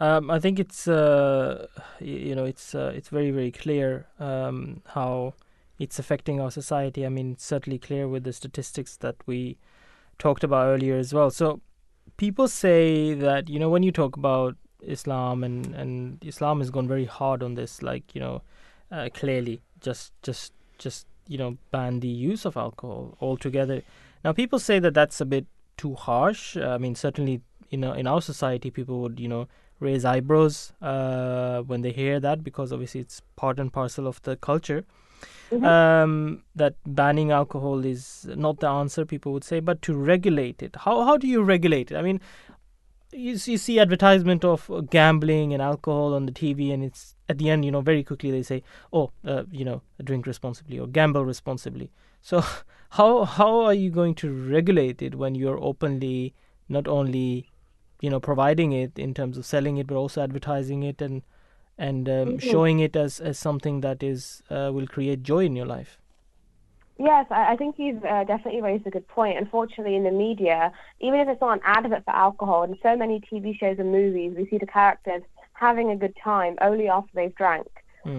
[0.00, 1.66] Um, I think it's uh,
[2.00, 5.34] you know it's uh, it's very very clear um, how
[5.78, 7.06] it's affecting our society.
[7.06, 9.58] I mean, it's certainly clear with the statistics that we
[10.18, 11.30] talked about earlier as well.
[11.30, 11.60] So
[12.16, 16.88] people say that you know when you talk about Islam and and Islam has gone
[16.88, 18.42] very hard on this, like you know
[18.90, 23.82] uh, clearly just just just you know ban the use of alcohol altogether.
[24.24, 25.46] Now people say that that's a bit
[25.76, 26.56] too harsh.
[26.56, 27.40] I mean, certainly
[27.70, 29.48] in our, in our society, people would you know
[29.80, 34.36] raise eyebrows uh, when they hear that because obviously it's part and parcel of the
[34.36, 34.84] culture.
[35.52, 40.76] Um, that banning alcohol is not the answer, people would say, but to regulate it.
[40.76, 41.96] How how do you regulate it?
[41.96, 42.20] I mean,
[43.12, 47.38] you, you see advertisement of uh, gambling and alcohol on the TV, and it's at
[47.38, 48.62] the end, you know, very quickly they say,
[48.92, 51.90] "Oh, uh, you know, drink responsibly or gamble responsibly."
[52.22, 52.42] So,
[52.90, 56.34] how how are you going to regulate it when you're openly
[56.68, 57.48] not only,
[58.00, 61.22] you know, providing it in terms of selling it, but also advertising it and
[61.78, 62.40] and um, Mhm.
[62.40, 65.99] showing it as as something that is uh, will create joy in your life?
[67.02, 69.38] Yes, I, think you've uh, definitely raised a good point.
[69.38, 70.70] Unfortunately, in the media,
[71.00, 74.34] even if it's not an advert for alcohol, in so many TV shows and movies,
[74.36, 75.22] we see the characters
[75.54, 77.68] having a good time only after they've drank.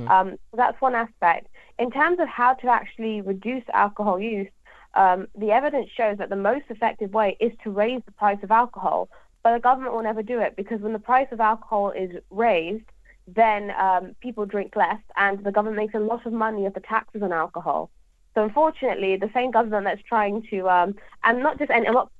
[0.07, 1.45] Um, so that's one aspect.
[1.77, 4.49] In terms of how to actually reduce alcohol use,
[4.95, 8.49] um, the evidence shows that the most effective way is to raise the price of
[8.49, 9.09] alcohol.
[9.43, 12.85] But the government will never do it because when the price of alcohol is raised,
[13.27, 16.79] then um, people drink less, and the government makes a lot of money off the
[16.79, 17.91] taxes on alcohol.
[18.33, 22.11] So unfortunately, the same government that's trying to, um, and not just any, I'm not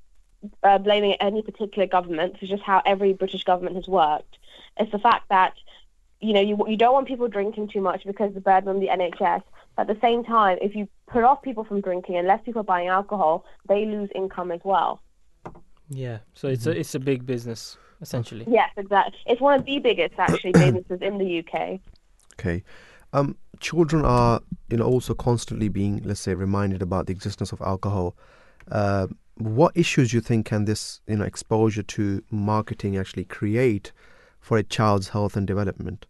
[0.62, 2.36] uh, blaming any particular government.
[2.40, 4.38] It's just how every British government has worked.
[4.78, 5.54] It's the fact that
[6.20, 8.88] you know you you don't want people drinking too much because the burden on the
[8.88, 9.42] NHS.
[9.76, 12.60] But at the same time, if you put off people from drinking and less people
[12.60, 15.00] are buying alcohol, they lose income as well.
[15.88, 16.18] Yeah.
[16.34, 18.44] So it's a it's a big business essentially.
[18.48, 19.18] Yes, exactly.
[19.26, 21.80] It's one of the biggest actually businesses in the UK.
[22.34, 22.64] Okay.
[23.12, 27.62] Um, children are, you know, also constantly being, let's say, reminded about the existence of
[27.62, 28.14] alcohol.
[28.70, 29.06] Uh,
[29.36, 33.92] what issues do you think can this, you know, exposure to marketing actually create
[34.40, 36.06] for a child's health and development?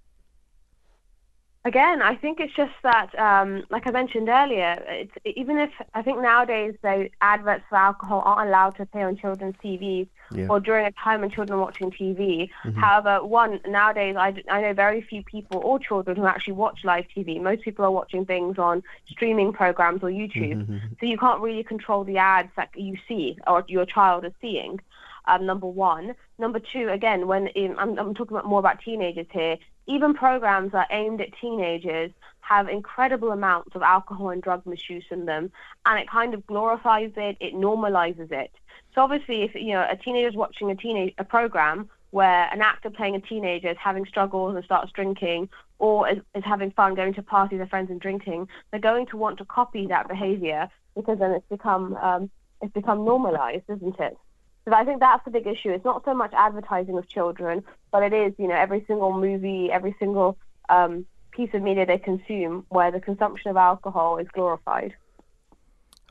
[1.64, 6.02] Again, I think it's just that, um, like I mentioned earlier, it's, even if I
[6.02, 10.46] think nowadays the adverts for alcohol aren't allowed to appear on children's TVs Yeah.
[10.48, 12.50] or during a time when children are watching TV.
[12.64, 12.76] Mhm.
[12.76, 17.06] However, one nowadays I, I know very few people or children who actually watch live
[17.14, 17.40] TV.
[17.40, 22.04] Most people are watching things on streaming programs or YouTube, so you can't really control
[22.04, 24.80] the ads that you see or your child is seeing.
[25.26, 26.14] Um, number one.
[26.38, 29.56] Number two, again, when in, I'm, I'm talking about more about teenagers here,
[29.86, 32.10] even programs that are aimed at teenagers
[32.40, 35.52] have incredible amounts of alcohol and drug misuse in them,
[35.86, 38.50] and it kind of glorifies it, it normalizes it.
[38.94, 42.90] So obviously, if you know a teenager's watching a teenage a program where an actor
[42.90, 45.48] playing a teenager is having struggles and starts drinking,
[45.78, 49.16] or is, is having fun going to parties with friends and drinking, they're going to
[49.16, 54.16] want to copy that behavior because then it's become um, it's become normalized, isn't it?
[54.64, 55.70] So I think that's the big issue.
[55.70, 59.70] It's not so much advertising of children, but it is, you know, every single movie,
[59.72, 60.38] every single
[60.68, 64.94] um, piece of media they consume where the consumption of alcohol is glorified.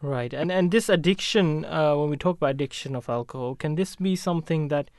[0.02, 3.96] Right, and and this addiction, uh, when we talk about addiction of alcohol, can this
[3.96, 4.90] be something that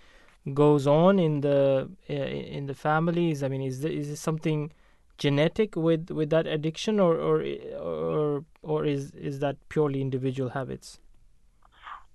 [0.55, 3.43] goes on in the uh, in the families?
[3.43, 4.73] I mean, is there, is it something
[5.19, 7.43] genetic with with that addiction, or or
[7.81, 11.01] or or is is that purely individual habits?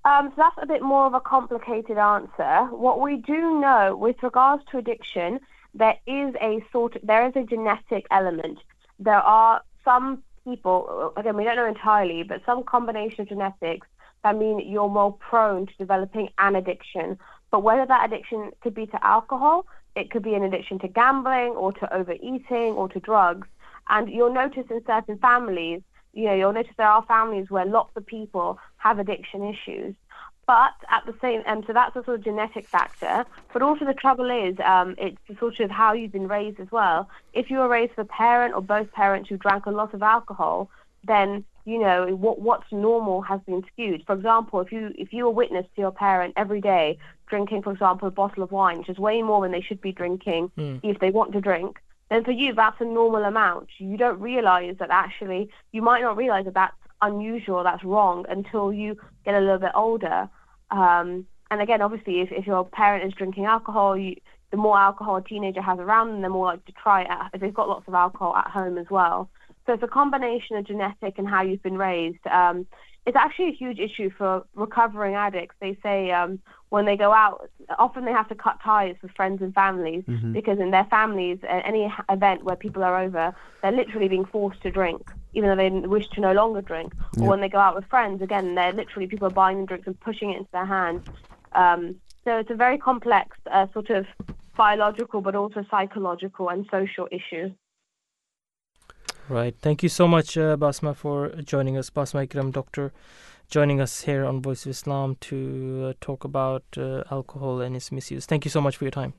[0.05, 2.67] Um, so that's a bit more of a complicated answer.
[2.71, 5.41] What we do know with regards to addiction,
[5.73, 8.59] there is a sort there is a genetic element.
[8.97, 13.87] There are some people, uh, again, we don't know entirely, but some combination of genetics
[14.23, 17.17] that mean you're more prone to developing an addiction.
[17.51, 19.65] But whether that addiction could be to alcohol,
[19.95, 23.47] it could be an addiction to gambling or to overeating or to drugs.
[23.89, 25.81] And you'll notice in certain families,
[26.13, 29.95] you know, you'll notice there are families where lots of people have addiction issues.
[30.47, 33.25] But at the same, um, so that's a sort of genetic factor.
[33.51, 37.09] But also the trouble is, um, it's sort of how you've been raised as well.
[37.33, 40.01] If you were raised with a parent or both parents who drank a lot of
[40.01, 40.69] alcohol,
[41.03, 44.03] then you know what what's normal has been skewed.
[44.07, 46.97] For example, if you if you were witness to your parent every day
[47.27, 49.91] drinking, for example, a bottle of wine, which is way more than they should be
[49.91, 50.79] drinking Mm.
[50.81, 51.79] if they want to drink,
[52.09, 53.67] then for you that's a normal amount.
[53.79, 58.71] You don't realize that actually you might not realize that that's unusual, that's wrong until
[58.73, 58.97] you
[59.27, 60.29] get a little bit older.
[60.71, 64.15] Um, and again, obviously, if, if your parent is drinking alcohol, you,
[64.51, 67.41] the more alcohol a teenager has around them, the more likely to try it if
[67.41, 69.29] they've got lots of alcohol at home as well.
[69.65, 72.25] So it's a combination of genetic and how you've been raised.
[72.27, 72.65] Um,
[73.05, 75.55] it's actually a huge issue for recovering addicts.
[75.59, 76.39] They say um,
[76.69, 80.33] when they go out, often they have to cut ties with friends and families Mhm.
[80.33, 84.61] because in their families, at any event where people are over, they're literally being forced
[84.63, 85.01] to drink,
[85.37, 86.89] even though they wish to no longer drink.
[87.17, 87.29] Or Yeah.
[87.29, 89.99] when they go out with friends, again, they're literally people are buying them drinks and
[89.99, 91.01] pushing it into their hands.
[91.63, 91.81] Um,
[92.23, 94.05] so it's a very complex uh, sort of
[94.55, 97.47] biological, but also psychological and social issue.
[99.29, 99.55] Right.
[99.65, 101.89] Thank you so much, uh, Basma, for joining us.
[101.91, 102.91] Basma Ikram, doctor,
[103.49, 107.91] joining us here on Voice of Islam to uh, talk about uh, alcohol and its
[107.91, 108.25] misuse.
[108.25, 109.13] Thank you so much for your time.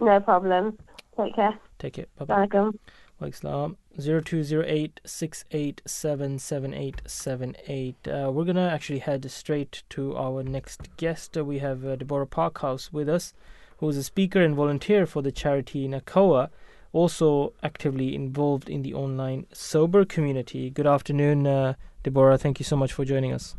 [0.00, 0.78] No problem.
[1.16, 1.58] Take care.
[1.78, 2.08] Take it.
[2.16, 2.70] Bye bye.
[3.20, 3.34] Welcome.
[3.34, 7.94] Islam 0208 6877878.
[8.06, 11.36] Uh, we're going to actually head straight to our next guest.
[11.36, 13.34] Uh, we have uh, Deborah Parkhouse with us,
[13.78, 16.50] who is a speaker and volunteer for the charity NACOA,
[16.92, 20.70] also actively involved in the online sober community.
[20.70, 21.74] Good afternoon, uh,
[22.04, 22.38] Deborah.
[22.38, 23.56] Thank you so much for joining us.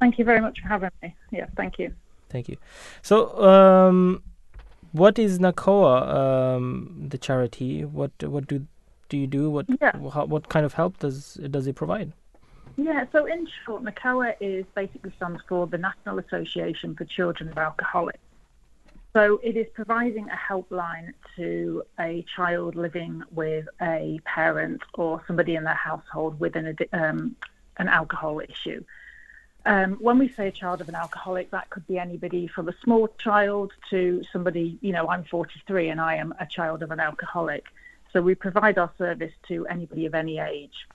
[0.00, 1.14] Thank you very much for having me.
[1.30, 1.92] Yes, thank you.
[2.30, 2.56] Thank you.
[3.02, 4.22] So, um,
[4.92, 7.84] what is NACOA, um, the charity?
[7.84, 8.66] What what do
[9.08, 9.50] do you do?
[9.50, 12.12] What how, what kind of help does does it provide?
[12.76, 17.58] Yeah, so in short, NACOA is basically stands for the National Association for Children of
[17.58, 18.20] Alcoholics.
[19.14, 25.56] So it is providing a helpline to a child living with a parent or somebody
[25.56, 27.34] in their household with an, um,
[27.78, 28.84] an alcohol issue.
[29.66, 32.74] Um, when we say a child of an alcoholic, that could be anybody from a
[32.84, 37.00] small child to somebody, you know, I'm 43 and I am a child of an
[37.00, 37.64] alcoholic.
[38.12, 40.86] So we provide our service to anybody of any age.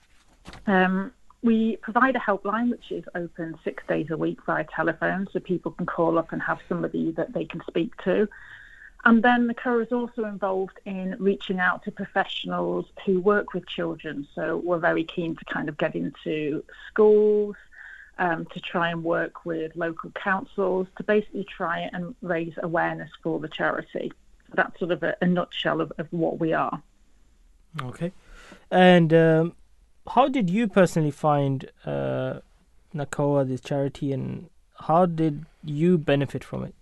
[0.66, 1.12] Um,
[1.42, 5.72] we provide a helpline which is open six days a week via telephone, so people
[5.72, 8.28] can call up and have somebody that they can speak to.
[9.04, 13.66] And then the COA is also involved in reaching out to professionals who work with
[13.66, 14.26] children.
[14.34, 17.56] So we're very keen to kind of get into schools,
[18.18, 23.38] um, to try and work with local councils, to basically try and raise awareness for
[23.38, 24.10] the charity.
[24.54, 26.82] That's sort of a, a nutshell of, of what we are.
[27.82, 28.12] Okay.
[28.70, 29.54] And um,
[30.08, 32.40] how did you personally find uh,
[32.94, 34.48] NACOA, this charity, and
[34.80, 36.74] how did you benefit from it?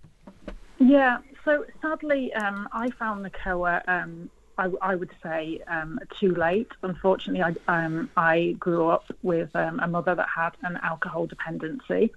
[0.78, 3.89] Yeah, so sadly, um, I found NACOA.
[3.89, 6.69] Um, I, I would say, um, too late.
[6.82, 12.12] Unfortunately, I, um, I grew up with um, a mother that had an alcohol dependency.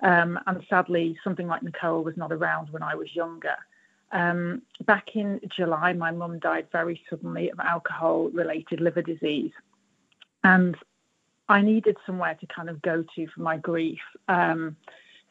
[0.00, 3.56] Um, and sadly, something like NACOA was not around when I was younger.
[4.12, 9.52] Um, back in July, my mum died very suddenly of alcohol related liver disease.
[10.44, 10.76] And
[11.48, 14.00] I needed somewhere to kind of go to for my grief.
[14.28, 14.76] Um,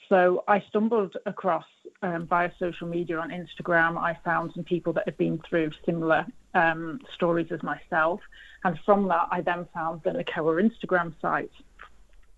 [0.10, 1.66] so I stumbled across
[2.02, 3.98] um, via social media on Instagram.
[3.98, 8.20] I found some people that had been through similar um, stories as myself,
[8.64, 11.52] and from that, I then found the NACOA Instagram site.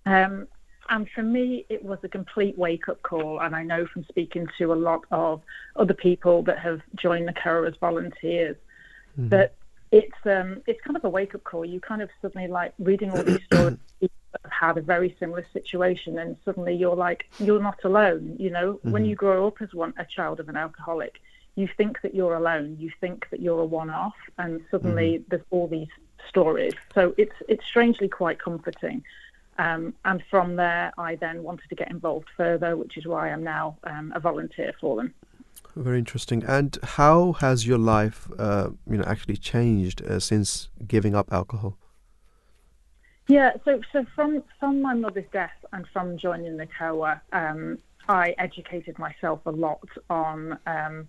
[0.05, 0.47] Um,
[0.89, 3.39] and for me, it was a complete wake-up call.
[3.41, 5.41] And I know from speaking to a lot of
[5.75, 8.55] other people that have joined the NACOA as volunteers
[9.17, 9.55] that
[9.91, 11.65] it's um, it's kind of a wake-up call.
[11.65, 14.11] You kind of suddenly like reading all these stories that
[14.43, 18.35] have had a very similar situation, and suddenly you're like you're not alone.
[18.39, 19.09] You know, when Mhm.
[19.09, 21.19] you grow up as one a child of an alcoholic,
[21.55, 22.77] you think that you're alone.
[22.79, 25.89] You think that you're a one-off, and suddenly there's all these
[26.27, 26.73] stories.
[26.93, 29.03] So it's it's strangely quite comforting.
[29.59, 33.43] Um, and from there, I then wanted to get involved further, which is why I'm
[33.43, 35.13] now um, a volunteer for them.
[35.75, 36.43] Very interesting.
[36.45, 41.77] And how has your life, uh, you know, actually changed uh, since giving up alcohol?
[43.27, 47.77] Yeah, so so from from my mother's death and from joining the COA, um,
[48.07, 51.07] I educated myself a lot on um,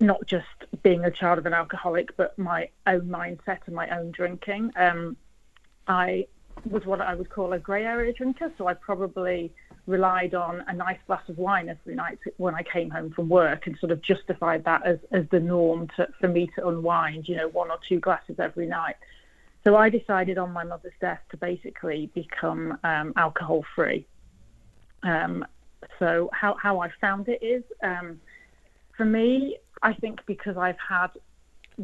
[0.00, 0.46] not just
[0.82, 4.72] being a child of an alcoholic, but my own mindset and my own drinking.
[4.74, 5.16] Um,
[5.86, 6.26] I
[6.66, 9.52] was what I would call a grey area drinker, so I probably
[9.86, 13.66] relied on a nice glass of wine every night when I came home from work
[13.66, 17.36] and sort of justified that as, as the norm to, for me to unwind, you
[17.36, 18.96] know, one or two glasses every night.
[19.64, 24.06] So I decided on my mother's death to basically become um, alcohol free.
[25.02, 25.44] Um,
[25.98, 28.20] so how how I found it is, um,
[28.96, 31.08] for me, I think because I've had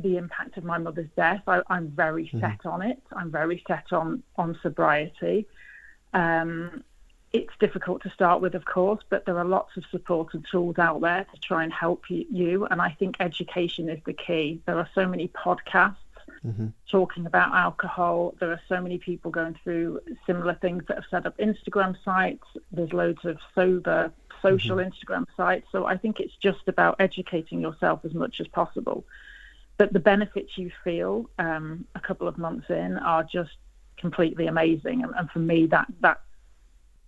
[0.02, 2.40] the impact of my mother's death, I, I'm very Mhm.
[2.40, 3.01] set on it.
[3.18, 5.47] I'm very set on on sobriety.
[6.12, 6.82] Um,
[7.32, 10.78] it's difficult to start with, of course, but there are lots of support and tools
[10.78, 12.64] out there to try and help you.
[12.66, 14.62] And I think education is the key.
[14.66, 15.97] There are so many podcasts
[16.44, 16.66] Mm-hmm.
[16.90, 18.35] talking about alcohol.
[18.40, 22.44] There are so many people going through similar things that have set up Instagram sites.
[22.70, 24.12] There's loads of sober
[24.43, 25.66] social Instagram sites.
[25.73, 29.05] So I think it's just about educating yourself as much as possible.
[29.78, 33.50] But the benefits you feel um, a couple of months in are just
[33.98, 35.02] completely amazing.
[35.02, 36.20] And, and for me, that that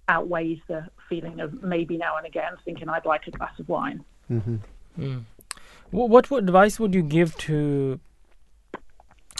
[0.08, 4.04] outweighs the feeling of maybe now and again thinking I'd like a glass of wine.
[4.30, 4.56] Mm-hmm.
[4.98, 5.22] Mm.
[5.90, 8.00] Wh- What would- advice would you give to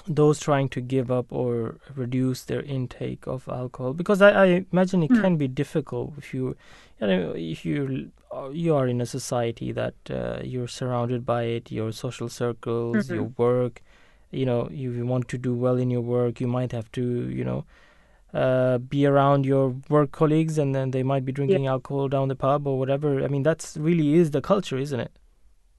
[0.07, 3.93] those trying to give up or reduce their intake of alcohol?
[3.95, 5.21] Because I, I imagine it Hmm.
[5.21, 6.57] can be difficult if you,
[7.01, 8.11] you know, if you
[8.53, 13.15] you are in a society that uh, you're surrounded by it, your social circles, Mhm.
[13.15, 13.83] your work.
[14.31, 17.03] You know, you, you want to do well in your work, you might have to,
[17.31, 17.65] you know,
[18.35, 22.37] uh, be around your work colleagues, and then they might be drinking alcohol down the
[22.37, 23.25] pub or whatever.
[23.25, 25.13] I mean, that's really is the culture, isn't it?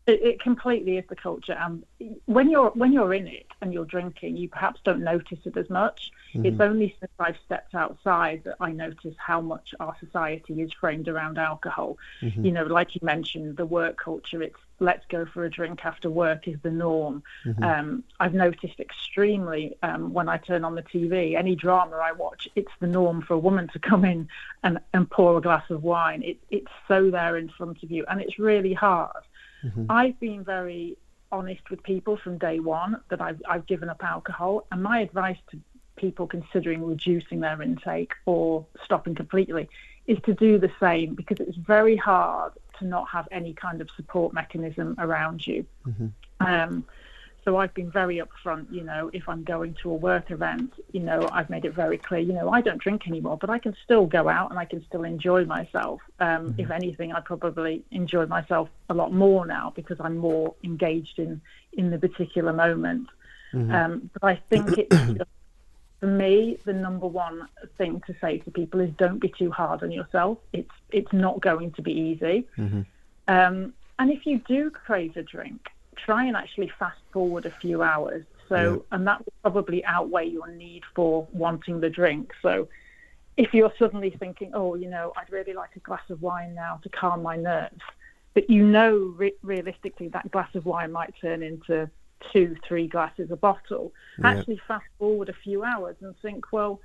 [0.09, 1.83] It, it completely is the culture, and
[2.25, 5.69] when you're when you're in it and you're drinking, you perhaps don't notice it as
[5.69, 6.11] much.
[6.33, 6.69] It's Mhm.
[6.69, 11.37] only since I've stepped outside that I notice how much our society is framed around
[11.37, 11.97] alcohol.
[12.21, 12.45] Mhm.
[12.45, 14.41] You know, like you mentioned, the work culture.
[14.41, 17.21] It's let's go for a drink after work is the norm.
[17.45, 17.63] Mhm.
[17.63, 22.47] Um, I've noticed extremely um, when I turn on the TV, any drama I watch,
[22.55, 24.29] it's the norm for a woman to come in
[24.63, 26.23] and, and pour a glass of wine.
[26.23, 29.23] It, it's so there in front of you, and it's really hard.
[29.89, 30.97] I've been very
[31.31, 35.37] honest with people from day one that I've, I've given up alcohol, and my advice
[35.51, 35.59] to
[35.95, 39.69] people considering reducing their intake or stopping completely
[40.07, 43.89] is to do the same because it's very hard to not have any kind of
[43.95, 45.65] support mechanism around you.
[46.39, 46.85] Um,
[47.49, 50.99] so I've been very upfront, you know, if I'm going to a work event, you
[50.99, 53.75] know, I've made it very clear, you know, I don't drink anymore, but I can
[53.83, 55.99] still go out and I can still enjoy myself.
[56.19, 61.17] Um, If anything, I probably enjoy myself a lot more now because I'm more engaged
[61.17, 61.41] in,
[61.73, 63.07] in the particular moment.
[63.51, 63.73] Mhm.
[63.73, 64.95] Um, but I think it's
[65.99, 67.47] for me, the number one
[67.79, 70.37] thing to say to people is don't be too hard on yourself.
[70.53, 72.47] It's it's not going to be easy.
[72.59, 72.81] Mm-hmm.
[73.27, 75.61] Um, and if you do crave a drink,
[76.05, 78.25] try and actually fast forward a few hours.
[78.47, 78.55] So,
[78.89, 78.95] Yeah.
[78.95, 82.33] and that will probably outweigh your need for wanting the drink.
[82.41, 82.67] So,
[83.37, 86.79] if you're suddenly thinking, oh, you know, I'd really like a glass of wine now
[86.83, 87.81] to calm my nerves,
[88.33, 91.89] but you know re- realistically that glass of wine might turn into
[92.33, 94.31] two, three glasses a bottle, Yeah.
[94.31, 96.81] actually fast forward a few hours and think, well,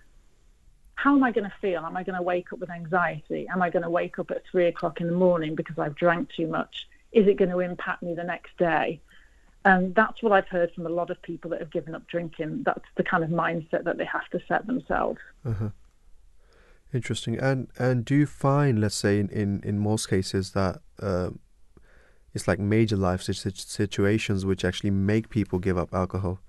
[0.97, 1.81] how am I going to feel?
[1.85, 3.49] Am I going to wake up with anxiety?
[3.49, 6.31] Am I going to wake up at three o'clock in the morning because I've drank
[6.31, 6.87] too much?
[7.11, 9.01] Is it going to impact me the next day?
[9.65, 12.65] And that's what I've heard from a lot of people that have given up drinking.
[12.67, 15.21] That's the kind of mindset that they have to set themselves.
[15.45, 15.71] Uh-huh.
[16.93, 17.39] Interesting.
[17.39, 21.41] And and do you find, let's say, in in, in most cases that um,
[22.35, 26.41] it's like major life situations which actually make people give up alcohol?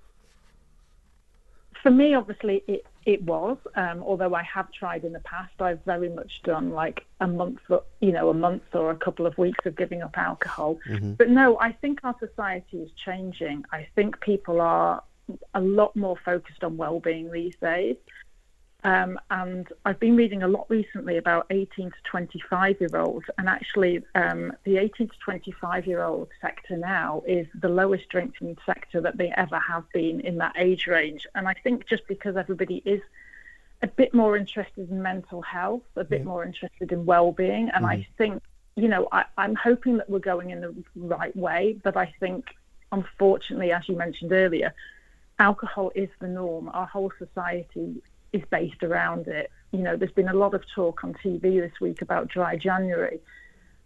[1.81, 3.57] For me, obviously, it it was.
[3.75, 7.59] Um, although I have tried in the past, I've very much done like a month,
[7.69, 10.79] or- you know, a month or a couple of weeks of giving up alcohol.
[10.87, 11.17] Mhm.
[11.17, 13.63] But no, I think our society is changing.
[13.71, 15.03] I think people are
[15.53, 17.95] a lot more focused on well-being these days.
[18.85, 23.49] Um, and I've been reading a lot recently about 18 to 25 year olds, and
[23.49, 29.01] actually, um, the 18 to 25 year old sector now is the lowest drinking sector
[29.01, 31.25] that they ever have been in that age range.
[31.33, 33.01] And I think just because everybody is
[33.81, 37.87] a bit more interested in mental health, a bit more interested in well being, and
[37.87, 38.43] I think,
[38.75, 42.45] you know, I, I'm hoping that we're going in the right way, but I think,
[42.91, 44.75] unfortunately, as you mentioned earlier,
[45.39, 46.69] alcohol is the norm.
[46.71, 48.03] Our whole society
[48.35, 49.51] is based around it.
[49.71, 53.19] You know, there's been a lot of talk on TV this week about dry January.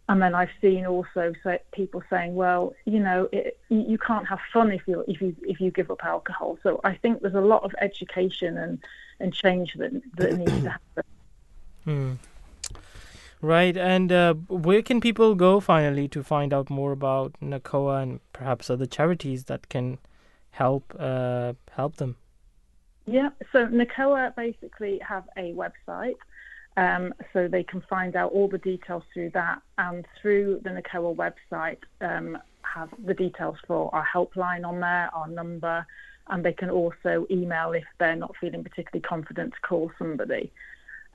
[0.08, 4.40] And then I've seen also say, people saying, well, you know, it, you can't have
[4.52, 6.58] fun if you if you if you give up alcohol.
[6.64, 8.80] So I think there's a lot of education and,
[9.20, 11.04] and change that that needs to happen.
[11.86, 12.14] Hmm.
[13.42, 18.20] Right, and uh, where can people go finally to find out more about NACOA and
[18.34, 20.00] perhaps other charities that can
[20.52, 22.18] help uh, help them?
[23.06, 26.18] Yeah, so NACOA basically have a website,
[26.78, 31.16] um, so they can find out all the details through that, and through the NACOA
[31.16, 35.86] website um, have the details for our helpline on there, our number,
[36.28, 40.52] and they can also email if they're not feeling particularly confident to call somebody.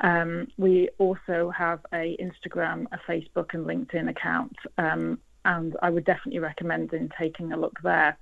[0.00, 6.04] Um, we also have a Instagram, a Facebook, and LinkedIn account, um, and I would
[6.04, 8.18] definitely recommend in taking a look there.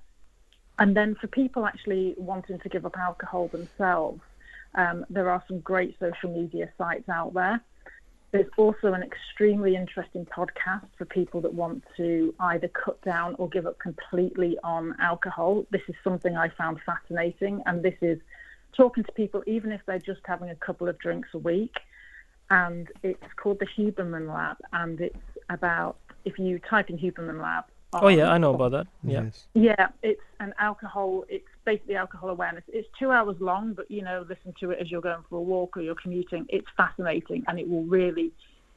[0.83, 4.21] And then for people actually wanting to give up alcohol themselves,
[4.75, 7.61] um, there are some great social media sites out there.
[8.33, 13.49] There's also an extremely interesting podcast for people that want to either cut down or
[13.49, 15.65] give up completely on alcohol.
[15.71, 18.19] This is something I found fascinating, and this is
[18.77, 21.77] talking to people even if they're just having a couple of drinks a week.
[22.51, 27.67] And it's called the Huberman Lab, and it's about if you type in Huberman Lab.
[27.95, 28.87] Oh yeah, I know about that.
[29.03, 29.25] Yeah.
[29.55, 31.25] yeah, it's an alcohol.
[31.29, 32.65] It's basically alcohol awareness.
[32.69, 35.43] It's two hours long, but you know, listen to it as you're going for a
[35.43, 36.47] walk or you're commuting.
[36.49, 38.33] It's fascinating, and it will really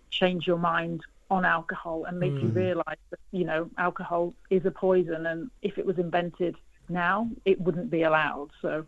[0.09, 1.01] change your mind
[1.31, 2.55] on alcohol and make you Mhm.
[2.55, 6.55] realise that you know alcohol is a poison, and if it was invented
[6.89, 8.49] now, it wouldn't be allowed.
[8.61, 8.85] So.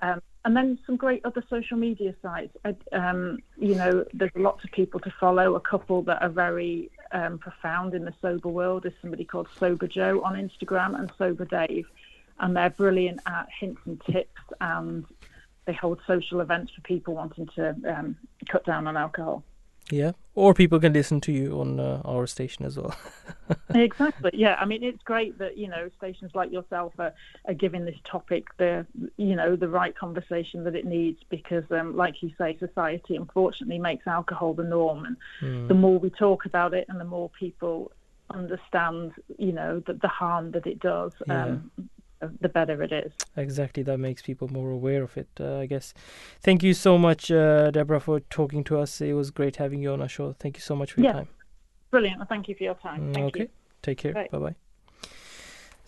[0.00, 2.56] Um, and then some great other social media sites.
[2.90, 5.54] Um, you know, there's lots of people to follow.
[5.54, 9.86] A couple that are very um, profound in the sober world is somebody called Sober
[9.86, 11.86] Joe on Instagram and Sober Dave,
[12.40, 15.04] and they're brilliant at hints and tips, and
[15.64, 18.16] they hold social events for people wanting to um,
[18.48, 19.44] cut down on alcohol.
[19.90, 20.12] Yeah.
[20.34, 22.94] Or people can listen to you on uh, our station as well.
[23.74, 24.30] exactly.
[24.32, 24.56] Yeah.
[24.58, 27.12] I mean, it's great that you know stations like yourself are,
[27.46, 28.86] are giving this topic the
[29.16, 33.78] you know the right conversation that it needs because, um, like you say, society unfortunately
[33.78, 35.68] makes alcohol the norm, and Mm.
[35.68, 37.90] the more we talk about it, and the more people
[38.30, 41.70] understand, you know, the, the harm that it does, um,
[42.40, 43.12] the better it is.
[43.36, 45.94] Exactly, that makes people more aware of it, uh, I guess.
[46.40, 49.00] Thank you so much, uh, Deborah, for talking to us.
[49.00, 50.32] It was great having you on our show.
[50.38, 51.12] Thank you so much for your Yeah.
[51.14, 51.28] time.
[51.90, 52.18] Brilliant.
[52.18, 53.10] Well, thank you for your time.
[53.10, 53.48] Mm, Thank okay, you.
[53.82, 54.12] take care.
[54.14, 54.28] Bye.
[54.30, 54.54] Bye bye.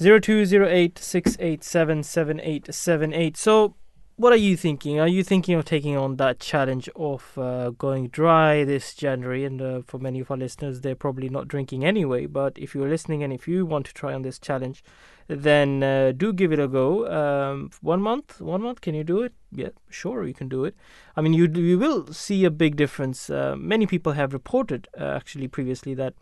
[0.03, 3.37] Zero two zero eight six eight seven seven eight seven eight.
[3.37, 3.75] So,
[4.17, 5.01] what are you thinking?
[5.01, 9.45] Are you thinking of taking on that challenge of uh, going dry this January?
[9.45, 12.27] And uh, for many of our listeners, they're probably not drinking anyway.
[12.27, 14.85] But if you're listening and if you want to try on this challenge,
[15.27, 17.09] then uh, do give it a go.
[17.09, 19.33] Um, one month, one month, can you do it?
[19.51, 20.77] Yeah, sure, you can do it.
[21.17, 23.31] I mean, you you will see a big difference.
[23.31, 26.15] Uh, many people have reported uh, actually previously that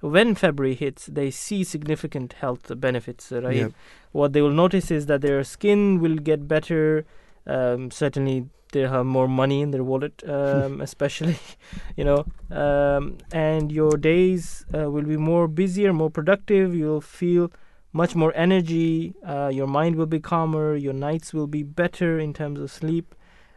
[0.00, 3.32] when February hits, they see significant health benefits.
[3.32, 3.56] Right?
[3.56, 3.72] Yep.
[4.12, 7.06] What they will notice is that their skin will get better.
[7.50, 11.38] Um, certainly, they have more money in their wallet, um, especially,
[11.96, 16.74] you know, um, and your days uh, will be more busier, more productive.
[16.74, 17.50] You'll feel
[17.92, 19.14] much more energy.
[19.26, 20.76] Uh, your mind will be calmer.
[20.76, 23.14] Your nights will be better in terms of sleep.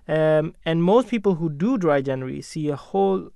[0.07, 3.29] Um, and most people who do dry January see a whole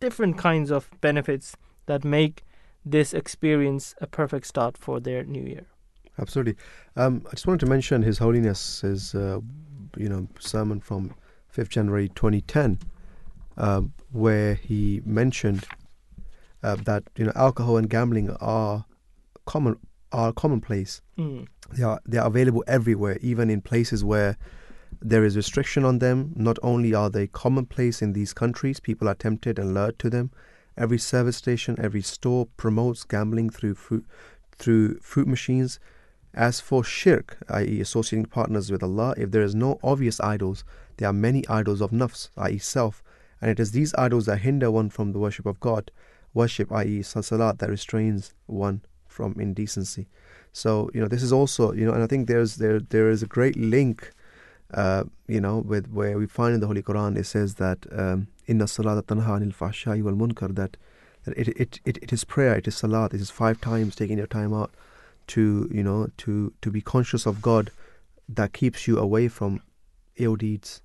[0.00, 1.56] different kinds of benefits
[1.86, 2.42] that make
[2.84, 5.66] this experience a perfect start for their new year.
[6.18, 6.56] Absolutely.
[6.96, 9.40] Um, I just wanted to mention His Holiness's, uh,
[9.96, 11.14] you know, sermon from
[11.54, 12.78] 5th January 2010,
[13.56, 15.66] uh, where he mentioned
[16.62, 18.84] uh, that you know alcohol and gambling are
[19.46, 19.76] common
[20.12, 21.02] are commonplace.
[21.18, 21.46] Mm.
[21.72, 24.36] They are they are available everywhere, even in places where
[25.00, 26.32] there is restriction on them.
[26.36, 30.30] Not only are they commonplace in these countries, people are tempted and lured to them.
[30.76, 34.06] Every service station, every store promotes gambling through fruit,
[34.56, 35.78] through fruit machines.
[36.34, 40.64] As for shirk, i.e., associating partners with Allah, if there is no obvious idols,
[40.96, 43.02] there are many idols of nafs, i.e., self,
[43.40, 45.90] and it is these idols that hinder one from the worship of God,
[46.32, 50.06] worship, i.e., salat, that restrains one from indecency.
[50.52, 53.22] So you know this is also you know, and I think there's there there is
[53.22, 54.12] a great link,
[54.74, 58.28] uh, you know, with where we find in the Holy Quran it says that um,
[58.46, 60.76] inna salata tanha anil fahsha'i wal munkar that
[61.24, 64.18] that it, it, it, it is prayer, it is salat, it is five times taking
[64.18, 64.72] your time out
[65.34, 67.70] to you know to to be conscious of God
[68.36, 69.60] that keeps you away from
[70.16, 70.82] ill deeds.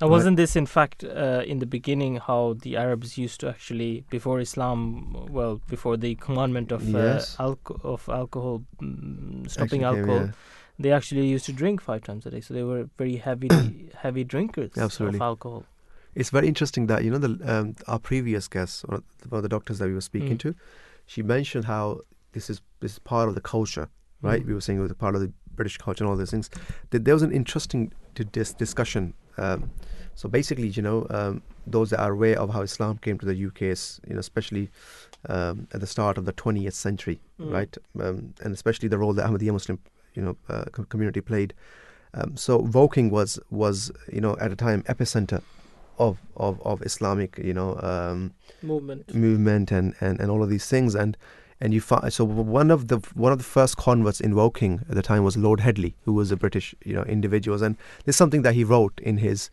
[0.00, 4.04] And wasn't this, in fact, uh, in the beginning, how the Arabs used to actually,
[4.10, 7.36] before Islam, well, before the commandment of Yes.
[7.38, 10.32] uh, alco- of alcohol, mm, stopping Actually alcohol, yeah.
[10.78, 12.42] they actually used to drink five times a day.
[12.42, 13.48] So they were very heavy,
[14.04, 15.16] heavy drinkers Absolutely.
[15.18, 15.64] of alcohol.
[16.14, 19.38] It's very interesting that you know the um, our previous guest, one of the- one
[19.38, 20.40] of the doctors that we were speaking Mm.
[20.44, 20.54] to,
[21.06, 21.84] she mentioned how
[22.32, 23.88] this is this is part of the culture,
[24.20, 24.42] right?
[24.42, 24.46] Mm.
[24.48, 26.50] We were saying it was a part of the British culture and all those things.
[26.90, 27.92] That there was an interesting
[28.38, 29.14] dis- discussion.
[29.38, 29.70] Um,
[30.14, 33.46] so basically, you know, um, those that are aware of how Islam came to the
[33.48, 34.68] UK, is, you know, especially
[35.28, 37.52] um, at the start of the 20th century, Mm.
[37.58, 39.78] right, um, and especially the role that Ahmadiyya Muslim,
[40.14, 41.54] you know, uh, co- community played.
[42.14, 45.40] Um, so Woking was was you know at a time epicenter
[45.98, 49.14] of of, of Islamic you know um, Movement.
[49.14, 51.16] movement and, and, and all of these things and
[51.62, 54.94] and you find so one of the one of the first converts in Woking at
[54.96, 58.42] the time was Lord Headley who was a British you know individual and there's something
[58.42, 59.48] that he wrote in his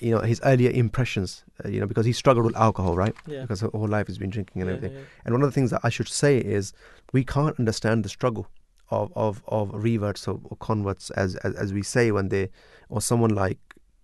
[0.00, 1.44] you know his earlier impressions.
[1.62, 3.14] Uh, you know because he struggled with alcohol, right?
[3.26, 3.42] Yeah.
[3.42, 4.96] Because his whole life he's been drinking and Yeah, everything.
[4.96, 5.04] yeah.
[5.24, 6.72] And one of the things that I should say is
[7.12, 8.46] we can't understand the struggle
[8.90, 12.44] of of, of reverts or, or converts as, as as we say when they
[12.88, 13.58] or someone like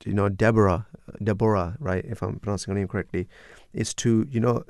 [0.05, 0.87] you know Deborah
[1.23, 3.25] Deborah right if I'm pronouncing her name correctly
[3.73, 4.65] is to you know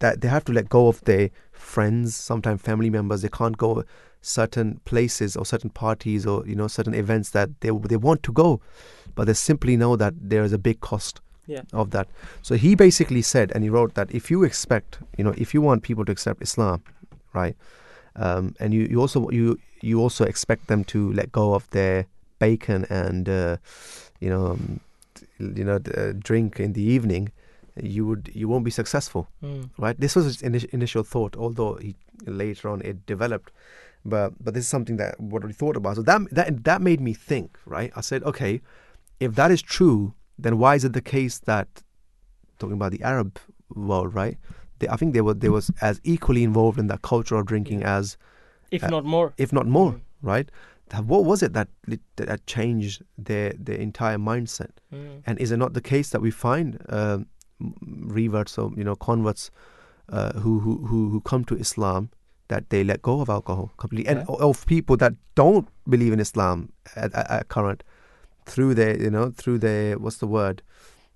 [0.00, 3.84] that they have to let go of their friends sometimes family members they can't go
[4.20, 8.32] certain places or certain parties or you know certain events that they they want to
[8.32, 8.60] go
[9.14, 11.62] but they simply know that there is a big cost Yeah.
[11.72, 12.08] of that
[12.42, 15.62] so he basically said and he wrote that if you expect you know if you
[15.62, 16.82] want people to accept islam
[17.32, 17.56] right
[18.16, 22.06] um, and you, you also you you also expect them to let go of their
[22.38, 23.56] bacon and uh,
[24.20, 24.80] you know um,
[25.38, 27.30] you know uh, drink in the evening
[27.82, 29.70] you would you won't be successful Mm.
[29.78, 29.98] right?
[30.00, 31.94] This was his initial, initial thought although he
[32.26, 33.50] later on it developed.
[34.04, 35.96] But but this is something that what we thought about.
[35.96, 37.92] So that that that made me think right?
[37.96, 38.60] I said okay
[39.20, 41.68] if that is true then why is it the case that
[42.58, 43.38] talking about the arab
[43.74, 44.36] world right?
[44.78, 47.82] They, i think they were they was as equally involved in that culture of drinking
[47.82, 48.16] as
[48.70, 49.32] If uh, not more.
[49.36, 50.48] if not more right?
[51.12, 51.68] What was it that
[52.16, 54.70] that changed their their entire mindset?
[54.94, 55.22] Mm.
[55.26, 57.26] and is it not the case that we find um,
[57.60, 59.50] reverts or you know converts
[60.10, 62.10] uh, who, who who who come to Islam
[62.48, 66.72] that they let go of alcohol completely, and of people that don't believe in Islam
[66.96, 67.84] at, at, at current
[68.46, 70.62] through their you know through their what's the word?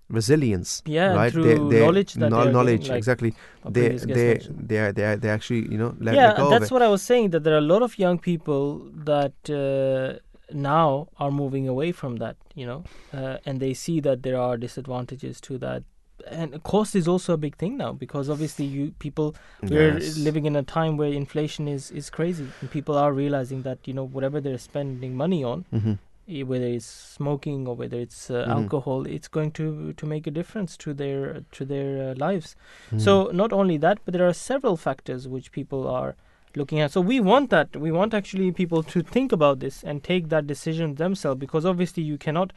[0.09, 1.32] Resilience Yeah, right?
[1.32, 3.35] through knowledge that kno- they are knowledge getting, like exactly.
[3.64, 6.64] they they they are they are they actually you know let, yeah, let go that's
[6.64, 6.70] of it.
[6.73, 7.31] what I was saying.
[7.31, 10.19] That there are a lot of young people that uh,
[10.52, 14.59] now are moving away from that, you know, uh, and they see that there are
[14.59, 15.82] disadvantages to that.
[16.31, 20.16] And cost is also a big thing now because obviously you people we're Yes.
[20.19, 23.94] living in a time where inflation is is crazy and people are realizing that you
[23.94, 25.99] know whatever they're spending money on, Mhm.
[26.28, 28.53] eh, whether it's smoking or whether it's uh, Mhm.
[28.59, 32.55] alcohol, it's going to to make a difference to their to their uh, lives.
[32.90, 33.01] Mhm.
[33.01, 36.15] So not only that, but there are several factors which people are
[36.55, 36.90] looking at.
[36.93, 37.77] So we want that.
[37.77, 42.03] We want actually people to think about this and take that decision themselves because obviously
[42.03, 42.53] you cannot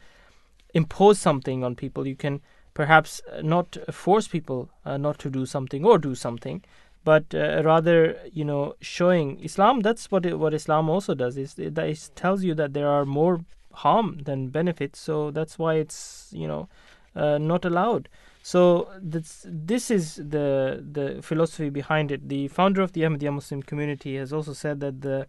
[0.74, 2.06] impose something on people.
[2.06, 2.40] You can
[2.76, 6.62] perhaps uh, not force people uh, not to do something or do something,
[7.04, 7.98] but uh, rather
[8.32, 9.80] you know showing Islam.
[9.80, 11.38] That's what it, what Islam also does.
[11.38, 13.40] Is it, it tells you that there are more
[13.72, 14.98] harm than benefits.
[15.00, 16.68] So that's why it's you know
[17.14, 18.10] uh, not allowed.
[18.42, 18.60] So
[19.00, 22.28] this this is the the philosophy behind it.
[22.28, 25.26] The founder of the Ahmadiyya Muslim community has also said that the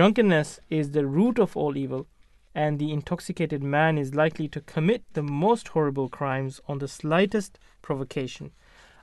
[0.00, 2.06] drunkenness is the root of all evil,
[2.54, 7.58] and the intoxicated man is likely to commit the most horrible crimes on the slightest
[7.82, 8.52] provocation.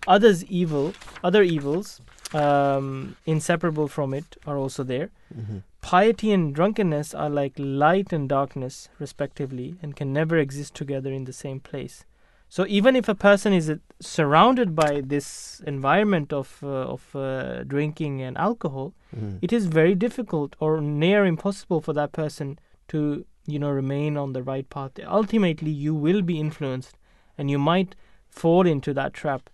[0.07, 2.01] Others evil, other evils,
[2.33, 5.09] um, inseparable from it, are also there.
[5.37, 5.63] Mhm.
[5.81, 11.25] Piety and drunkenness are like light and darkness, respectively, and can never exist together in
[11.25, 12.05] the same place.
[12.49, 17.63] So even if a person is uh, surrounded by this environment of uh, of uh,
[17.63, 19.37] drinking and alcohol, Mhm.
[19.41, 22.57] it is very difficult or near impossible for that person
[22.89, 24.91] to you know remain on the right path.
[25.05, 26.97] Ultimately, you will be influenced,
[27.37, 27.95] and you might
[28.29, 29.49] fall into that trap.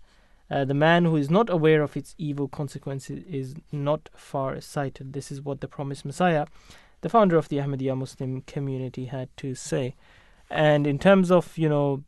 [0.50, 5.12] Uh, the man who is not aware of its evil consequences is not far sighted.
[5.12, 6.46] This is what the promised Messiah,
[7.02, 9.94] the founder of the Ahmadiyya Muslim community, had to say.
[10.48, 12.02] And in terms of you know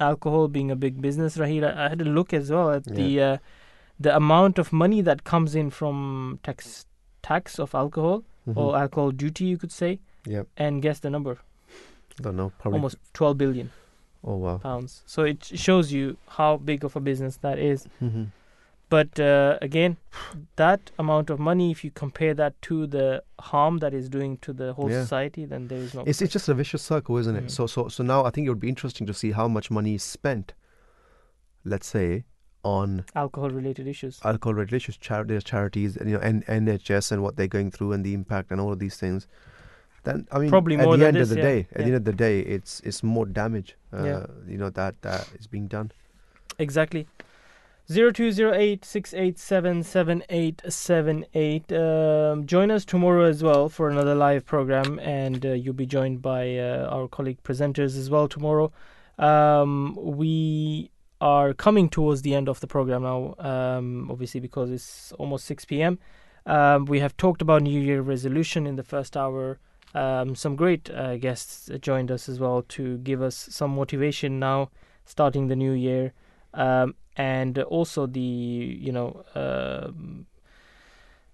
[0.00, 3.20] alcohol being a big business, Raheel, I I had a look as well at the
[3.22, 3.38] uh,
[4.00, 6.86] the amount of money that comes in from tax
[7.22, 8.80] tax of alcohol or Mhm.
[8.80, 10.00] alcohol duty, you could say.
[10.26, 10.48] Yep.
[10.56, 11.38] And guess the number?
[12.20, 13.70] don't know probably Almost 12 billion
[14.22, 15.02] oh wow pounds.
[15.04, 17.88] So it shows you how big of a business that is.
[18.00, 18.28] Mhm.
[18.88, 19.96] But uh, again,
[20.56, 24.52] that amount of money, if you compare that to the harm that is doing to
[24.52, 25.02] the whole Yeah.
[25.02, 26.04] society, then there is no.
[26.06, 27.46] It's it's just a vicious circle, isn't it?
[27.46, 27.50] Mm.
[27.50, 29.94] So so so now I think it would be interesting to see how much money
[29.96, 30.54] is spent,
[31.64, 32.24] let's say,
[32.62, 34.20] on alcohol-related issues.
[34.24, 37.92] alcohol related issues, char- charities, and, you know, and NHS and what they're going through
[37.92, 39.26] and the impact and all of these things.
[40.04, 41.78] Then I mean, Probably at the end this, of the yeah, day, at yeah.
[41.78, 43.76] the end of the day, it's it's more damage.
[43.92, 44.26] Uh, Yeah.
[44.46, 45.92] You know that that is being done.
[46.58, 47.06] Exactly.
[47.90, 51.70] Zero two zero eight six eight seven seven eight seven eight.
[51.72, 56.22] Um, join us tomorrow as well for another live program, and uh, you'll be joined
[56.22, 58.72] by uh, our colleague presenters as well tomorrow.
[59.18, 60.90] Um, we
[61.20, 65.64] are coming towards the end of the program now, um, obviously because it's almost six
[65.66, 65.98] p.m.
[66.46, 69.58] Um, we have talked about New Year resolution in the first hour.
[69.94, 74.70] Um, some great uh, guests joined us as well to give us some motivation now,
[75.04, 76.12] starting the new year.
[76.52, 80.26] Um, and also the you know um,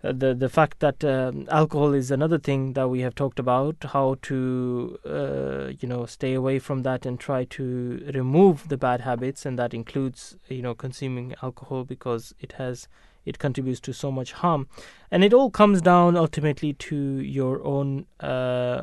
[0.03, 3.77] uh, the the fact that um, alcohol is another thing that we have talked about
[3.93, 9.03] how to uh, you know stay away from that and try to remove the bad
[9.03, 9.45] habits.
[9.45, 12.89] And that includes you know consuming alcohol because it has
[13.25, 14.67] it contributes to so much harm.
[15.11, 18.83] And it all comes down ultimately to your own uh,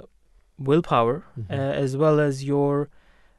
[0.59, 1.51] willpower Mhm.
[1.51, 2.89] uh, as well as your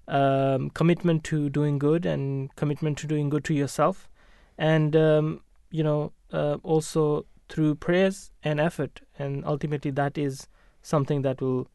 [0.09, 4.09] um, commitment to doing good and commitment to doing good to yourself.
[4.57, 9.01] And um, you know uh, also through prayers and effort.
[9.19, 10.47] And ultimately that is
[10.83, 11.69] something that will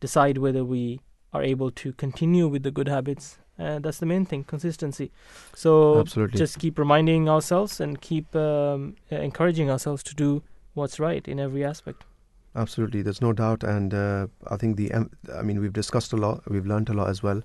[0.00, 1.00] decide whether we
[1.32, 5.10] are able to continue with the good habits uh, that's the main thing consistency
[5.54, 6.38] so Absolutely.
[6.38, 10.42] just keep reminding ourselves and keep um, uh, encouraging ourselves to do
[10.74, 12.04] what's right in every aspect
[12.56, 16.16] Absolutely, there's no doubt, and uh, I think the em- I mean we've discussed a
[16.16, 17.42] lot, we've learned a lot as well,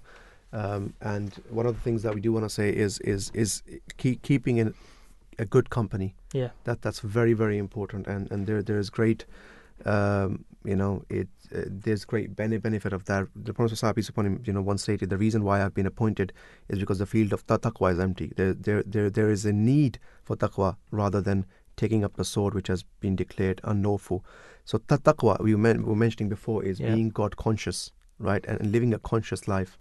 [0.52, 3.62] um, and one of the things that we do want to say is is is
[3.98, 4.74] keep keeping in
[5.38, 6.16] a good company.
[6.34, 6.50] Yeah.
[6.64, 9.26] that that's very very important, and and there there is great,
[9.86, 13.28] um, you know, it uh, there's great benefit of that.
[13.36, 16.34] The Prophet Sallallahu him, you know, once stated the reason why I've been appointed
[16.70, 18.32] is because the field of ta- taqwa is empty.
[18.36, 21.46] There there there there is a need for taqwa rather than
[21.78, 24.24] taking up the sword which has been declared unlawful.
[24.64, 26.94] So ta- taqwa we, men- we were mentioning before is Yeah.
[26.96, 29.78] being God conscious, right, and, and living a conscious life.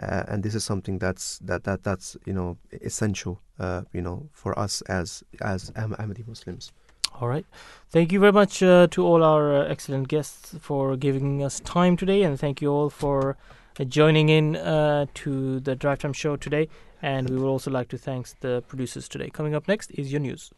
[0.00, 4.28] Uh, and this is something that's that that that's you know essential, uh, you know,
[4.32, 6.72] for us as as Ahm- Ahmadi Muslims.
[7.20, 7.44] All right.
[7.90, 11.94] Thank you very much uh, to all our uh, excellent guests for giving us time
[11.98, 13.36] today, and thank you all for
[13.78, 16.68] uh, joining in uh, to the Drive Time Show today.
[17.02, 19.28] And we would also like to thank the producers today.
[19.28, 20.50] Coming up next is your news.